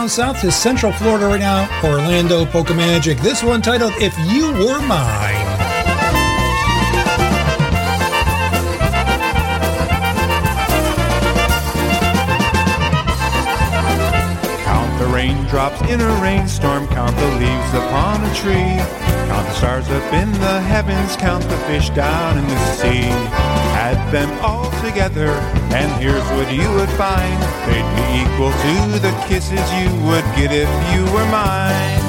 Down 0.00 0.08
south 0.08 0.40
to 0.40 0.50
Central 0.50 0.92
Florida 0.92 1.26
right 1.26 1.40
now, 1.40 1.68
Orlando 1.84 2.46
Polka 2.46 2.72
Magic. 2.72 3.18
This 3.18 3.42
one 3.42 3.60
titled 3.60 3.92
If 3.96 4.16
You 4.32 4.50
Were 4.52 4.80
Mine. 4.80 5.34
Count 14.64 14.98
the 14.98 15.06
raindrops 15.08 15.82
in 15.82 16.00
a 16.00 16.22
rainstorm, 16.22 16.88
count 16.88 17.14
the 17.16 17.26
leaves 17.36 17.74
upon 17.74 18.24
a 18.24 18.34
tree. 18.34 18.80
Count 19.28 19.46
the 19.48 19.52
stars 19.52 19.90
up 19.90 20.12
in 20.14 20.32
the 20.32 20.60
heavens, 20.62 21.14
count 21.16 21.44
the 21.44 21.58
fish 21.68 21.90
down 21.90 22.38
in 22.38 22.46
the 22.46 22.72
sea. 22.76 23.49
Add 23.80 23.96
them 24.12 24.28
all 24.44 24.68
together, 24.84 25.32
and 25.72 25.88
here's 25.96 26.28
what 26.36 26.52
you 26.52 26.68
would 26.76 26.92
find. 27.00 27.38
They'd 27.64 27.90
be 27.96 28.06
equal 28.20 28.52
to 28.52 29.00
the 29.00 29.14
kisses 29.24 29.64
you 29.80 29.88
would 30.04 30.26
get 30.36 30.52
if 30.52 30.68
you 30.92 31.00
were 31.16 31.24
mine. 31.32 32.04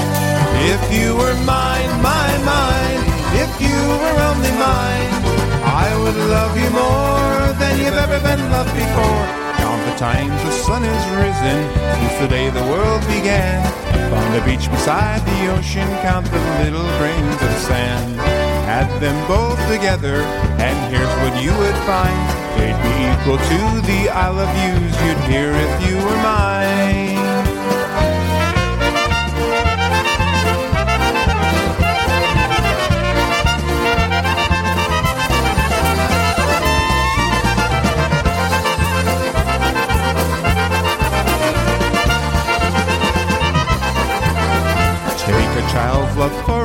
If 0.67 0.83
you 0.91 1.15
were 1.15 1.33
mine, 1.47 1.87
mine, 2.03 2.43
mine, 2.43 3.01
if 3.39 3.51
you 3.63 3.79
were 4.03 4.17
only 4.19 4.51
mine, 4.59 5.15
I 5.63 5.87
would 6.03 6.19
love 6.27 6.59
you 6.59 6.69
more 6.75 7.55
than 7.55 7.79
you've 7.79 7.95
ever 7.95 8.19
been 8.19 8.43
loved 8.51 8.75
before. 8.75 9.23
Count 9.55 9.81
the 9.87 9.95
times 9.95 10.43
the 10.43 10.51
sun 10.51 10.83
has 10.83 11.03
risen 11.23 11.59
since 11.95 12.15
the 12.19 12.27
day 12.27 12.49
the 12.51 12.67
world 12.67 12.99
began. 13.07 13.63
On 14.11 14.27
the 14.35 14.43
beach 14.43 14.69
beside 14.69 15.23
the 15.23 15.55
ocean, 15.55 15.87
count 16.03 16.25
the 16.27 16.43
little 16.67 16.83
grains 16.99 17.41
of 17.41 17.53
sand. 17.63 18.19
Add 18.67 18.91
them 18.99 19.15
both 19.27 19.59
together, 19.71 20.23
and 20.59 20.75
here's 20.93 21.10
what 21.21 21.43
you 21.43 21.51
would 21.61 21.77
find. 21.85 22.21
They'd 22.57 22.79
be 22.81 22.95
equal 23.11 23.37
to 23.37 23.59
the 23.87 24.09
I 24.09 24.29
love 24.29 24.53
yous 24.63 24.95
you'd 25.03 25.21
hear 25.29 25.51
if 25.53 25.87
you 25.87 25.95
were 25.97 26.19
mine. 26.23 27.10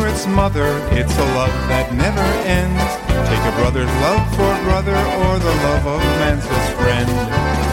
Its 0.07 0.27
mother, 0.27 0.67
it's 0.91 1.15
a 1.15 1.27
love 1.35 1.55
that 1.69 1.93
never 1.95 2.27
ends. 2.47 2.87
Take 3.31 3.45
a 3.47 3.55
brother's 3.59 3.91
love 4.03 4.23
for 4.35 4.51
brother 4.67 4.95
or 4.95 5.39
the 5.39 5.55
love 5.67 5.85
of 5.87 6.01
a 6.03 6.13
man's 6.23 6.47
best 6.47 6.73
friend. 6.79 7.11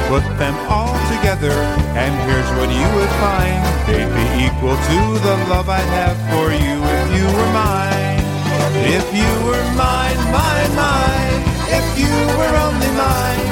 Put 0.10 0.26
them 0.38 0.56
all 0.70 0.94
together, 1.10 1.54
and 1.98 2.14
here's 2.30 2.50
what 2.58 2.70
you 2.70 2.88
would 2.98 3.14
find. 3.24 3.60
They'd 3.90 4.10
be 4.14 4.28
equal 4.46 4.78
to 4.78 5.00
the 5.26 5.36
love 5.50 5.70
I'd 5.70 5.90
have 5.98 6.18
for 6.30 6.54
you 6.54 6.78
if 6.78 7.04
you 7.18 7.26
were 7.34 7.52
mine. 7.54 8.22
If 8.86 9.08
you 9.14 9.32
were 9.46 9.66
mine, 9.74 10.20
mine, 10.30 10.74
mine, 10.78 11.42
if 11.74 11.86
you 11.98 12.14
were 12.38 12.54
only 12.68 12.92
mine, 12.94 13.48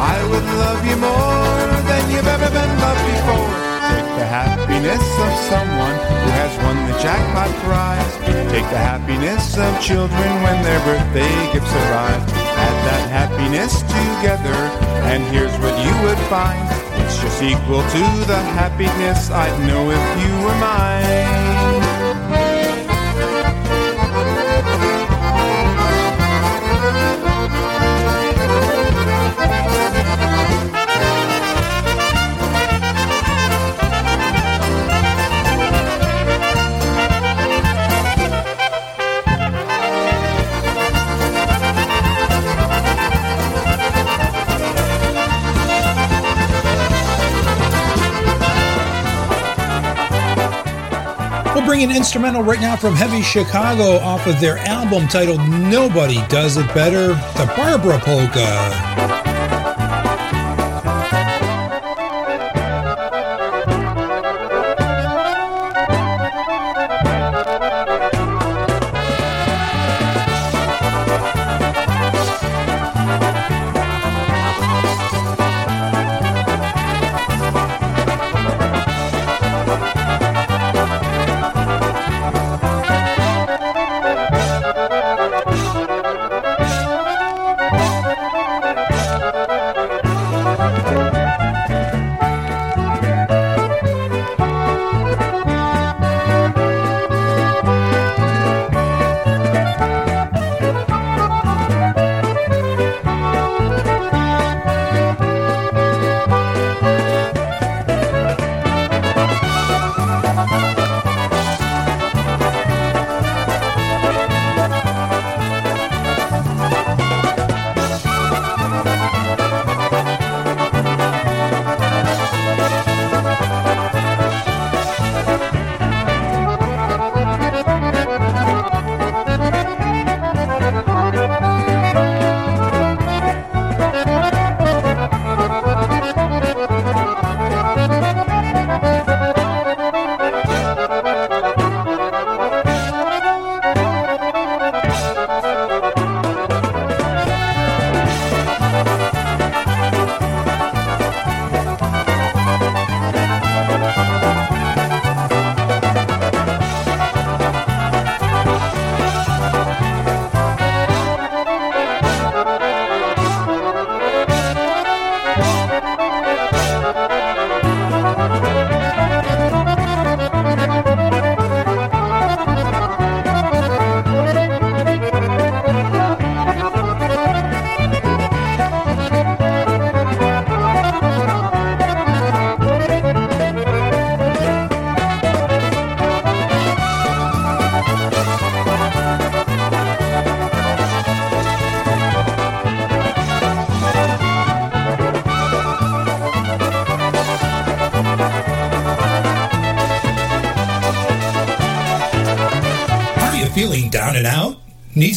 I 0.00 0.16
would 0.30 0.46
love 0.64 0.80
you 0.88 0.96
more 0.96 1.68
than 1.84 2.02
you've 2.12 2.28
ever 2.28 2.48
been 2.48 2.72
loved 2.80 3.04
before. 3.04 3.52
Take 3.92 4.10
the 4.16 4.24
happiness 4.24 5.04
of 5.26 5.32
someone 5.52 5.96
who 6.00 6.28
has 6.40 6.52
won 6.64 6.76
the 6.76 6.79
jackpot 7.02 7.50
prize. 7.64 8.16
Take 8.52 8.68
the 8.68 8.78
happiness 8.78 9.56
of 9.56 9.80
children 9.80 10.28
when 10.44 10.62
their 10.62 10.80
birthday 10.84 11.32
gifts 11.52 11.72
arrive. 11.72 12.20
Add 12.60 12.76
that 12.84 13.04
happiness 13.08 13.80
together, 13.82 14.58
and 15.08 15.24
here's 15.32 15.56
what 15.60 15.74
you 15.84 15.92
would 16.04 16.20
find. 16.28 16.68
It's 17.02 17.20
just 17.20 17.42
equal 17.42 17.82
to 17.82 18.04
the 18.26 18.40
happiness 18.52 19.30
I'd 19.30 19.58
know 19.66 19.90
if 19.90 20.04
you 20.20 20.32
were 20.44 20.58
mine. 20.60 21.59
Bring 51.70 51.84
an 51.84 51.96
instrumental 51.96 52.42
right 52.42 52.60
now 52.60 52.74
from 52.74 52.96
Heavy 52.96 53.22
Chicago 53.22 54.00
off 54.00 54.26
of 54.26 54.40
their 54.40 54.58
album 54.58 55.06
titled 55.06 55.38
Nobody 55.48 56.16
Does 56.26 56.56
It 56.56 56.66
Better, 56.74 57.14
the 57.38 57.52
Barbara 57.56 58.00
Polka. 58.00 58.99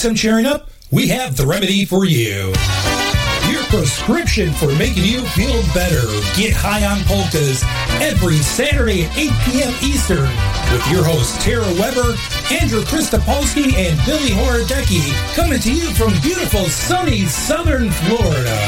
Some 0.03 0.13
cheering 0.13 0.45
up? 0.45 0.67
We 0.91 1.07
have 1.15 1.37
the 1.37 1.47
remedy 1.47 1.85
for 1.85 2.03
you. 2.03 2.51
Your 3.47 3.63
prescription 3.71 4.51
for 4.51 4.67
making 4.75 5.07
you 5.07 5.23
feel 5.31 5.63
better. 5.71 6.03
Get 6.35 6.51
high 6.51 6.83
on 6.83 6.99
polkas 7.07 7.63
every 8.03 8.35
Saturday 8.43 9.07
at 9.07 9.15
8 9.15 9.31
p.m. 9.47 9.73
Eastern 9.79 10.27
with 10.75 10.83
your 10.91 11.07
hosts 11.07 11.39
Tara 11.39 11.63
Weber, 11.79 12.19
Andrew 12.51 12.83
Christopolsky, 12.83 13.71
and 13.79 13.95
Billy 14.03 14.35
Horodecki 14.35 15.07
coming 15.39 15.63
to 15.63 15.71
you 15.71 15.87
from 15.95 16.11
beautiful 16.19 16.67
sunny 16.67 17.23
southern 17.23 17.87
Florida. 18.03 18.59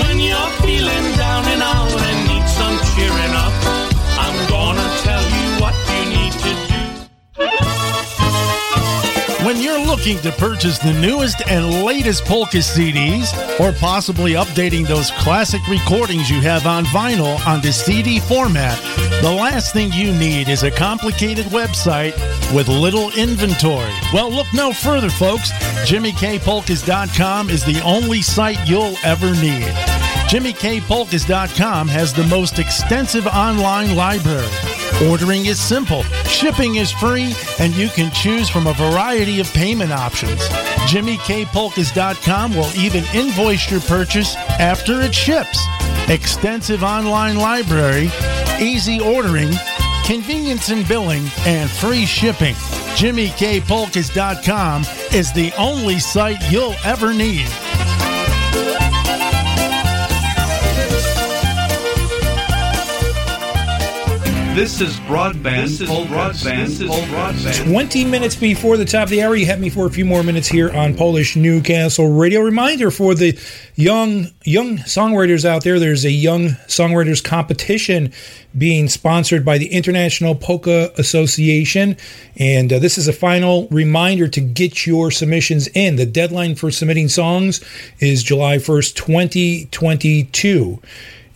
When 0.00 0.24
you're 0.24 0.52
feeling 0.64 1.06
down 1.20 1.44
and 1.52 1.60
out 1.60 1.92
and 2.00 2.18
need 2.32 2.48
some 2.48 2.80
cheering 2.96 3.36
up, 3.36 3.49
When 9.50 9.60
you're 9.60 9.84
looking 9.84 10.16
to 10.18 10.30
purchase 10.30 10.78
the 10.78 10.92
newest 10.92 11.42
and 11.48 11.82
latest 11.82 12.24
polka 12.24 12.58
CDs, 12.58 13.32
or 13.58 13.72
possibly 13.72 14.34
updating 14.34 14.86
those 14.86 15.10
classic 15.10 15.60
recordings 15.66 16.30
you 16.30 16.40
have 16.40 16.68
on 16.68 16.84
vinyl 16.84 17.44
onto 17.44 17.72
CD 17.72 18.20
format, 18.20 18.80
the 19.22 19.32
last 19.32 19.72
thing 19.72 19.90
you 19.90 20.12
need 20.12 20.48
is 20.48 20.62
a 20.62 20.70
complicated 20.70 21.46
website 21.46 22.14
with 22.54 22.68
little 22.68 23.10
inventory. 23.18 23.90
Well, 24.14 24.30
look 24.30 24.46
no 24.54 24.72
further, 24.72 25.10
folks. 25.10 25.50
JimmyKPolkas.com 25.84 27.50
is 27.50 27.64
the 27.64 27.82
only 27.82 28.22
site 28.22 28.68
you'll 28.68 28.94
ever 29.02 29.32
need. 29.42 29.74
JimmyKPolkas.com 30.30 31.88
has 31.88 32.14
the 32.14 32.26
most 32.28 32.60
extensive 32.60 33.26
online 33.26 33.96
library. 33.96 34.46
Ordering 35.08 35.46
is 35.46 35.58
simple, 35.58 36.02
shipping 36.26 36.74
is 36.74 36.90
free, 36.90 37.34
and 37.58 37.74
you 37.74 37.88
can 37.88 38.12
choose 38.12 38.50
from 38.50 38.66
a 38.66 38.74
variety 38.74 39.40
of 39.40 39.50
payment 39.54 39.92
options. 39.92 40.40
JimmyKPolkas.com 40.90 42.54
will 42.54 42.70
even 42.76 43.04
invoice 43.14 43.70
your 43.70 43.80
purchase 43.80 44.36
after 44.36 45.00
it 45.00 45.14
ships. 45.14 45.64
Extensive 46.08 46.82
online 46.82 47.36
library, 47.36 48.10
easy 48.60 49.00
ordering, 49.00 49.50
convenience 50.04 50.68
in 50.68 50.86
billing, 50.86 51.24
and 51.46 51.70
free 51.70 52.04
shipping. 52.04 52.54
JimmyKPolkas.com 52.96 54.82
is 55.14 55.32
the 55.32 55.50
only 55.56 55.98
site 55.98 56.52
you'll 56.52 56.74
ever 56.84 57.14
need. 57.14 57.48
This 64.60 64.82
is 64.82 65.00
broadband. 65.00 65.62
This 65.62 65.80
is 65.80 65.88
broadband. 65.88 66.66
This 66.66 66.80
is 66.82 66.90
broadband. 66.90 67.72
20 67.72 68.04
minutes 68.04 68.36
before 68.36 68.76
the 68.76 68.84
top 68.84 69.04
of 69.04 69.08
the 69.08 69.22
hour, 69.22 69.34
you 69.34 69.46
have 69.46 69.58
me 69.58 69.70
for 69.70 69.86
a 69.86 69.90
few 69.90 70.04
more 70.04 70.22
minutes 70.22 70.48
here 70.48 70.70
on 70.76 70.94
Polish 70.94 71.34
Newcastle 71.34 72.12
Radio. 72.12 72.42
Reminder 72.42 72.90
for 72.90 73.14
the 73.14 73.38
young 73.76 74.26
young 74.44 74.76
songwriters 74.80 75.46
out 75.46 75.64
there, 75.64 75.78
there's 75.78 76.04
a 76.04 76.10
young 76.10 76.48
songwriters 76.68 77.24
competition 77.24 78.12
being 78.58 78.90
sponsored 78.90 79.46
by 79.46 79.56
the 79.56 79.72
International 79.72 80.34
Polka 80.34 80.92
Association. 80.98 81.96
And 82.36 82.70
uh, 82.70 82.78
this 82.80 82.98
is 82.98 83.08
a 83.08 83.14
final 83.14 83.66
reminder 83.68 84.28
to 84.28 84.42
get 84.42 84.86
your 84.86 85.10
submissions 85.10 85.68
in. 85.68 85.96
The 85.96 86.04
deadline 86.04 86.54
for 86.54 86.70
submitting 86.70 87.08
songs 87.08 87.64
is 87.98 88.22
July 88.22 88.58
1st, 88.58 88.94
2022. 88.94 90.80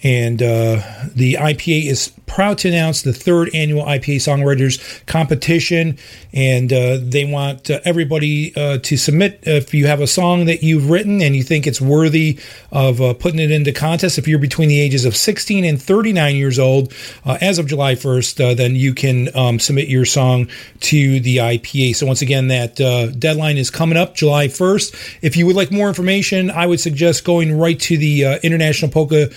And 0.05 0.43
uh, 0.43 0.83
the 1.15 1.35
IPA 1.35 1.87
is 1.87 2.13
proud 2.27 2.59
to 2.59 2.69
announce 2.69 3.03
the 3.03 3.13
third 3.13 3.49
annual 3.55 3.85
IPA 3.85 4.17
Songwriters 4.17 5.07
Competition. 5.07 5.97
And 6.33 6.73
uh, 6.73 6.99
they 7.01 7.25
want 7.25 7.71
uh, 7.71 7.81
everybody 7.85 8.55
uh, 8.57 8.79
to 8.79 8.97
submit 8.97 9.41
if 9.45 9.73
you 9.73 9.87
have 9.87 10.01
a 10.01 10.07
song 10.07 10.47
that 10.47 10.63
you've 10.63 10.91
written 10.91 11.23
and 11.23 11.37
you 11.37 11.43
think 11.43 11.67
it's 11.67 11.81
worthy 11.81 12.39
of 12.73 13.01
uh, 13.01 13.15
putting 13.15 13.39
it 13.39 13.51
into 13.51 13.73
contest. 13.73 14.19
If 14.19 14.27
you're 14.27 14.39
between 14.39 14.69
the 14.69 14.81
ages 14.81 15.05
of 15.05 15.17
16 15.17 15.65
and 15.65 15.81
39 15.81 16.37
years 16.37 16.59
old, 16.59 16.93
uh, 17.25 17.39
as 17.41 17.59
of 17.59 17.67
July 17.67 17.95
1st, 17.95 18.45
uh, 18.45 18.55
then 18.55 18.75
you 18.75 18.95
can 18.95 19.35
um, 19.37 19.59
submit 19.59 19.89
your 19.89 20.05
song 20.05 20.49
to 20.81 21.21
the 21.21 21.39
IPA. 21.39 21.97
So, 21.97 22.07
once 22.07 22.21
again, 22.21 22.49
that 22.49 22.77
deadline 23.19 23.57
is 23.57 23.71
coming 23.71 23.97
up 23.97 24.15
July 24.15 24.49
1st. 24.49 25.19
If 25.23 25.37
you 25.37 25.47
would 25.47 25.57
like 25.57 25.71
more 25.71 25.89
information, 25.89 26.51
I 26.51 26.67
would 26.67 26.81
suggest 26.81 27.25
going 27.25 27.57
right 27.57 27.79
to 27.81 27.97
the 27.97 28.41
International 28.43 28.91
Polka 28.91 29.31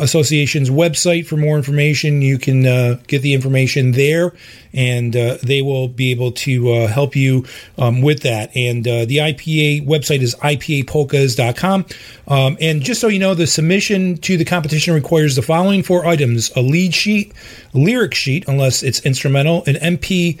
Association's 0.00 0.70
website 0.70 1.26
for 1.26 1.36
more 1.36 1.56
information. 1.56 2.22
You 2.22 2.38
can 2.38 2.66
uh, 2.66 2.98
get 3.06 3.22
the 3.22 3.34
information 3.34 3.92
there, 3.92 4.32
and 4.72 5.14
uh, 5.14 5.38
they 5.42 5.62
will 5.62 5.88
be 5.88 6.10
able 6.10 6.32
to 6.32 6.72
uh, 6.72 6.88
help 6.88 7.14
you 7.14 7.44
um, 7.78 8.02
with 8.02 8.22
that. 8.22 8.50
And 8.56 8.86
uh, 8.86 9.04
the 9.04 9.18
IPA 9.18 9.86
website 9.86 10.20
is 10.20 10.34
ipapolkas.com. 10.36 11.86
Um, 12.28 12.56
and 12.60 12.82
just 12.82 13.00
so 13.00 13.08
you 13.08 13.18
know, 13.18 13.34
the 13.34 13.46
submission 13.46 14.16
to 14.18 14.36
the 14.36 14.44
competition 14.44 14.94
requires 14.94 15.36
the 15.36 15.42
following 15.42 15.82
four 15.82 16.06
items 16.06 16.50
a 16.56 16.62
lead 16.62 16.94
sheet, 16.94 17.32
lyric 17.72 18.14
sheet, 18.14 18.44
unless 18.48 18.82
it's 18.82 19.00
instrumental, 19.00 19.64
an 19.66 19.74
MP 19.74 20.40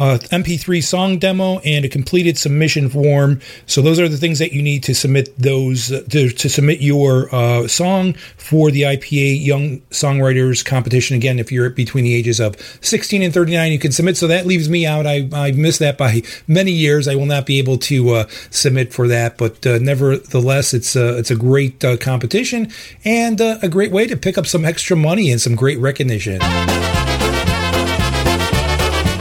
uh, 0.00 0.18
MP3 0.32 0.82
song 0.82 1.18
demo, 1.18 1.58
and 1.58 1.84
a 1.84 1.88
completed 1.88 2.38
submission 2.38 2.88
form. 2.88 3.40
So 3.66 3.82
those 3.82 4.00
are 4.00 4.08
the 4.08 4.16
things 4.16 4.38
that 4.38 4.52
you 4.52 4.62
need 4.62 4.82
to 4.84 4.94
submit 4.94 5.36
those 5.38 5.92
uh, 5.92 6.02
to, 6.08 6.30
to 6.30 6.48
submit 6.48 6.80
your 6.80 7.32
uh, 7.34 7.68
song 7.68 8.14
for 8.36 8.70
the 8.70 8.82
IPA 8.82 9.44
Young 9.44 9.80
Songwriters 9.90 10.64
Competition. 10.64 11.16
Again, 11.16 11.38
if 11.38 11.52
you're 11.52 11.68
between 11.68 12.04
the 12.04 12.14
ages 12.14 12.40
of 12.40 12.56
16 12.80 13.22
and 13.22 13.32
39, 13.32 13.72
you 13.72 13.78
can 13.78 13.92
submit. 13.92 14.16
So 14.16 14.26
that 14.26 14.46
leaves 14.46 14.68
me 14.68 14.86
out. 14.86 15.06
I 15.06 15.28
I 15.32 15.52
missed 15.52 15.80
that 15.80 15.98
by 15.98 16.22
many 16.48 16.72
years. 16.72 17.06
I 17.06 17.14
will 17.14 17.26
not 17.26 17.44
be 17.44 17.58
able 17.58 17.76
to 17.78 18.10
uh, 18.10 18.26
submit 18.50 18.94
for 18.94 19.06
that, 19.08 19.36
but 19.36 19.66
uh, 19.66 19.78
nevertheless, 19.78 20.72
it's 20.72 20.96
a 20.96 21.18
it's 21.18 21.30
a 21.30 21.36
great 21.36 21.84
competition 22.00 22.72
and 23.04 23.40
a 23.40 23.68
great 23.68 23.92
way 23.92 24.06
to 24.06 24.16
pick 24.16 24.38
up 24.38 24.46
some 24.46 24.64
extra 24.64 24.96
money 24.96 25.30
and 25.30 25.40
some 25.40 25.54
great 25.54 25.78
recognition 25.78 26.40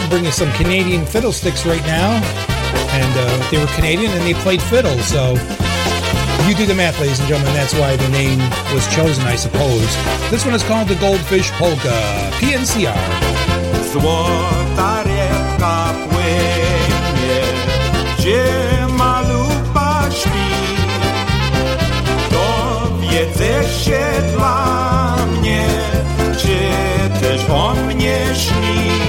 bringing 0.10 0.32
some 0.32 0.52
Canadian 0.54 1.06
fiddlesticks 1.06 1.66
right 1.66 1.84
now. 1.86 2.12
And 2.92 3.14
uh, 3.16 3.50
they 3.52 3.60
were 3.60 3.68
Canadian 3.74 4.12
and 4.12 4.22
they 4.22 4.34
played 4.34 4.62
fiddle. 4.62 4.98
So 5.00 5.36
you 6.48 6.56
do 6.56 6.66
the 6.66 6.76
math, 6.76 7.00
ladies 7.00 7.20
and 7.20 7.30
gentlemen. 7.30 7.54
That's 7.54 7.74
why 7.74 7.96
the 7.96 8.10
name 8.10 8.40
was 8.74 8.88
chosen, 8.94 9.24
I 9.26 9.36
suppose. 9.36 9.90
This 10.32 10.46
one 10.46 10.56
is 10.56 10.64
called 10.64 10.88
the 10.88 10.96
Goldfish 10.96 11.52
Polka, 11.52 11.96
PNCR. 12.40 12.98
Dla 24.36 25.16
mnie, 25.26 25.68
czy 26.38 26.58
też 27.20 27.50
o 27.50 27.74
mnie 27.74 28.18
śni. 28.36 29.09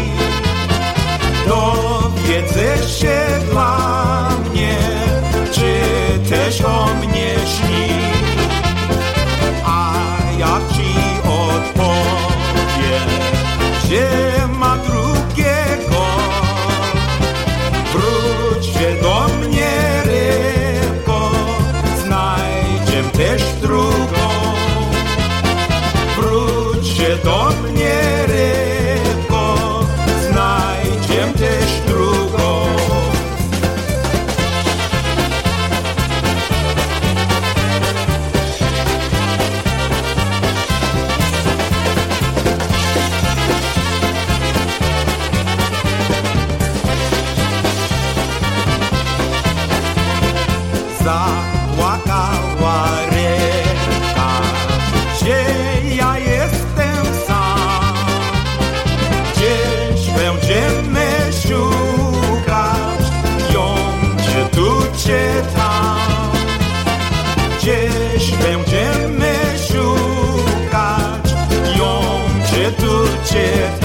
Dowiedzę 1.51 2.89
się 2.89 3.27
dla 3.51 4.29
mnie, 4.51 4.79
czy 5.53 5.81
też 6.29 6.61
o 6.61 6.87
mnie 6.95 7.35
śni. 7.47 7.91
A 9.65 9.95
ja 10.39 10.61
ci 10.75 10.95
odpowiem, 11.27 12.31
że 13.89 14.30
czy 73.31 73.80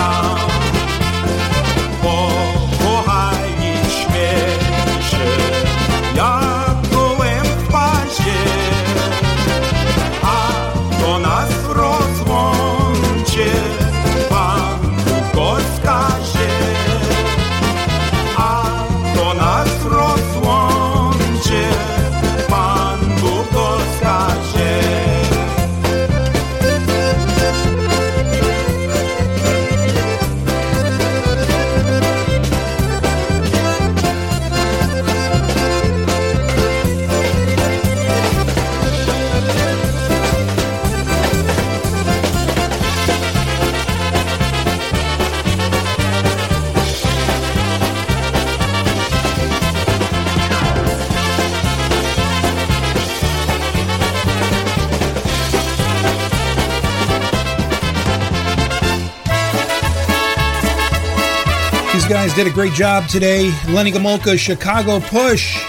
guys 62.25 62.35
did 62.35 62.47
a 62.47 62.49
great 62.49 62.73
job 62.73 63.07
today. 63.07 63.53
Lenny 63.69 63.91
Gomulka, 63.91 64.37
Chicago 64.37 64.99
Push. 64.99 65.61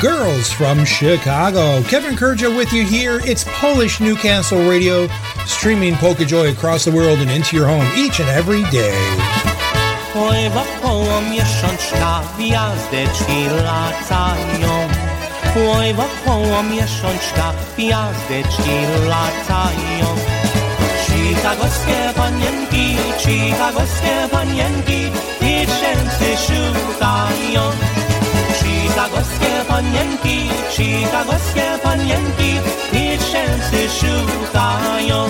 Girls 0.00 0.52
from 0.52 0.84
Chicago. 0.84 1.82
Kevin 1.88 2.14
Kurdziel 2.14 2.56
with 2.56 2.72
you 2.72 2.84
here. 2.84 3.20
It's 3.24 3.44
Polish 3.58 3.98
Newcastle 3.98 4.62
Radio, 4.68 5.08
streaming 5.46 5.94
Polka 5.96 6.24
Joy 6.24 6.52
across 6.52 6.84
the 6.84 6.92
world 6.92 7.18
and 7.18 7.30
into 7.30 7.56
your 7.56 7.66
home 7.66 7.86
each 7.96 8.20
and 8.20 8.28
every 8.28 8.62
day. 8.70 8.94
Pływa 10.12 10.64
koło 10.82 11.20
miesiączka, 11.20 12.22
gwiazdeczki 12.36 13.46
latają. 13.64 14.88
Pływa 15.54 16.06
koło 16.24 16.62
miesiączka, 16.62 17.52
gwiazdeczki 17.76 18.76
latają. 19.08 20.06
Chicagowskie 21.06 22.12
panienki, 22.16 22.96
panienki, 24.30 25.31
tysięcy 25.92 26.42
szukają. 26.46 27.70
Chicagowskie 28.58 29.64
panienki, 29.68 30.48
chicagowskie 30.70 31.78
panienki, 31.82 32.60
tysięcy 32.90 33.88
szukają. 34.00 35.28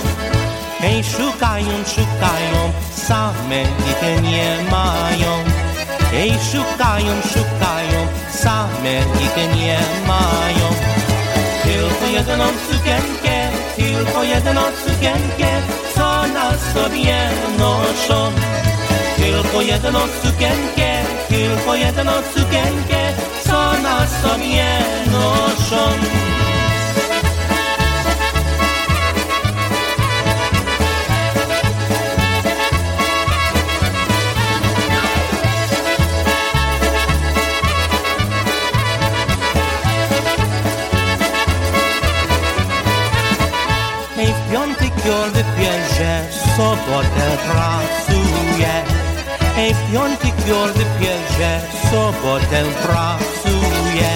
Hej, 0.81 1.05
szukają, 1.05 1.85
szukają, 1.87 2.73
same 3.07 3.63
ich 3.63 4.23
nie 4.23 4.71
mają. 4.71 5.33
Hej, 6.13 6.33
szukają, 6.53 7.13
szukają, 7.23 8.07
same 8.33 8.95
ich 9.25 9.57
nie 9.57 9.79
mają. 10.07 10.67
Tylko 11.63 12.07
jedną 12.13 12.45
sukienkę, 12.47 13.49
tylko 13.77 14.25
jedną 14.25 14.61
sukienkę, 14.87 15.49
co 15.95 16.27
na 16.27 16.51
sobie 16.75 17.31
noszą. 17.59 18.33
Tylko 19.17 19.63
jedną 19.63 20.01
sukienkę, 20.23 21.03
tylko 21.29 21.75
jedną 21.75 22.13
sukienkę, 22.35 23.13
co 23.45 23.73
na 23.83 24.07
sobie 24.07 24.65
noszą. 25.13 25.93
Hej, 44.17 44.27
w 44.27 44.53
piątek 44.53 44.93
jordy 45.07 45.45
pierze, 45.59 46.25
w 46.31 46.57
sobotę 46.57 47.39
pracuje. 47.47 48.22
Piątek 49.71 50.47
jordy 50.49 50.85
pierze, 51.01 51.61
w 51.73 51.91
sobotę 51.91 52.65
pracuje. 52.83 54.11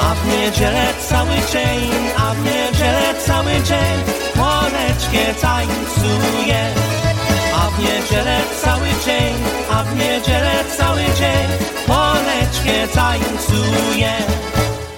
A 0.00 0.14
w 0.14 0.26
niedzielę 0.28 0.86
cały 1.08 1.36
dzień, 1.52 1.90
a 2.16 2.34
w 2.34 2.44
niedzielę 2.44 3.14
cały 3.26 3.52
dzień, 3.52 3.96
poleczkie 4.34 5.34
tańcuje. 5.40 6.60
A 7.54 7.70
w 7.70 7.78
niedzielę 7.78 8.40
cały 8.62 8.88
dzień, 9.04 9.34
a 9.70 9.82
w 9.82 9.96
niedzielę 9.96 10.64
cały 10.78 11.04
dzień, 11.18 11.46
poleczkie 11.86 12.88
tańcuje. 12.94 14.12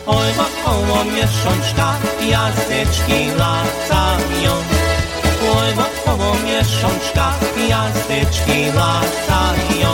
Oj, 0.07 0.33
wokoło 0.33 1.05
miesiączka, 1.05 1.95
gwiazdeczki 2.21 3.27
latają. 3.39 4.53
Oj, 5.43 5.75
wokoło 5.75 5.88
miesiączka, 6.59 7.33
gwiazdeczki 7.57 8.67
latają. 8.67 9.91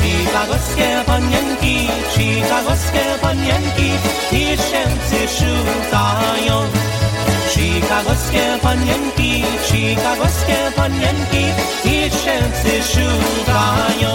Chicagowskie 0.00 1.04
panienki, 1.06 1.88
chicagowskie 2.10 3.04
panienki, 3.22 3.90
tysięcy 4.30 5.20
szukają. 5.36 6.56
Chicagowskie 7.50 8.58
panienki, 8.62 9.44
chicagowskie 9.62 10.58
panienki, 10.76 11.44
tysięcy 11.82 12.82
szukają. 12.92 14.12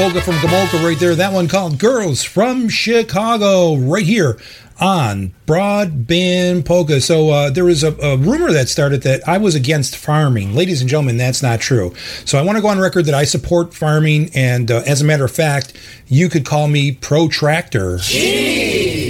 Polka 0.00 0.22
from 0.22 0.36
Gomulka 0.36 0.82
right 0.82 0.98
there. 0.98 1.14
That 1.14 1.34
one 1.34 1.46
called 1.46 1.78
Girls 1.78 2.24
from 2.24 2.70
Chicago 2.70 3.76
right 3.76 4.06
here 4.06 4.38
on 4.80 5.34
Broadband 5.44 6.64
Polka. 6.64 7.02
So 7.02 7.28
uh, 7.28 7.50
there 7.50 7.66
was 7.66 7.84
a, 7.84 7.92
a 8.00 8.16
rumor 8.16 8.50
that 8.50 8.70
started 8.70 9.02
that 9.02 9.28
I 9.28 9.36
was 9.36 9.54
against 9.54 9.94
farming. 9.94 10.54
Ladies 10.54 10.80
and 10.80 10.88
gentlemen, 10.88 11.18
that's 11.18 11.42
not 11.42 11.60
true. 11.60 11.92
So 12.24 12.38
I 12.38 12.42
want 12.42 12.56
to 12.56 12.62
go 12.62 12.68
on 12.68 12.78
record 12.78 13.04
that 13.04 13.14
I 13.14 13.24
support 13.24 13.74
farming. 13.74 14.30
And 14.34 14.70
uh, 14.70 14.82
as 14.86 15.02
a 15.02 15.04
matter 15.04 15.26
of 15.26 15.32
fact, 15.32 15.74
you 16.06 16.30
could 16.30 16.46
call 16.46 16.66
me 16.66 16.92
protractor. 16.92 17.98
Bring 17.98 19.09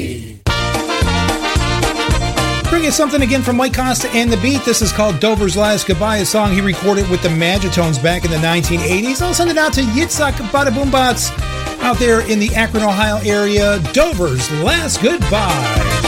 you 2.91 2.97
something 2.97 3.23
again 3.23 3.43
from 3.43 3.57
Mike 3.57 3.75
Costa 3.75 4.09
and 4.11 4.33
the 4.33 4.37
Beat. 4.39 4.65
This 4.65 4.83
is 4.83 4.91
called 4.93 5.21
Dover's 5.21 5.57
Last 5.57 5.87
Goodbye, 5.87 6.17
a 6.19 6.25
song 6.25 6.53
he 6.53 6.61
recorded 6.61 7.09
with 7.09 7.23
the 7.23 7.29
Magitones 7.29 8.03
back 8.03 8.25
in 8.25 8.31
the 8.31 8.37
1980s. 8.39 9.23
I'll 9.23 9.33
send 9.33 9.51
it 9.51 9.57
out 9.57 9.73
to 9.75 9.83
Yitzhak 9.83 10.33
Badaboombots 10.51 11.31
out 11.83 11.99
there 11.99 12.29
in 12.29 12.41
the 12.41 12.53
Akron, 12.55 12.83
Ohio 12.83 13.19
area. 13.19 13.79
Dover's 13.93 14.51
Last 14.62 15.03
Goodbye. 15.03 15.99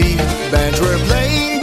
Be. 0.00 0.16
Bands 0.50 0.80
were 0.80 0.98
playing, 1.08 1.59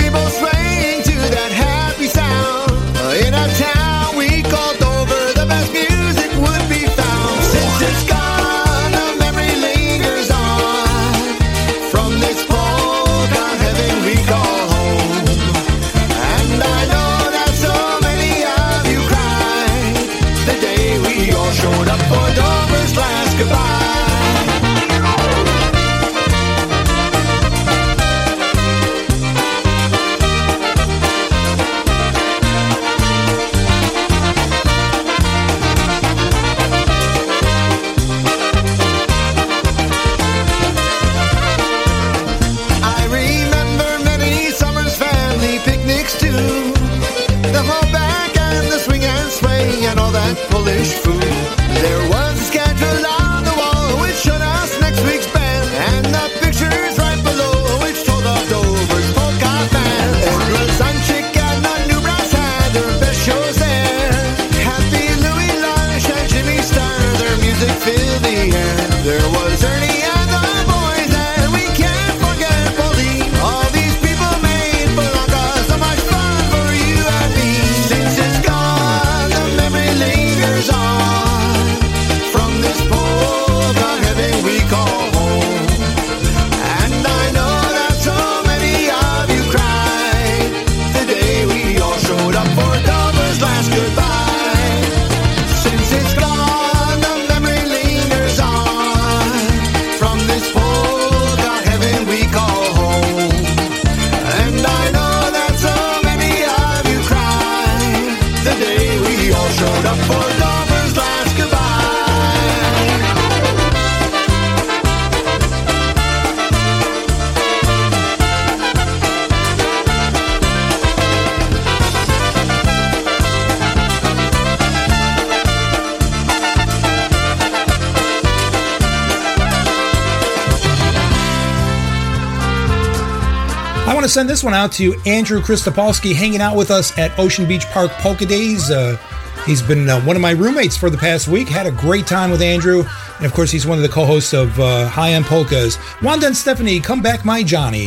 send 134.18 134.28
this 134.28 134.44
one 134.44 134.56
out 134.56 134.72
to 134.72 135.00
Andrew 135.06 135.40
Christopolsky 135.42 136.12
hanging 136.12 136.42
out 136.42 136.56
with 136.56 136.72
us 136.72 136.98
at 136.98 137.20
Ocean 137.20 137.48
Beach 137.48 137.68
Park 137.68 137.92
Polka 138.00 138.26
Days. 138.26 138.72
Uh, 138.72 138.98
he's 139.46 139.62
been 139.62 139.88
uh, 139.88 140.02
one 140.02 140.16
of 140.16 140.24
my 140.24 140.32
roommates 140.32 140.76
for 140.76 140.90
the 140.90 140.98
past 140.98 141.28
week. 141.28 141.48
Had 141.48 141.68
a 141.68 141.72
great 141.72 142.08
time 142.08 142.32
with 142.32 142.42
Andrew. 142.42 142.84
And 143.18 143.28
of 143.28 143.34
course, 143.34 143.52
he's 143.52 143.68
one 143.68 143.78
of 143.78 143.84
the 143.84 143.90
co 143.90 144.06
hosts 144.06 144.34
of 144.34 144.60
uh, 144.60 144.90
High 144.90 145.12
End 145.12 145.26
Polkas. 145.26 145.78
Wanda 146.02 146.26
and 146.26 146.36
Stephanie, 146.36 146.80
come 146.80 147.00
back, 147.00 147.26
my 147.26 147.44
Johnny. 147.44 147.86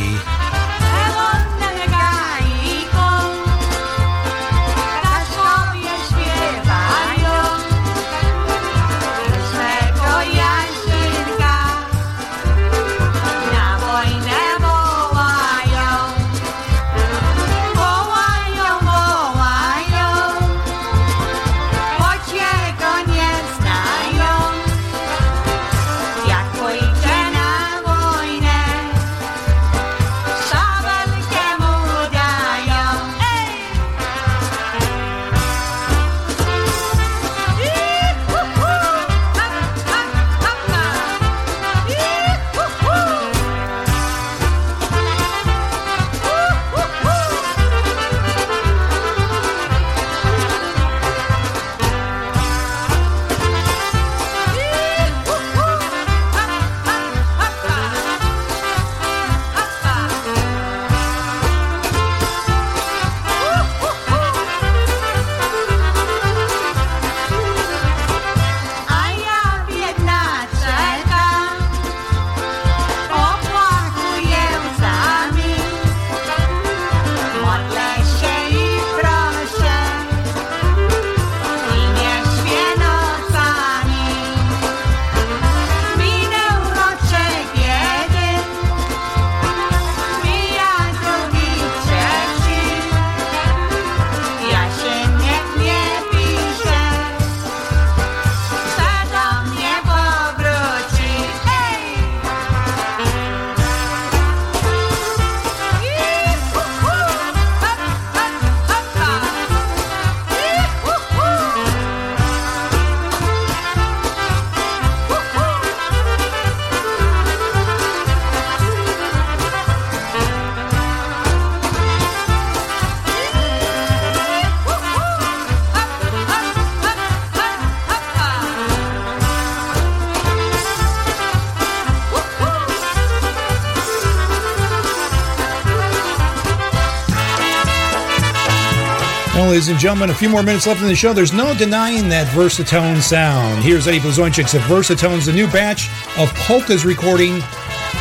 Ladies 139.51 139.67
and 139.67 139.79
gentlemen. 139.79 140.09
A 140.09 140.13
few 140.13 140.29
more 140.29 140.43
minutes 140.43 140.65
left 140.65 140.81
in 140.81 140.87
the 140.87 140.95
show. 140.95 141.11
There's 141.11 141.33
no 141.33 141.53
denying 141.53 142.07
that 142.07 142.25
Versatone 142.27 143.01
sound. 143.01 143.61
Here's 143.61 143.85
Eddie 143.85 143.99
Blazonczyk's 143.99 144.53
of 144.53 144.61
Versatone's 144.61 145.27
a 145.27 145.33
new 145.33 145.45
batch 145.47 145.89
of 146.17 146.33
polkas 146.47 146.85
recording. 146.85 147.43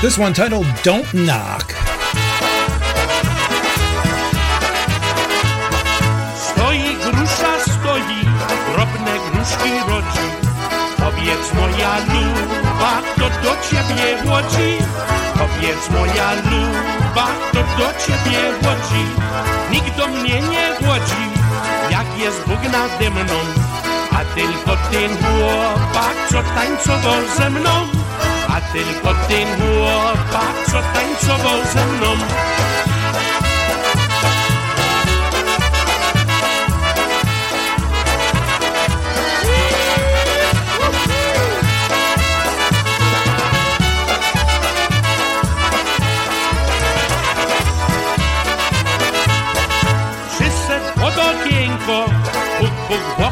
This 0.00 0.16
one 0.16 0.32
titled 0.32 0.66
Don't 0.84 1.10
Knock. 1.12 1.74
Stoi 6.38 6.94
grusza, 7.02 7.52
stoi, 7.66 8.18
drobne 8.70 9.14
gruszki 9.34 9.72
rodzi. 9.90 10.26
Powiedz 11.02 11.46
moja 11.58 11.94
luba, 12.14 13.02
kto 13.10 13.26
do 13.42 13.52
ciebie. 13.66 14.22
Powiedz 15.34 15.90
moja 15.90 16.30
luba, 16.46 17.26
kto 17.50 17.60
do 17.78 17.88
ciebie. 17.98 18.40
Nikt 19.70 19.96
do 19.96 20.08
mnie 20.08 20.40
nie 20.40 20.74
jest 22.20 22.46
Bóg 22.46 22.62
nade 22.62 23.10
mną, 23.10 23.38
a 24.12 24.24
tylko 24.34 24.76
ten 24.90 25.10
chłopak, 25.16 26.16
co 26.30 26.42
tańcował 26.42 27.20
ze 27.36 27.50
mną, 27.50 27.70
a 28.48 28.60
tylko 28.60 29.14
ten 29.28 29.48
chłopak, 29.56 30.54
co 30.66 30.82
tańcował 30.94 31.58
ze 31.74 31.86
mną. 31.86 32.16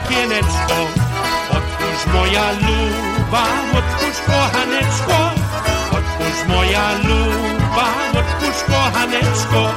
Okieneczko. 0.08 0.78
Otwórz 1.50 2.14
moja 2.14 2.52
luba, 2.52 3.42
otwórz 3.78 4.18
kochaneczko. 4.26 5.18
Otwórz 5.90 6.48
moja 6.48 6.92
luba, 6.92 7.86
otwórz 8.20 8.62
kochaneczko. 8.66 9.70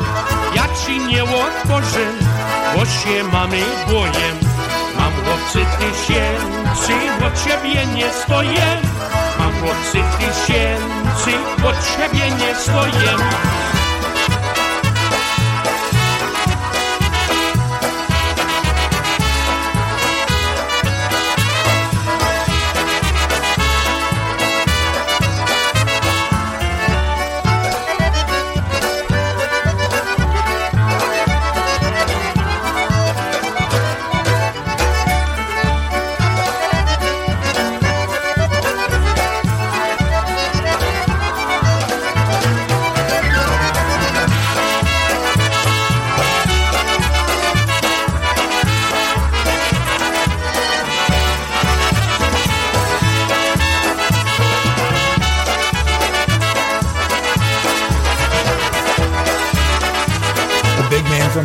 Ja 0.56 0.64
ci 0.86 1.00
nie 1.00 1.24
otworzę, 1.24 2.06
bo 2.76 2.86
się 2.86 3.24
mamy 3.34 3.62
bojem. 3.90 4.38
Mam 4.98 5.14
chłopcy 5.14 5.66
tysięcy, 5.80 6.94
od 7.28 7.44
ciebie 7.44 7.86
nie 7.86 8.14
stoję. 8.14 8.78
Mam 9.40 9.52
chłopcy 9.52 10.00
tysięcy, 10.20 11.32
od 11.64 11.76
ciebie 11.98 12.32
nie 12.32 12.56
stoję. 12.56 13.12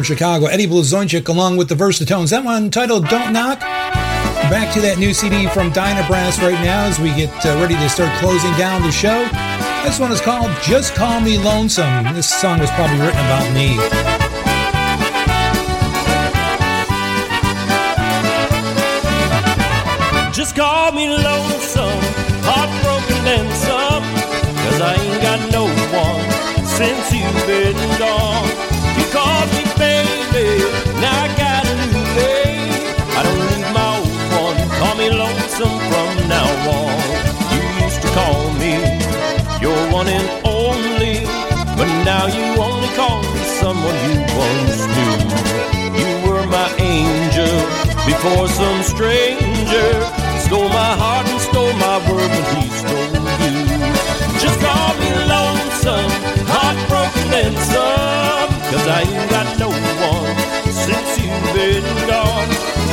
Chicago, 0.07 0.47
Eddie 0.47 0.69
Blazonczyk, 0.69 1.27
along 1.27 1.57
with 1.57 1.69
the 1.69 1.75
Versatones. 1.75 2.31
That 2.31 2.45
one 2.45 2.71
titled 2.71 3.09
Don't 3.09 3.33
Knock. 3.33 3.59
Back 3.59 4.73
to 4.75 4.81
that 4.83 4.99
new 4.99 5.13
CD 5.13 5.49
from 5.49 5.73
Dynabrass 5.73 6.39
right 6.39 6.63
now 6.63 6.87
as 6.87 7.01
we 7.01 7.11
get 7.19 7.35
uh, 7.45 7.59
ready 7.59 7.75
to 7.75 7.89
start 7.91 8.17
closing 8.23 8.55
down 8.55 8.83
the 8.83 8.95
show. 8.95 9.27
This 9.83 9.99
one 9.99 10.13
is 10.13 10.21
called 10.21 10.55
Just 10.63 10.95
Call 10.95 11.19
Me 11.21 11.43
Lonesome. 11.43 12.15
This 12.15 12.31
song 12.31 12.61
was 12.63 12.71
probably 12.79 13.03
written 13.03 13.19
about 13.27 13.51
me. 13.51 13.75
Just 20.31 20.55
call 20.55 20.93
me 20.93 21.11
lonesome, 21.11 21.99
heartbroken 22.47 23.27
and 23.27 23.51
some. 23.59 24.07
Cause 24.71 24.81
I 24.87 24.95
ain't 25.03 25.19
got 25.19 25.43
no 25.51 25.67
one 25.91 26.23
since 26.63 27.11
you've 27.11 27.47
been 27.51 27.75
gone. 27.99 28.47
You 28.95 29.07
called 29.11 29.51
me 29.51 29.66
now 42.07 42.27
you 42.29 42.47
only 42.63 42.87
call 42.95 43.21
me 43.35 43.43
someone 43.59 43.99
you 44.07 44.23
once 44.39 44.87
knew. 44.95 45.19
You 45.99 46.09
were 46.23 46.47
my 46.47 46.71
angel 46.79 47.59
before 48.07 48.47
some 48.47 48.81
stranger 48.85 49.91
stole 50.39 50.69
my 50.69 50.93
heart 51.03 51.27
and 51.27 51.41
stole 51.41 51.75
my 51.83 51.99
world 52.07 52.31
when 52.31 52.47
he 52.55 52.71
stole 52.79 53.11
you. 53.43 53.59
Just 54.39 54.59
call 54.63 54.95
me 55.03 55.11
lonesome, 55.27 56.13
heartbroken 56.47 57.29
and 57.43 57.59
some, 57.75 58.51
cause 58.71 58.87
I 58.87 59.03
ain't 59.03 59.29
got 59.29 59.59
no 59.59 59.71
one 59.75 60.37
since 60.71 61.11
you've 61.19 61.51
been 61.59 61.87
gone. 62.07 62.51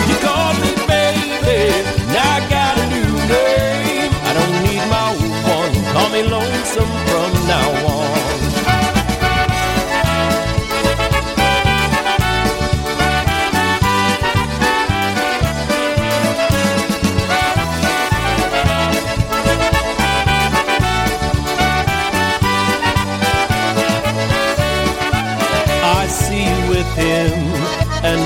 You 0.09 0.15
called 0.25 0.57
me 0.57 0.73
baby, 0.89 1.69
now 2.09 2.37
I 2.37 2.49
got 2.49 2.73
a 2.81 2.85
new 2.89 3.13
name. 3.29 4.09
I 4.25 4.31
don't 4.33 4.57
need 4.65 4.83
my 4.89 5.05
old 5.13 5.37
one, 5.53 5.73
call 5.93 6.09
me 6.09 6.23
lonesome 6.23 6.93
from 7.05 7.29
now 7.45 7.93
on. 7.93 8.22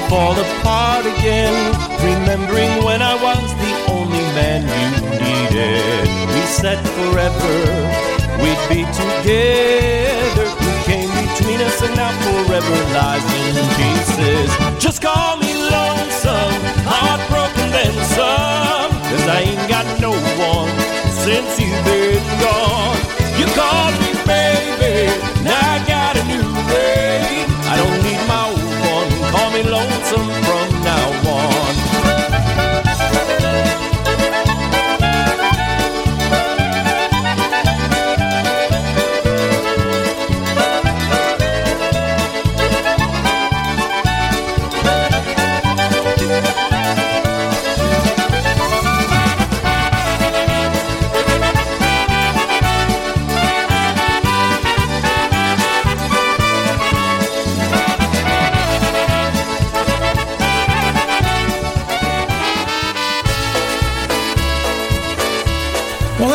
Fall 0.10 0.40
apart 0.40 1.06
again, 1.06 1.54
remembering 2.00 2.72
when 2.84 3.02
I 3.02 3.16
was 3.16 3.48
the 3.60 3.74
only 3.92 4.26
man 4.40 4.64
you 4.64 4.90
needed. 5.20 6.08
We 6.32 6.42
said 6.48 6.80
forever 6.96 7.56
we'd 8.42 8.64
be 8.72 8.82
together. 9.04 10.48
We 10.64 10.72
came 10.88 11.12
between 11.12 11.60
us 11.60 11.82
and 11.84 11.96
now 11.96 12.12
forever 12.24 12.78
lies 12.96 13.28
in 13.36 13.56
pieces. 13.76 14.50
Just 14.80 15.02
call 15.02 15.38
me 15.38 15.52
lonesome, 15.54 16.62
heartbroken 16.88 17.70
then 17.72 17.96
some, 18.16 18.92
cause 19.12 19.28
I 19.28 19.40
ain't 19.52 19.68
got 19.70 19.86
no 20.00 20.12
one 20.40 20.72
since 21.12 21.60
you've 21.60 21.84
been 21.84 22.24
gone. 22.40 22.98
You 23.40 23.46
called 23.60 23.96
me 24.00 24.12
baby, 24.24 25.12
now 25.44 25.60
I 25.60 25.84
got 25.86 26.16
a 26.16 26.24
new 26.32 26.48
name. 26.72 27.07
One. 29.66 30.02
Call 30.04 30.26
me 30.28 30.47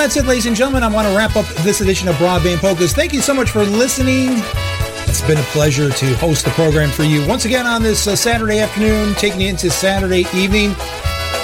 that's 0.03 0.17
it, 0.17 0.27
ladies 0.27 0.47
and 0.47 0.57
gentlemen. 0.57 0.83
I 0.83 0.89
want 0.89 1.07
to 1.07 1.17
wrap 1.17 1.37
up 1.37 1.47
this 1.63 1.81
edition 1.81 2.09
of 2.09 2.17
Broadband 2.17 2.59
Polkas. 2.59 2.93
Thank 2.93 3.13
you 3.13 3.21
so 3.21 3.33
much 3.33 3.51
for 3.51 3.63
listening. 3.63 4.31
It's 5.07 5.21
been 5.21 5.39
a 5.39 5.43
pleasure 5.53 5.91
to 5.91 6.17
host 6.17 6.45
the 6.45 6.51
program 6.51 6.91
for 6.91 7.05
you 7.05 7.25
once 7.29 7.45
again 7.45 7.69
on 7.69 7.85
this 7.85 8.09
uh, 8.09 8.17
Saturday 8.17 8.59
afternoon, 8.59 9.15
taking 9.15 9.43
you 9.43 9.49
into 9.49 9.71
Saturday 9.71 10.25
evening. 10.35 10.75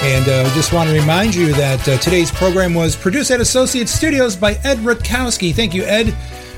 And 0.03 0.29
uh, 0.29 0.53
just 0.57 0.73
want 0.73 0.89
to 0.91 0.95
remind 0.95 1.37
you 1.37 1.53
that 1.53 1.89
uh, 1.89 1.99
today's 1.99 2.33
program 2.33 2.75
was 2.75 2.97
produced 2.97 3.31
at 3.31 3.41
Associate 3.41 3.89
Studios 3.89 4.35
by 4.35 4.55
Ed 4.65 4.79
Rutkowski. 4.79 5.55
Thank 5.55 5.73
you, 5.73 5.85
Ed. 5.85 6.13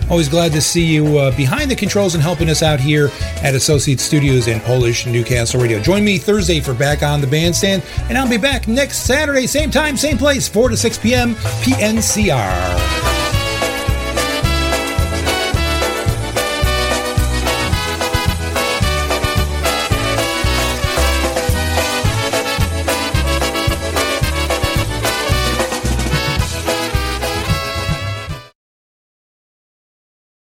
Always 0.09 0.31
glad 0.31 0.52
to 0.52 0.62
see 0.62 0.86
you 0.86 1.18
uh, 1.18 1.36
behind 1.36 1.70
the 1.70 1.77
controls 1.77 2.14
and 2.14 2.22
helping 2.22 2.48
us 2.48 2.62
out 2.62 2.81
here 2.81 3.10
at 3.42 3.54
Associate 3.54 4.00
Studios 4.00 4.48
in 4.48 4.60
Polish 4.60 5.06
Newcastle 5.06 5.60
Radio. 5.60 5.80
Join 5.80 6.04
me 6.04 6.18
Thursday 6.18 6.60
for 6.60 6.74
Back 6.74 7.02
on 7.02 7.20
the 7.20 7.26
Bandstand, 7.26 7.82
and 8.08 8.16
I'll 8.16 8.28
be 8.28 8.36
back 8.36 8.68
next 8.68 9.04
Saturday, 9.04 9.46
same 9.46 9.70
time, 9.70 9.96
same 9.96 10.18
place, 10.18 10.48
4 10.48 10.70
to 10.70 10.76
6 10.76 10.98
p.m. 10.98 11.34
PNCR. 11.34 12.99